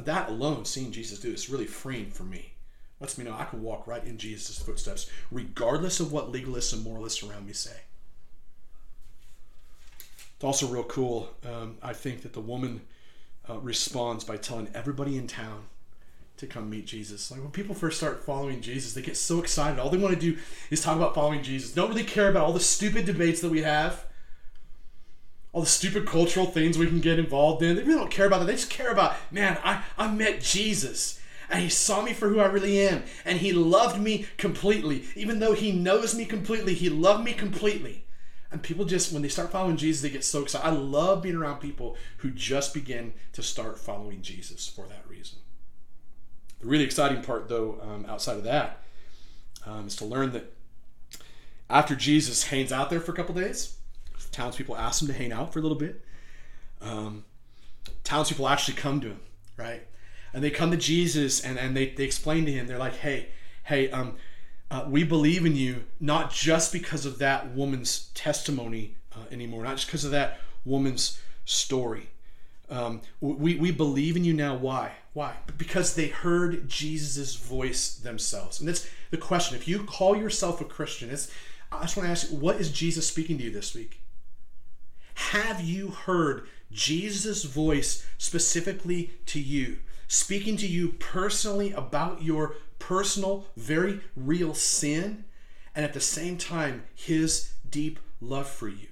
That 0.06 0.30
alone, 0.30 0.66
seeing 0.66 0.92
Jesus 0.92 1.20
do 1.20 1.32
this, 1.32 1.50
really 1.50 1.66
freeing 1.66 2.12
for 2.12 2.24
me. 2.24 2.54
Lets 3.00 3.18
me 3.18 3.26
know 3.26 3.36
I 3.38 3.46
can 3.46 3.62
walk 3.62 3.86
right 3.88 4.04
in 4.04 4.18
Jesus' 4.18 4.60
footsteps, 4.60 5.10
regardless 5.32 6.00
of 6.00 6.12
what 6.12 6.32
legalists 6.32 6.74
and 6.74 6.84
moralists 6.84 7.24
around 7.24 7.46
me 7.46 7.54
say. 7.54 7.78
It's 10.36 10.44
also 10.44 10.68
real 10.68 10.84
cool. 10.84 11.30
Um, 11.46 11.78
I 11.82 11.94
think 11.94 12.22
that 12.22 12.34
the 12.34 12.40
woman 12.40 12.82
uh, 13.50 13.60
responds 13.60 14.24
by 14.24 14.38
telling 14.38 14.70
everybody 14.74 15.18
in 15.18 15.28
town 15.28 15.66
to 16.38 16.46
come 16.46 16.70
meet 16.70 16.86
Jesus. 16.86 17.32
Like 17.32 17.42
when 17.42 17.52
people 17.52 17.74
first 17.74 17.98
start 17.98 18.24
following 18.24 18.62
Jesus, 18.62 18.94
they 18.94 19.02
get 19.02 19.18
so 19.18 19.40
excited. 19.40 19.80
All 19.80 19.90
they 19.90 19.98
want 19.98 20.14
to 20.14 20.20
do 20.20 20.38
is 20.70 20.82
talk 20.82 20.96
about 20.96 21.16
following 21.16 21.42
Jesus. 21.42 21.74
Don't 21.74 21.90
really 21.90 22.04
care 22.04 22.30
about 22.30 22.46
all 22.46 22.54
the 22.54 22.60
stupid 22.60 23.06
debates 23.06 23.42
that 23.42 23.50
we 23.50 23.64
have, 23.64 24.06
all 25.54 25.62
the 25.62 25.68
stupid 25.68 26.06
cultural 26.06 26.46
things 26.46 26.78
we 26.78 26.88
can 26.88 27.02
get 27.02 27.20
involved 27.20 27.64
in. 27.64 27.76
They 27.76 27.84
really 27.84 28.00
don't 28.00 28.12
care 28.12 28.28
about 28.28 28.40
that. 28.40 28.46
They 28.46 28.54
just 28.54 28.70
care 28.70 28.92
about, 28.92 29.16
man, 29.32 29.58
I, 29.64 29.84
I 29.98 30.12
met 30.12 30.42
Jesus. 30.42 31.20
And 31.50 31.64
he 31.64 31.70
saw 31.70 32.02
me 32.02 32.14
for 32.14 32.28
who 32.28 32.40
I 32.40 32.46
really 32.48 32.80
am. 32.86 33.04
And 33.24 33.40
he 33.40 33.54
loved 33.54 34.00
me 34.00 34.28
completely. 34.38 35.06
Even 35.16 35.40
though 35.40 35.54
he 35.54 35.72
knows 35.72 36.14
me 36.14 36.26
completely, 36.26 36.74
he 36.74 36.90
loved 36.90 37.24
me 37.24 37.34
completely. 37.34 38.04
And 38.52 38.62
people 38.62 38.86
just, 38.86 39.12
when 39.12 39.22
they 39.22 39.30
start 39.30 39.52
following 39.52 39.78
Jesus, 39.78 40.02
they 40.02 40.10
get 40.10 40.24
so 40.24 40.42
excited. 40.42 40.68
I 40.68 40.72
love 40.72 41.22
being 41.22 41.36
around 41.36 41.60
people 41.60 41.98
who 42.18 42.32
just 42.32 42.74
begin 42.74 43.14
to 43.34 43.44
start 43.44 43.80
following 43.80 44.22
Jesus 44.22 44.68
for 44.68 44.88
that 44.88 45.04
reason. 45.08 45.40
The 46.60 46.68
really 46.68 46.84
exciting 46.84 47.24
part, 47.24 47.50
though, 47.50 47.80
um, 47.82 48.06
outside 48.08 48.38
of 48.38 48.44
that, 48.44 48.82
um, 49.66 49.88
is 49.88 49.96
to 49.98 50.06
learn 50.06 50.32
that 50.32 50.54
after 51.70 51.96
Jesus 51.96 52.46
hangs 52.46 52.72
out 52.72 52.90
there 52.90 53.02
for 53.02 53.12
a 53.12 53.16
couple 53.16 53.36
days, 53.36 53.77
townspeople 54.38 54.78
ask 54.78 55.02
him 55.02 55.08
to 55.08 55.14
hang 55.14 55.32
out 55.32 55.52
for 55.52 55.60
a 55.60 55.62
little 55.62 55.78
bit. 55.78 56.04
Um, 56.82 57.26
townspeople 58.04 58.48
actually 58.48 58.76
come 58.76 59.02
to 59.02 59.08
him, 59.08 59.20
right? 59.58 59.82
And 60.34 60.44
they 60.44 60.52
come 60.52 60.72
to 60.72 60.78
Jesus 60.78 61.44
and, 61.44 61.58
and 61.58 61.76
they, 61.76 61.90
they 61.90 62.04
explain 62.04 62.46
to 62.46 62.52
him, 62.52 62.68
they're 62.68 62.78
like, 62.78 62.98
hey, 62.98 63.30
hey, 63.64 63.90
um, 63.90 64.16
uh, 64.70 64.86
we 64.88 65.04
believe 65.04 65.46
in 65.46 65.56
you 65.56 65.86
not 66.00 66.32
just 66.32 66.72
because 66.72 67.06
of 67.06 67.18
that 67.20 67.56
woman's 67.56 68.10
testimony 68.14 68.96
uh, 69.16 69.26
anymore, 69.32 69.64
not 69.64 69.78
just 69.78 69.88
because 69.88 70.06
of 70.06 70.12
that 70.12 70.40
woman's 70.66 71.20
story. 71.46 72.10
Um, 72.70 73.02
we, 73.22 73.56
we 73.56 73.72
believe 73.72 74.18
in 74.18 74.26
you 74.26 74.34
now. 74.34 74.56
Why? 74.56 74.92
Why? 75.14 75.38
Because 75.58 75.96
they 75.96 76.10
heard 76.10 76.68
Jesus' 76.68 77.36
voice 77.36 77.96
themselves. 77.96 78.60
And 78.60 78.68
that's 78.68 78.88
the 79.10 79.18
question. 79.18 79.56
If 79.56 79.68
you 79.68 79.84
call 79.84 80.16
yourself 80.16 80.60
a 80.62 80.66
Christian, 80.66 81.10
it's, 81.10 81.32
I 81.72 81.82
just 81.82 81.96
want 81.96 82.08
to 82.08 82.12
ask 82.12 82.30
you, 82.30 82.38
what 82.38 82.58
is 82.58 82.72
Jesus 82.72 83.08
speaking 83.08 83.38
to 83.38 83.46
you 83.46 83.52
this 83.52 83.74
week? 83.74 84.02
Have 85.18 85.62
you 85.62 85.90
heard 85.90 86.48
Jesus' 86.72 87.44
voice 87.44 88.06
specifically 88.20 89.12
to 89.26 89.42
you? 89.42 89.80
Speaking 90.08 90.56
to 90.58 90.68
you 90.68 90.90
personally 91.00 91.72
about 91.74 92.22
your 92.22 92.56
personal, 92.78 93.48
very 93.58 94.00
real 94.16 94.54
sin, 94.54 95.26
and 95.76 95.84
at 95.84 95.94
the 95.94 96.00
same 96.00 96.38
time, 96.38 96.84
his 96.94 97.52
deep 97.70 98.00
love 98.22 98.48
for 98.48 98.70
you. 98.70 98.88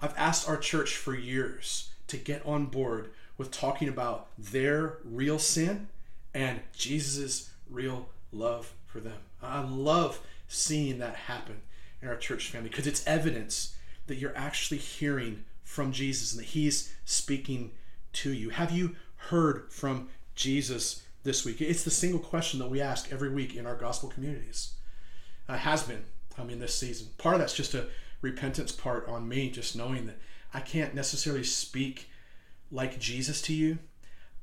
I've 0.00 0.16
asked 0.16 0.48
our 0.48 0.56
church 0.56 0.96
for 0.96 1.14
years 1.14 1.90
to 2.06 2.16
get 2.16 2.46
on 2.46 2.66
board 2.66 3.10
with 3.36 3.50
talking 3.50 3.88
about 3.88 4.28
their 4.38 4.98
real 5.04 5.40
sin 5.40 5.88
and 6.32 6.60
Jesus' 6.72 7.50
real 7.68 8.08
love 8.32 8.72
for 8.86 9.00
them. 9.00 9.18
I 9.42 9.60
love 9.60 10.20
seeing 10.46 10.98
that 11.00 11.16
happen 11.16 11.62
in 12.00 12.06
our 12.08 12.16
church 12.16 12.48
family 12.48 12.70
because 12.70 12.86
it's 12.86 13.06
evidence 13.08 13.74
that 14.06 14.16
you're 14.16 14.36
actually 14.36 14.78
hearing 14.78 15.44
from 15.64 15.90
Jesus 15.90 16.32
and 16.32 16.40
that 16.40 16.48
he's 16.50 16.94
speaking 17.04 17.72
to 18.12 18.32
you. 18.32 18.50
Have 18.50 18.70
you 18.70 18.94
heard 19.16 19.72
from 19.72 20.08
Jesus 20.36 21.02
this 21.24 21.44
week? 21.44 21.60
It's 21.60 21.82
the 21.82 21.90
single 21.90 22.20
question 22.20 22.60
that 22.60 22.70
we 22.70 22.80
ask 22.80 23.12
every 23.12 23.30
week 23.30 23.56
in 23.56 23.66
our 23.66 23.74
gospel 23.74 24.08
communities. 24.08 24.74
Uh, 25.48 25.56
has 25.56 25.82
been, 25.82 26.04
I 26.38 26.44
mean, 26.44 26.58
this 26.58 26.74
season. 26.74 27.08
Part 27.18 27.34
of 27.34 27.40
that's 27.40 27.56
just 27.56 27.74
a 27.74 27.88
repentance 28.22 28.72
part 28.72 29.08
on 29.08 29.28
me, 29.28 29.50
just 29.50 29.76
knowing 29.76 30.06
that 30.06 30.18
I 30.52 30.60
can't 30.60 30.94
necessarily 30.94 31.44
speak 31.44 32.08
like 32.70 32.98
Jesus 32.98 33.42
to 33.42 33.54
you. 33.54 33.78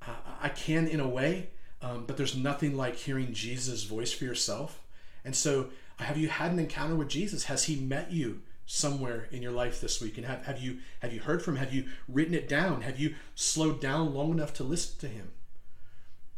Uh, 0.06 0.14
I 0.42 0.50
can 0.50 0.88
in 0.88 1.00
a 1.00 1.08
way, 1.08 1.50
um, 1.82 2.06
but 2.06 2.18
there's 2.18 2.36
nothing 2.36 2.76
like 2.76 2.96
hearing 2.96 3.34
Jesus' 3.34 3.84
voice 3.84 4.12
for 4.12 4.26
yourself. 4.26 4.82
And 5.24 5.36
so, 5.36 5.70
have 5.98 6.18
you 6.18 6.30
had 6.30 6.52
an 6.52 6.60
encounter 6.60 6.96
with 6.96 7.10
Jesus? 7.10 7.46
Has 7.46 7.66
He 7.66 7.76
met 7.76 8.12
you 8.12 8.42
somewhere 8.72 9.28
in 9.32 9.42
your 9.42 9.52
life 9.52 9.82
this 9.82 10.02
week? 10.02 10.18
And 10.18 10.26
have, 10.26 10.46
have 10.46 10.62
you 10.62 10.78
have 11.02 11.14
you 11.14 11.20
heard 11.20 11.44
from? 11.44 11.56
Him? 11.56 11.66
Have 11.66 11.74
you 11.74 11.86
written 12.08 12.34
it 12.34 12.48
down? 12.48 12.82
Have 12.82 13.00
you 13.00 13.16
slowed 13.36 13.82
down 13.82 14.14
long 14.14 14.32
enough 14.32 14.54
to 14.56 14.64
listen 14.64 14.98
to 15.00 15.08
Him? 15.08 15.32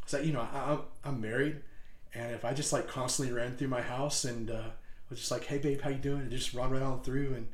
So 0.08 0.20
you 0.20 0.34
know, 0.34 0.42
I, 0.42 0.80
I'm 1.06 1.22
married, 1.22 1.58
and 2.14 2.34
if 2.34 2.44
I 2.44 2.54
just 2.54 2.74
like 2.74 2.88
constantly 2.88 3.34
ran 3.34 3.56
through 3.56 3.68
my 3.68 3.82
house 3.82 4.26
and 4.26 4.50
uh, 4.50 4.70
was 5.10 5.20
just 5.20 5.32
like, 5.32 5.46
"Hey, 5.46 5.60
babe, 5.60 5.82
how 5.82 5.92
you 5.92 5.98
doing?" 5.98 6.22
and 6.22 6.32
just 6.32 6.54
run 6.54 6.72
right 6.72 6.82
on 6.82 7.02
through 7.02 7.36
and 7.36 7.48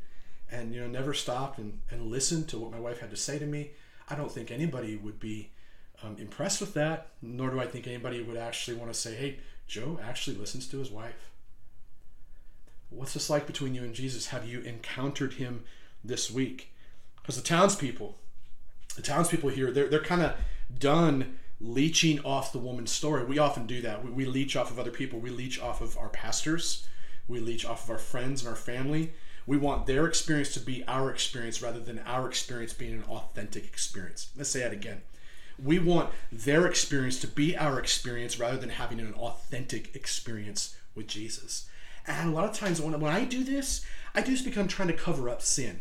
and 0.49 0.73
you 0.73 0.81
know 0.81 0.87
never 0.87 1.13
stopped 1.13 1.59
and 1.59 1.81
and 1.91 2.07
listened 2.07 2.47
to 2.49 2.57
what 2.57 2.71
my 2.71 2.79
wife 2.79 3.01
had 3.01 3.11
to 3.11 3.17
say 3.17 3.37
to 3.37 3.45
me, 3.45 3.71
I 4.07 4.15
don't 4.15 4.31
think 4.31 4.49
anybody 4.49 4.95
would 4.95 5.19
be 5.19 5.51
um, 6.01 6.15
impressed 6.17 6.61
with 6.61 6.73
that. 6.75 7.07
Nor 7.21 7.49
do 7.49 7.59
I 7.59 7.67
think 7.67 7.85
anybody 7.85 8.23
would 8.23 8.37
actually 8.37 8.77
want 8.77 8.93
to 8.93 8.99
say, 8.99 9.15
"Hey, 9.15 9.39
Joe 9.67 9.99
actually 10.01 10.37
listens 10.37 10.67
to 10.67 10.79
his 10.79 10.89
wife." 10.89 11.29
What's 12.89 13.13
this 13.13 13.29
like 13.29 13.45
between 13.45 13.75
you 13.75 13.83
and 13.83 13.93
Jesus? 13.93 14.27
Have 14.27 14.47
you 14.47 14.61
encountered 14.61 15.33
him 15.33 15.63
this 16.03 16.31
week? 16.31 16.73
Because 17.17 17.35
the 17.35 17.47
townspeople, 17.47 18.17
the 18.95 19.01
townspeople 19.01 19.49
here, 19.49 19.71
they're 19.71 19.87
they're 19.87 19.99
kind 19.99 20.21
of 20.21 20.35
done 20.77 21.39
leeching 21.61 22.19
off 22.21 22.51
the 22.51 22.59
woman's 22.59 22.91
story. 22.91 23.25
We 23.25 23.37
often 23.37 23.67
do 23.67 23.81
that. 23.81 24.03
We, 24.03 24.11
we 24.11 24.25
leech 24.25 24.55
off 24.55 24.71
of 24.71 24.79
other 24.79 24.91
people. 24.91 25.19
We 25.19 25.29
leech 25.29 25.59
off 25.59 25.81
of 25.81 25.97
our 25.97 26.09
pastors. 26.09 26.87
We 27.27 27.39
leech 27.39 27.65
off 27.65 27.83
of 27.83 27.91
our 27.91 27.97
friends 27.97 28.41
and 28.41 28.49
our 28.49 28.55
family. 28.55 29.13
We 29.45 29.57
want 29.57 29.85
their 29.85 30.05
experience 30.05 30.53
to 30.53 30.59
be 30.59 30.85
our 30.87 31.11
experience 31.11 31.61
rather 31.61 31.79
than 31.79 31.99
our 31.99 32.27
experience 32.27 32.73
being 32.73 32.93
an 32.93 33.03
authentic 33.03 33.65
experience. 33.65 34.29
Let's 34.35 34.49
say 34.49 34.59
that 34.59 34.73
again. 34.73 35.01
We 35.61 35.79
want 35.79 36.11
their 36.31 36.65
experience 36.65 37.19
to 37.21 37.27
be 37.27 37.57
our 37.57 37.79
experience 37.79 38.39
rather 38.39 38.57
than 38.57 38.69
having 38.69 38.99
an 38.99 39.13
authentic 39.15 39.95
experience 39.95 40.75
with 40.95 41.07
Jesus. 41.07 41.67
And 42.09 42.29
a 42.29 42.33
lot 42.33 42.49
of 42.49 42.53
times 42.53 42.81
when, 42.81 42.99
when 42.99 43.13
I 43.13 43.23
do 43.23 43.45
this, 43.45 43.85
I 44.15 44.21
do 44.21 44.31
this 44.31 44.41
because 44.41 44.59
I'm 44.59 44.67
trying 44.67 44.89
to 44.89 44.93
cover 44.95 45.29
up 45.29 45.41
sin. 45.41 45.79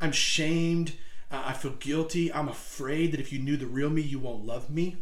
I'm 0.00 0.12
shamed. 0.12 0.94
Uh, 1.30 1.42
I 1.46 1.52
feel 1.52 1.72
guilty. 1.72 2.32
I'm 2.32 2.48
afraid 2.48 3.12
that 3.12 3.20
if 3.20 3.32
you 3.32 3.38
knew 3.38 3.56
the 3.56 3.66
real 3.66 3.90
me, 3.90 4.02
you 4.02 4.18
won't 4.18 4.46
love 4.46 4.70
me. 4.70 4.96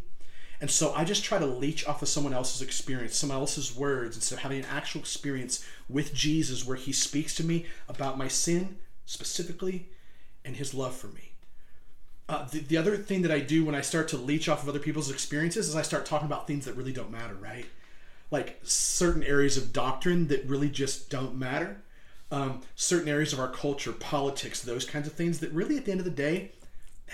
And 0.61 0.71
so 0.71 0.93
I 0.93 1.03
just 1.05 1.23
try 1.23 1.39
to 1.39 1.45
leech 1.45 1.87
off 1.87 2.01
of 2.01 2.07
someone 2.09 2.33
else's 2.33 2.61
experience, 2.61 3.17
someone 3.17 3.39
else's 3.39 3.75
words, 3.75 4.15
instead 4.17 4.35
of 4.35 4.43
having 4.43 4.59
an 4.59 4.65
actual 4.69 5.01
experience 5.01 5.65
with 5.89 6.13
Jesus 6.13 6.65
where 6.65 6.77
he 6.77 6.93
speaks 6.93 7.35
to 7.35 7.43
me 7.43 7.65
about 7.89 8.17
my 8.17 8.27
sin 8.29 8.77
specifically 9.05 9.89
and 10.45 10.57
his 10.57 10.73
love 10.73 10.95
for 10.95 11.07
me. 11.07 11.33
uh, 12.27 12.45
the, 12.49 12.59
the 12.59 12.77
other 12.77 12.97
thing 12.97 13.21
that 13.21 13.31
I 13.31 13.39
do 13.39 13.65
when 13.65 13.75
I 13.75 13.81
start 13.81 14.07
to 14.09 14.17
leech 14.17 14.49
off 14.49 14.63
of 14.63 14.69
other 14.69 14.79
people's 14.79 15.11
experiences 15.11 15.67
is 15.69 15.75
I 15.75 15.83
start 15.83 16.05
talking 16.05 16.25
about 16.25 16.47
things 16.47 16.65
that 16.65 16.75
really 16.75 16.93
don't 16.93 17.11
matter, 17.11 17.35
right? 17.35 17.65
Like 18.31 18.59
certain 18.63 19.23
areas 19.23 19.57
of 19.57 19.73
doctrine 19.73 20.27
that 20.27 20.45
really 20.45 20.69
just 20.69 21.09
don't 21.09 21.35
matter. 21.35 21.81
Um, 22.31 22.61
certain 22.75 23.07
areas 23.07 23.33
of 23.33 23.39
our 23.39 23.51
culture, 23.51 23.91
politics, 23.91 24.61
those 24.61 24.85
kinds 24.85 25.07
of 25.07 25.13
things 25.13 25.39
that 25.39 25.51
really, 25.51 25.77
at 25.77 25.85
the 25.85 25.91
end 25.91 26.01
of 26.01 26.05
the 26.05 26.11
day, 26.11 26.51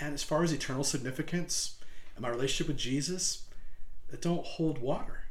and 0.00 0.14
as 0.14 0.22
far 0.22 0.42
as 0.42 0.52
eternal 0.52 0.84
significance 0.84 1.76
and 2.16 2.22
my 2.22 2.30
relationship 2.30 2.68
with 2.68 2.78
Jesus, 2.78 3.42
that 4.08 4.22
don't 4.22 4.44
hold 4.44 4.78
water. 4.78 5.24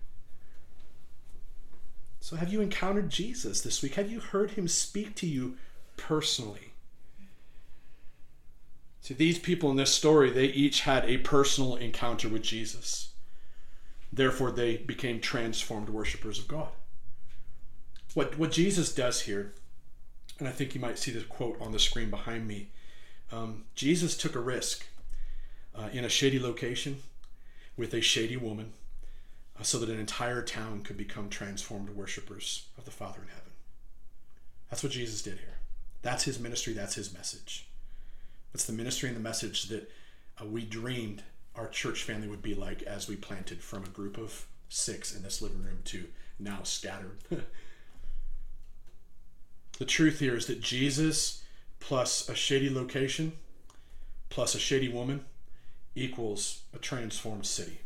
So, 2.19 2.35
have 2.35 2.53
you 2.53 2.61
encountered 2.61 3.09
Jesus 3.09 3.61
this 3.61 3.81
week? 3.81 3.95
Have 3.95 4.11
you 4.11 4.19
heard 4.19 4.51
him 4.51 4.67
speak 4.67 5.15
to 5.15 5.27
you 5.27 5.57
personally? 5.97 6.73
See, 9.01 9.15
these 9.15 9.39
people 9.39 9.71
in 9.71 9.77
this 9.77 9.93
story, 9.93 10.29
they 10.29 10.45
each 10.45 10.81
had 10.81 11.05
a 11.05 11.17
personal 11.17 11.75
encounter 11.75 12.29
with 12.29 12.43
Jesus. 12.43 13.10
Therefore, 14.13 14.51
they 14.51 14.77
became 14.77 15.19
transformed 15.19 15.89
worshipers 15.89 16.39
of 16.39 16.47
God. 16.47 16.69
What, 18.13 18.37
what 18.37 18.51
Jesus 18.51 18.93
does 18.93 19.21
here, 19.21 19.53
and 20.37 20.47
I 20.47 20.51
think 20.51 20.75
you 20.75 20.81
might 20.81 20.99
see 20.99 21.11
the 21.11 21.21
quote 21.21 21.59
on 21.61 21.71
the 21.71 21.79
screen 21.79 22.09
behind 22.09 22.47
me 22.47 22.69
um, 23.31 23.63
Jesus 23.75 24.17
took 24.17 24.35
a 24.35 24.39
risk 24.39 24.85
uh, 25.73 25.89
in 25.93 26.03
a 26.03 26.09
shady 26.09 26.39
location 26.39 26.97
with 27.77 27.93
a 27.93 28.01
shady 28.01 28.37
woman 28.37 28.73
uh, 29.59 29.63
so 29.63 29.79
that 29.79 29.89
an 29.89 29.99
entire 29.99 30.41
town 30.41 30.81
could 30.81 30.97
become 30.97 31.29
transformed 31.29 31.91
worshipers 31.91 32.65
of 32.77 32.85
the 32.85 32.91
Father 32.91 33.21
in 33.21 33.29
heaven. 33.29 33.51
That's 34.69 34.83
what 34.83 34.91
Jesus 34.91 35.21
did 35.21 35.37
here. 35.39 35.57
That's 36.01 36.23
his 36.23 36.39
ministry, 36.39 36.73
that's 36.73 36.95
his 36.95 37.13
message. 37.13 37.67
It's 38.53 38.65
the 38.65 38.73
ministry 38.73 39.07
and 39.07 39.17
the 39.17 39.21
message 39.21 39.69
that 39.69 39.89
uh, 40.41 40.45
we 40.45 40.65
dreamed 40.65 41.23
our 41.55 41.67
church 41.67 42.03
family 42.03 42.27
would 42.27 42.41
be 42.41 42.55
like 42.55 42.81
as 42.83 43.07
we 43.07 43.15
planted 43.15 43.61
from 43.61 43.83
a 43.83 43.89
group 43.89 44.17
of 44.17 44.45
six 44.69 45.15
in 45.15 45.23
this 45.23 45.41
living 45.41 45.63
room 45.63 45.79
to 45.85 46.05
now 46.39 46.59
scattered. 46.63 47.17
the 49.77 49.85
truth 49.85 50.19
here 50.19 50.35
is 50.35 50.45
that 50.47 50.61
Jesus 50.61 51.43
plus 51.79 52.29
a 52.29 52.35
shady 52.35 52.69
location 52.69 53.33
plus 54.29 54.55
a 54.55 54.59
shady 54.59 54.87
woman 54.87 55.25
equals 55.95 56.61
a 56.73 56.77
transformed 56.77 57.45
city. 57.45 57.81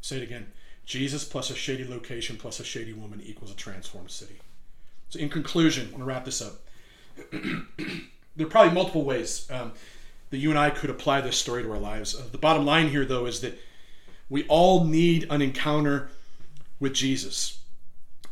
Say 0.00 0.18
it 0.18 0.22
again. 0.22 0.52
Jesus 0.84 1.24
plus 1.24 1.50
a 1.50 1.54
shady 1.54 1.86
location 1.86 2.36
plus 2.36 2.60
a 2.60 2.64
shady 2.64 2.92
woman 2.92 3.20
equals 3.24 3.50
a 3.50 3.54
transformed 3.56 4.10
city. 4.10 4.38
So, 5.08 5.18
in 5.18 5.28
conclusion, 5.28 5.88
I 5.88 5.90
want 5.90 6.02
to 6.02 6.04
wrap 6.04 6.24
this 6.24 6.42
up. 6.42 6.54
there 8.36 8.46
are 8.46 8.50
probably 8.50 8.74
multiple 8.74 9.04
ways 9.04 9.48
um, 9.50 9.72
that 10.30 10.38
you 10.38 10.50
and 10.50 10.58
I 10.58 10.70
could 10.70 10.90
apply 10.90 11.20
this 11.20 11.36
story 11.36 11.62
to 11.62 11.70
our 11.70 11.78
lives. 11.78 12.14
Uh, 12.14 12.24
the 12.30 12.38
bottom 12.38 12.64
line 12.64 12.88
here, 12.88 13.04
though, 13.04 13.26
is 13.26 13.40
that 13.40 13.58
we 14.28 14.44
all 14.48 14.84
need 14.84 15.26
an 15.30 15.42
encounter 15.42 16.08
with 16.80 16.94
Jesus. 16.94 17.58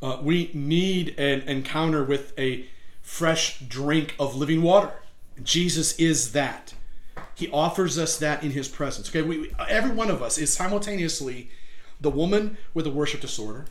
Uh, 0.01 0.19
we 0.21 0.51
need 0.53 1.19
an 1.19 1.43
encounter 1.43 2.03
with 2.03 2.37
a 2.39 2.67
fresh 3.01 3.61
drink 3.61 4.15
of 4.19 4.35
living 4.35 4.63
water. 4.63 4.93
Jesus 5.43 5.95
is 5.97 6.33
that. 6.33 6.75
He 7.35 7.49
offers 7.51 7.99
us 7.99 8.19
that 8.19 8.43
in 8.43 8.51
his 8.51 8.69
presence. 8.69 9.09
Okay, 9.09 9.23
we, 9.23 9.53
every 9.69 9.93
one 9.93 10.11
of 10.11 10.23
us 10.23 10.39
is 10.39 10.53
simultaneously 10.53 11.51
the 12.01 12.11
woman 12.11 12.57
with 12.75 12.87
a 12.87 12.91
worship 12.91 13.21
disorder, 13.21 13.67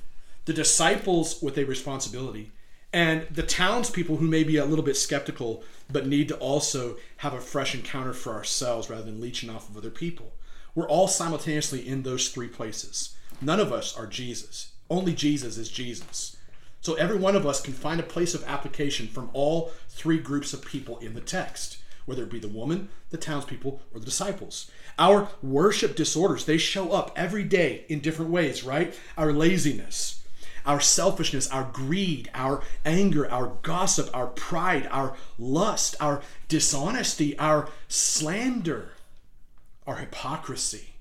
the 0.46 0.54
disciples 0.54 1.42
with 1.42 1.58
a 1.58 1.66
responsibility, 1.66 2.52
and 2.94 3.26
the 3.32 3.44
townspeople 3.44 4.18
who 4.18 4.28
may 4.28 4.44
be 4.44 4.58
a 4.58 4.66
little 4.66 4.84
bit 4.84 4.98
skeptical 4.98 5.64
but 5.90 6.08
need 6.08 6.28
to 6.28 6.38
also 6.38 6.98
have 7.18 7.34
a 7.34 7.42
fresh 7.42 7.74
encounter 7.74 8.14
for 8.14 8.34
ourselves 8.34 8.90
rather 8.90 9.04
than 9.04 9.22
leeching 9.22 9.50
off 9.50 9.70
of 9.70 9.78
other 9.78 9.90
people. 9.90 10.34
We're 10.76 10.88
all 10.88 11.08
simultaneously 11.08 11.88
in 11.88 12.04
those 12.04 12.30
three 12.30 12.48
places. 12.48 13.16
None 13.42 13.60
of 13.60 13.74
us 13.74 13.98
are 13.98 14.08
Jesus. 14.08 14.72
Only 14.90 15.14
Jesus 15.14 15.58
is 15.58 15.70
Jesus. 15.70 16.38
So 16.82 16.96
every 16.96 17.18
one 17.18 17.36
of 17.36 17.46
us 17.46 17.62
can 17.62 17.74
find 17.74 18.00
a 18.00 18.04
place 18.04 18.34
of 18.34 18.44
application 18.46 19.08
from 19.08 19.30
all 19.34 19.72
three 19.90 20.20
groups 20.20 20.54
of 20.54 20.66
people 20.66 20.98
in 21.00 21.14
the 21.14 21.22
text, 21.22 21.78
whether 22.06 22.24
it 22.24 22.32
be 22.32 22.40
the 22.40 22.48
woman, 22.48 22.90
the 23.10 23.18
townspeople, 23.18 23.82
or 23.94 24.00
the 24.00 24.06
disciples. 24.06 24.72
Our 24.98 25.30
worship 25.44 25.96
disorders, 25.96 26.46
they 26.46 26.58
show 26.58 26.92
up 26.92 27.12
every 27.16 27.44
day 27.44 27.86
in 27.88 28.00
different 28.00 28.32
ways, 28.32 28.64
right? 28.64 28.98
Our 29.18 29.32
laziness, 29.32 30.21
our 30.66 30.80
selfishness, 30.80 31.50
our 31.50 31.70
greed, 31.72 32.30
our 32.34 32.62
anger, 32.86 33.30
our 33.30 33.54
gossip, 33.62 34.10
our 34.14 34.28
pride, 34.28 34.88
our 34.92 35.16
lust, 35.38 35.96
our 36.00 36.22
dishonesty, 36.48 37.38
our 37.38 37.70
slander, 37.88 38.90
our 39.88 39.98
hypocrisy. 39.98 40.96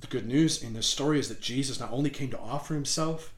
The 0.00 0.06
good 0.08 0.26
news 0.26 0.62
in 0.62 0.74
this 0.74 0.86
story 0.86 1.18
is 1.18 1.28
that 1.28 1.40
Jesus 1.40 1.78
not 1.78 1.92
only 1.92 2.10
came 2.10 2.30
to 2.30 2.38
offer 2.38 2.74
himself, 2.74 3.32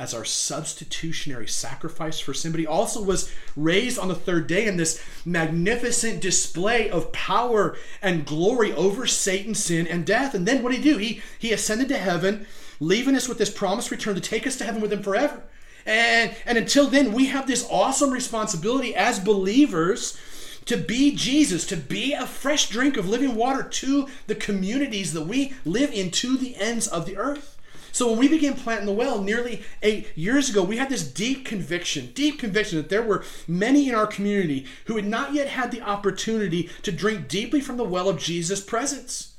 as 0.00 0.14
our 0.14 0.24
substitutionary 0.24 1.46
sacrifice 1.46 2.18
for 2.18 2.32
sin, 2.32 2.52
but 2.52 2.58
he 2.58 2.66
also 2.66 3.02
was 3.02 3.30
raised 3.54 3.98
on 3.98 4.08
the 4.08 4.14
third 4.14 4.46
day 4.46 4.66
in 4.66 4.78
this 4.78 5.04
magnificent 5.26 6.22
display 6.22 6.88
of 6.88 7.12
power 7.12 7.76
and 8.00 8.24
glory 8.24 8.72
over 8.72 9.06
Satan, 9.06 9.54
sin, 9.54 9.86
and 9.86 10.06
death. 10.06 10.32
And 10.32 10.48
then 10.48 10.62
what 10.62 10.72
did 10.72 10.80
he 10.80 10.90
do? 10.90 10.96
He, 10.96 11.20
he 11.38 11.52
ascended 11.52 11.88
to 11.88 11.98
heaven, 11.98 12.46
leaving 12.80 13.14
us 13.14 13.28
with 13.28 13.38
this 13.38 13.50
promised 13.50 13.90
return 13.90 14.14
to 14.14 14.20
take 14.20 14.46
us 14.46 14.56
to 14.56 14.64
heaven 14.64 14.80
with 14.80 14.92
him 14.92 15.02
forever. 15.02 15.42
And, 15.86 16.34
and 16.44 16.58
until 16.58 16.88
then, 16.88 17.12
we 17.12 17.26
have 17.26 17.46
this 17.46 17.66
awesome 17.70 18.10
responsibility 18.10 18.94
as 18.94 19.18
believers 19.18 20.18
to 20.66 20.76
be 20.76 21.14
Jesus, 21.14 21.66
to 21.66 21.76
be 21.76 22.12
a 22.12 22.26
fresh 22.26 22.68
drink 22.68 22.96
of 22.96 23.08
living 23.08 23.34
water 23.34 23.62
to 23.62 24.08
the 24.26 24.34
communities 24.34 25.12
that 25.12 25.26
we 25.26 25.54
live 25.64 25.90
in, 25.92 26.10
to 26.12 26.36
the 26.36 26.56
ends 26.56 26.86
of 26.86 27.06
the 27.06 27.16
earth. 27.16 27.56
So 27.92 28.08
when 28.08 28.18
we 28.18 28.28
began 28.28 28.54
planting 28.54 28.86
the 28.86 28.92
well 28.92 29.20
nearly 29.20 29.62
eight 29.82 30.16
years 30.16 30.48
ago, 30.48 30.62
we 30.62 30.76
had 30.76 30.90
this 30.90 31.06
deep 31.06 31.44
conviction, 31.44 32.12
deep 32.14 32.38
conviction 32.38 32.78
that 32.78 32.88
there 32.88 33.02
were 33.02 33.24
many 33.48 33.88
in 33.88 33.94
our 33.94 34.06
community 34.06 34.66
who 34.84 34.96
had 34.96 35.06
not 35.06 35.34
yet 35.34 35.48
had 35.48 35.70
the 35.70 35.82
opportunity 35.82 36.70
to 36.82 36.92
drink 36.92 37.26
deeply 37.26 37.60
from 37.60 37.76
the 37.76 37.84
well 37.84 38.08
of 38.08 38.18
Jesus' 38.18 38.60
presence. 38.60 39.29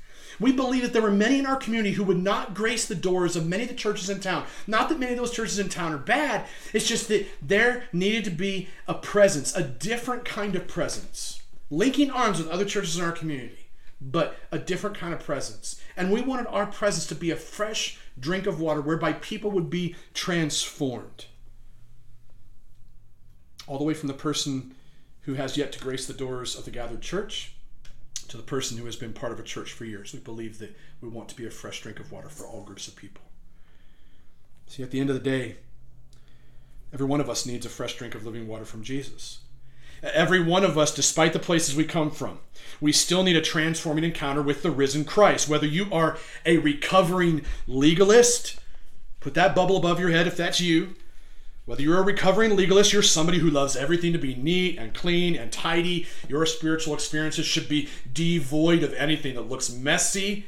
We 0.42 0.52
believe 0.52 0.82
that 0.82 0.92
there 0.92 1.04
were 1.04 1.12
many 1.12 1.38
in 1.38 1.46
our 1.46 1.56
community 1.56 1.94
who 1.94 2.04
would 2.04 2.18
not 2.18 2.56
grace 2.56 2.88
the 2.88 2.96
doors 2.96 3.36
of 3.36 3.46
many 3.46 3.62
of 3.64 3.70
the 3.70 3.76
churches 3.76 4.10
in 4.10 4.20
town. 4.20 4.48
Not 4.66 4.90
that 4.90 5.00
many 5.00 5.12
of 5.12 5.20
those 5.20 5.32
churches 5.32 5.60
in 5.60 5.70
town 5.70 5.94
are 5.94 6.00
bad, 6.00 6.48
it's 6.74 6.88
just 6.88 7.08
that 7.10 7.28
there 7.44 7.84
needed 7.94 8.24
to 8.24 8.32
be 8.32 8.68
a 8.88 8.96
presence, 8.96 9.56
a 9.56 9.62
different 9.62 10.26
kind 10.26 10.56
of 10.56 10.68
presence, 10.68 11.44
linking 11.70 12.10
arms 12.10 12.40
with 12.40 12.48
other 12.48 12.66
churches 12.66 12.98
in 12.98 13.06
our 13.06 13.12
community, 13.12 13.70
but 14.02 14.36
a 14.52 14.58
different 14.58 14.98
kind 14.98 15.14
of 15.14 15.20
presence. 15.20 15.80
And 15.96 16.12
we 16.12 16.22
wanted 16.22 16.48
our 16.48 16.66
presence 16.66 17.06
to 17.08 17.16
be 17.16 17.30
a 17.30 17.36
fresh 17.36 18.00
drink 18.20 18.48
of 18.48 18.60
water 18.60 18.82
whereby 18.82 19.14
people 19.14 19.52
would 19.52 19.70
be 19.70 19.96
transformed. 20.16 21.26
All 23.68 23.78
the 23.78 23.84
way 23.84 23.94
from 23.94 24.08
the 24.08 24.16
person 24.16 24.74
who 25.22 25.36
has 25.36 25.56
yet 25.56 25.72
to 25.74 25.80
grace 25.80 26.08
the 26.08 26.14
doors 26.14 26.56
of 26.56 26.66
the 26.66 26.72
gathered 26.72 27.02
church 27.02 27.54
to 28.28 28.38
the 28.38 28.44
person 28.44 28.78
who 28.78 28.86
has 28.86 28.96
been 28.96 29.14
part 29.14 29.32
of 29.34 29.40
a 29.40 29.44
church 29.44 29.74
for 29.74 29.86
years. 29.86 30.14
We 30.14 30.20
believe 30.20 30.60
that 30.60 30.76
we 31.02 31.10
want 31.10 31.30
to 31.30 31.36
be 31.36 31.46
a 31.46 31.52
fresh 31.52 31.82
drink 31.82 32.00
of 32.00 32.12
water 32.12 32.30
for 32.30 32.46
all 32.46 32.64
groups 32.64 32.88
of 32.88 32.96
people. 32.96 33.24
See, 34.68 34.84
at 34.84 34.92
the 34.92 35.02
end 35.02 35.10
of 35.10 35.16
the 35.16 35.30
day, 35.30 35.58
every 36.94 37.06
one 37.06 37.20
of 37.20 37.30
us 37.30 37.46
needs 37.46 37.66
a 37.66 37.70
fresh 37.70 37.98
drink 37.98 38.16
of 38.16 38.26
living 38.26 38.48
water 38.48 38.64
from 38.64 38.84
Jesus. 38.84 39.40
Every 40.02 40.42
one 40.42 40.64
of 40.64 40.78
us, 40.78 40.96
despite 40.96 41.34
the 41.34 41.40
places 41.40 41.76
we 41.76 41.84
come 41.84 42.10
from, 42.10 42.40
we 42.80 42.92
still 42.92 43.22
need 43.22 43.36
a 43.36 43.42
transforming 43.42 44.04
encounter 44.04 44.42
with 44.42 44.64
the 44.64 44.72
risen 44.72 45.06
Christ. 45.06 45.50
Whether 45.50 45.68
you 45.68 45.88
are 45.92 46.18
a 46.46 46.58
recovering 46.58 47.44
legalist, 47.68 48.60
put 49.20 49.34
that 49.36 49.54
bubble 49.54 49.78
above 49.78 50.00
your 50.00 50.10
head 50.10 50.26
if 50.26 50.38
that's 50.38 50.62
you. 50.62 50.96
Whether 51.66 51.84
you're 51.84 52.00
a 52.00 52.04
recovering 52.04 52.56
legalist, 52.56 52.92
you're 52.92 53.04
somebody 53.04 53.40
who 53.40 53.50
loves 53.50 53.76
everything 53.76 54.14
to 54.14 54.20
be 54.20 54.36
neat 54.36 54.78
and 54.78 54.94
clean 54.94 55.36
and 55.36 55.52
tidy. 55.52 56.08
Your 56.28 56.46
spiritual 56.46 56.94
experiences 56.94 57.46
should 57.46 57.70
be 57.70 57.88
devoid 58.12 58.84
of 58.84 58.94
anything 58.94 59.36
that 59.36 59.50
looks 59.50 59.70
messy. 59.70 60.48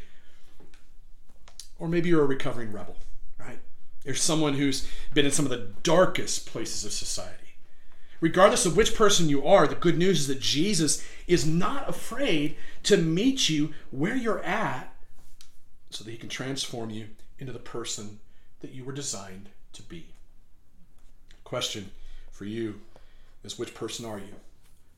Or 1.80 1.88
maybe 1.88 2.10
you're 2.10 2.24
a 2.24 2.28
recovering 2.28 2.72
rebel, 2.72 2.98
right? 3.40 3.60
You're 4.04 4.16
someone 4.16 4.56
who's 4.56 4.88
been 5.14 5.26
in 5.26 5.32
some 5.32 5.46
of 5.46 5.52
the 5.52 5.70
darkest 5.84 6.48
places 6.48 6.84
of 6.84 6.92
society 6.92 7.44
regardless 8.24 8.66
of 8.66 8.78
which 8.78 8.96
person 8.96 9.28
you 9.28 9.46
are, 9.46 9.68
the 9.68 9.76
good 9.76 9.98
news 9.98 10.22
is 10.22 10.28
that 10.28 10.40
Jesus 10.40 11.06
is 11.28 11.46
not 11.46 11.90
afraid 11.90 12.56
to 12.84 12.96
meet 12.96 13.50
you 13.50 13.74
where 13.92 14.16
you're 14.16 14.42
at 14.46 14.96
so 15.90 16.06
that 16.06 16.12
he 16.12 16.16
can 16.16 16.30
transform 16.30 16.90
you 16.90 17.08
into 17.38 17.52
the 17.52 17.60
person 17.60 18.22
that 18.62 18.72
you 18.72 18.86
were 18.86 18.94
designed 18.94 19.50
to 19.74 19.82
be. 19.84 20.13
Question 21.54 21.92
for 22.32 22.46
you 22.46 22.82
is 23.44 23.60
which 23.60 23.76
person 23.76 24.06
are 24.06 24.18
you? 24.18 24.34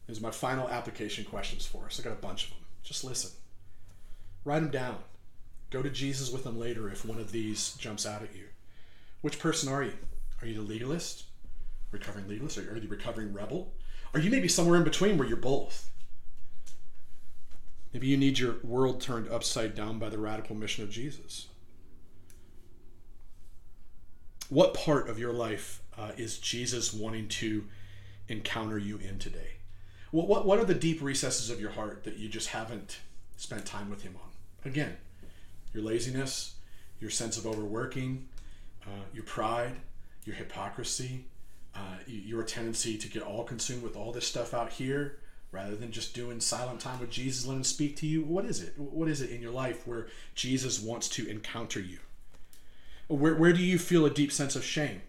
These 0.08 0.20
are 0.20 0.22
my 0.22 0.32
final 0.32 0.70
application 0.70 1.26
questions 1.26 1.66
for 1.66 1.84
us. 1.84 2.00
I 2.00 2.04
got 2.04 2.14
a 2.14 2.22
bunch 2.22 2.46
of 2.46 2.52
them. 2.52 2.60
Just 2.82 3.04
listen. 3.04 3.32
Write 4.46 4.62
them 4.62 4.72
down. 4.72 5.00
Go 5.70 5.82
to 5.82 5.90
Jesus 5.90 6.32
with 6.32 6.46
them 6.46 6.58
later 6.58 6.90
if 6.90 7.04
one 7.04 7.20
of 7.20 7.34
these 7.34 7.74
jumps 7.74 8.06
out 8.06 8.22
at 8.22 8.34
you. 8.34 8.46
Which 9.20 9.38
person 9.38 9.68
are 9.68 9.84
you? 9.84 9.96
Are 10.42 10.48
you 10.48 10.54
the 10.54 10.62
legalist? 10.62 11.26
recovering 11.92 12.30
legalist? 12.30 12.58
Are 12.58 12.74
you 12.74 12.80
the 12.80 12.88
recovering 12.88 13.34
rebel? 13.34 13.74
Are 14.14 14.22
you 14.22 14.32
maybe 14.32 14.48
somewhere 14.48 14.78
in 14.78 14.86
between 14.86 15.18
where 15.18 15.28
you're 15.28 15.36
both? 15.36 15.90
Maybe 17.92 18.08
you 18.08 18.16
need 18.16 18.40
your 18.40 18.56
world 18.64 19.02
turned 19.02 19.28
upside 19.28 19.76
down 19.76 20.00
by 20.00 20.08
the 20.08 20.20
radical 20.20 20.56
mission 20.56 20.86
of 20.86 20.90
Jesus. 20.90 21.48
What 24.48 24.74
part 24.74 25.10
of 25.10 25.20
your 25.20 25.34
life 25.34 25.82
uh, 25.98 26.12
is 26.18 26.38
Jesus 26.38 26.94
wanting 26.94 27.28
to 27.28 27.66
encounter 28.28 28.78
you 28.78 28.98
in 28.98 29.20
today? 29.20 29.58
What, 30.12 30.28
what, 30.28 30.46
what 30.46 30.60
are 30.60 30.66
the 30.66 30.74
deep 30.74 31.02
recesses 31.02 31.50
of 31.50 31.60
your 31.60 31.72
heart 31.72 32.04
that 32.04 32.18
you 32.18 32.30
just 32.30 32.50
haven't 32.50 33.00
spent 33.38 33.66
time 33.66 33.90
with 33.90 34.04
Him 34.04 34.16
on? 34.16 34.70
Again, 34.70 34.98
your 35.74 35.84
laziness, 35.84 36.56
your 37.00 37.10
sense 37.10 37.38
of 37.38 37.46
overworking, 37.46 38.28
uh, 38.86 39.06
your 39.14 39.24
pride, 39.24 39.76
your 40.26 40.36
hypocrisy, 40.36 41.26
uh, 41.76 41.98
your 42.08 42.44
tendency 42.44 42.98
to 42.98 43.08
get 43.10 43.22
all 43.22 43.44
consumed 43.44 43.84
with 43.84 43.96
all 43.96 44.12
this 44.12 44.28
stuff 44.28 44.54
out 44.54 44.72
here 44.72 45.18
rather 45.52 45.76
than 45.76 45.92
just 45.92 46.14
doing 46.14 46.40
silent 46.40 46.80
time 46.82 47.00
with 47.00 47.10
Jesus, 47.10 47.46
let 47.46 47.56
Him 47.56 47.64
speak 47.64 47.96
to 47.98 48.08
you. 48.08 48.24
What 48.24 48.46
is 48.46 48.62
it? 48.62 48.74
What 48.78 49.08
is 49.08 49.22
it 49.22 49.30
in 49.30 49.42
your 49.42 49.52
life 49.52 49.88
where 49.88 50.08
Jesus 50.34 50.82
wants 50.82 51.08
to 51.10 51.28
encounter 51.28 51.80
you? 51.80 52.00
Where, 53.08 53.36
where 53.36 53.54
do 53.54 53.64
you 53.64 53.80
feel 53.80 54.06
a 54.06 54.10
deep 54.10 54.32
sense 54.32 54.56
of 54.56 54.64
shame 54.64 55.02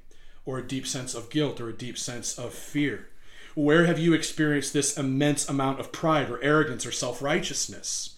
or 0.46 0.58
a 0.58 0.66
deep 0.66 0.86
sense 0.86 1.14
of 1.14 1.28
guilt 1.28 1.60
or 1.60 1.68
a 1.68 1.76
deep 1.76 1.98
sense 1.98 2.38
of 2.38 2.54
fear? 2.54 3.08
Where 3.54 3.86
have 3.86 3.98
you 3.98 4.14
experienced 4.14 4.72
this 4.72 4.96
immense 4.96 5.48
amount 5.48 5.80
of 5.80 5.92
pride 5.92 6.30
or 6.30 6.42
arrogance 6.42 6.86
or 6.86 6.92
self 6.92 7.20
righteousness? 7.20 8.16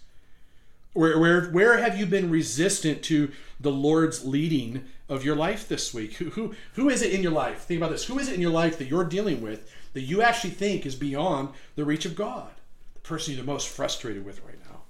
Where, 0.93 1.19
where, 1.19 1.47
where 1.51 1.79
have 1.79 1.99
you 1.99 2.07
been 2.07 2.31
resistant 2.31 3.03
to 3.05 3.31
the 3.61 3.71
Lord's 3.71 4.25
leading 4.25 4.85
of 5.09 5.25
your 5.25 5.37
life 5.37 5.69
this 5.69 5.95
week? 5.95 6.15
Who, 6.15 6.31
who, 6.31 6.55
who 6.75 6.89
is 6.89 7.03
it 7.03 7.13
in 7.13 7.23
your 7.23 7.33
life? 7.33 7.61
Think 7.61 7.79
about 7.79 7.91
this. 7.91 8.07
Who 8.07 8.19
is 8.19 8.29
it 8.29 8.35
in 8.35 8.41
your 8.41 8.51
life 8.51 8.79
that 8.79 8.89
you're 8.89 9.05
dealing 9.05 9.41
with 9.41 9.71
that 9.93 10.03
you 10.03 10.23
actually 10.23 10.51
think 10.51 10.85
is 10.85 10.97
beyond 10.97 11.51
the 11.77 11.85
reach 11.85 12.05
of 12.05 12.17
God? 12.17 12.51
The 12.95 13.01
person 13.01 13.35
you're 13.35 13.45
the 13.45 13.51
most 13.51 13.69
frustrated 13.69 14.25
with 14.25 14.43
right 14.43 14.59
now. 14.69 14.81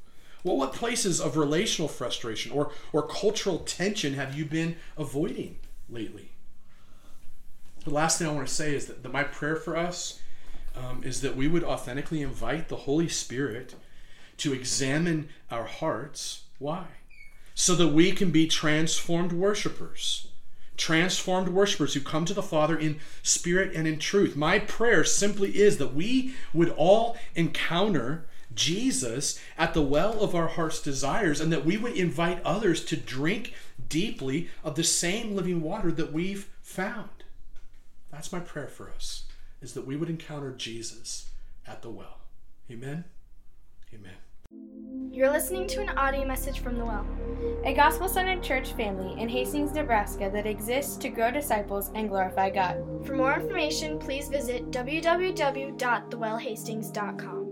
Well, 0.44 0.56
what 0.56 0.72
places 0.72 1.20
of 1.20 1.36
relational 1.36 1.88
frustration 1.88 2.52
or, 2.52 2.70
or 2.92 3.06
cultural 3.06 3.58
tension 3.58 4.14
have 4.14 4.34
you 4.34 4.44
been 4.44 4.76
avoiding 4.96 5.58
lately? 5.90 6.30
The 7.88 7.94
last 7.94 8.18
thing 8.18 8.28
I 8.28 8.32
want 8.32 8.46
to 8.46 8.52
say 8.54 8.74
is 8.74 8.84
that, 8.86 9.02
that 9.02 9.12
my 9.14 9.24
prayer 9.24 9.56
for 9.56 9.74
us 9.74 10.20
um, 10.76 11.02
is 11.02 11.22
that 11.22 11.34
we 11.34 11.48
would 11.48 11.64
authentically 11.64 12.20
invite 12.20 12.68
the 12.68 12.76
Holy 12.76 13.08
Spirit 13.08 13.74
to 14.36 14.52
examine 14.52 15.30
our 15.50 15.64
hearts. 15.64 16.42
Why? 16.58 16.84
So 17.54 17.74
that 17.76 17.88
we 17.88 18.12
can 18.12 18.30
be 18.30 18.46
transformed 18.46 19.32
worshipers. 19.32 20.28
Transformed 20.76 21.48
worshipers 21.48 21.94
who 21.94 22.00
come 22.00 22.26
to 22.26 22.34
the 22.34 22.42
Father 22.42 22.78
in 22.78 23.00
spirit 23.22 23.74
and 23.74 23.88
in 23.88 23.98
truth. 23.98 24.36
My 24.36 24.58
prayer 24.58 25.02
simply 25.02 25.58
is 25.58 25.78
that 25.78 25.94
we 25.94 26.34
would 26.52 26.68
all 26.76 27.16
encounter 27.34 28.26
Jesus 28.54 29.40
at 29.56 29.72
the 29.72 29.80
well 29.80 30.20
of 30.20 30.34
our 30.34 30.48
heart's 30.48 30.82
desires 30.82 31.40
and 31.40 31.50
that 31.50 31.64
we 31.64 31.78
would 31.78 31.94
invite 31.94 32.42
others 32.44 32.84
to 32.84 32.98
drink 32.98 33.54
deeply 33.88 34.50
of 34.62 34.74
the 34.74 34.84
same 34.84 35.34
living 35.34 35.62
water 35.62 35.90
that 35.90 36.12
we've 36.12 36.50
found. 36.60 37.08
That's 38.10 38.32
my 38.32 38.40
prayer 38.40 38.68
for 38.68 38.90
us 38.90 39.24
is 39.60 39.74
that 39.74 39.86
we 39.86 39.96
would 39.96 40.08
encounter 40.08 40.52
Jesus 40.52 41.28
at 41.66 41.82
the 41.82 41.90
well. 41.90 42.20
Amen. 42.70 43.04
Amen. 43.92 44.14
You're 45.10 45.30
listening 45.30 45.66
to 45.68 45.80
an 45.80 45.88
audio 45.90 46.26
message 46.26 46.58
from 46.60 46.78
the 46.78 46.84
well, 46.84 47.06
a 47.64 47.74
gospel 47.74 48.08
centered 48.08 48.42
church 48.42 48.72
family 48.74 49.20
in 49.20 49.28
Hastings, 49.28 49.72
Nebraska 49.72 50.30
that 50.32 50.46
exists 50.46 50.96
to 50.98 51.08
grow 51.08 51.32
disciples 51.32 51.90
and 51.94 52.08
glorify 52.08 52.50
God. 52.50 52.76
For 53.04 53.16
more 53.16 53.34
information, 53.34 53.98
please 53.98 54.28
visit 54.28 54.70
www.thewellhastings.com. 54.70 57.47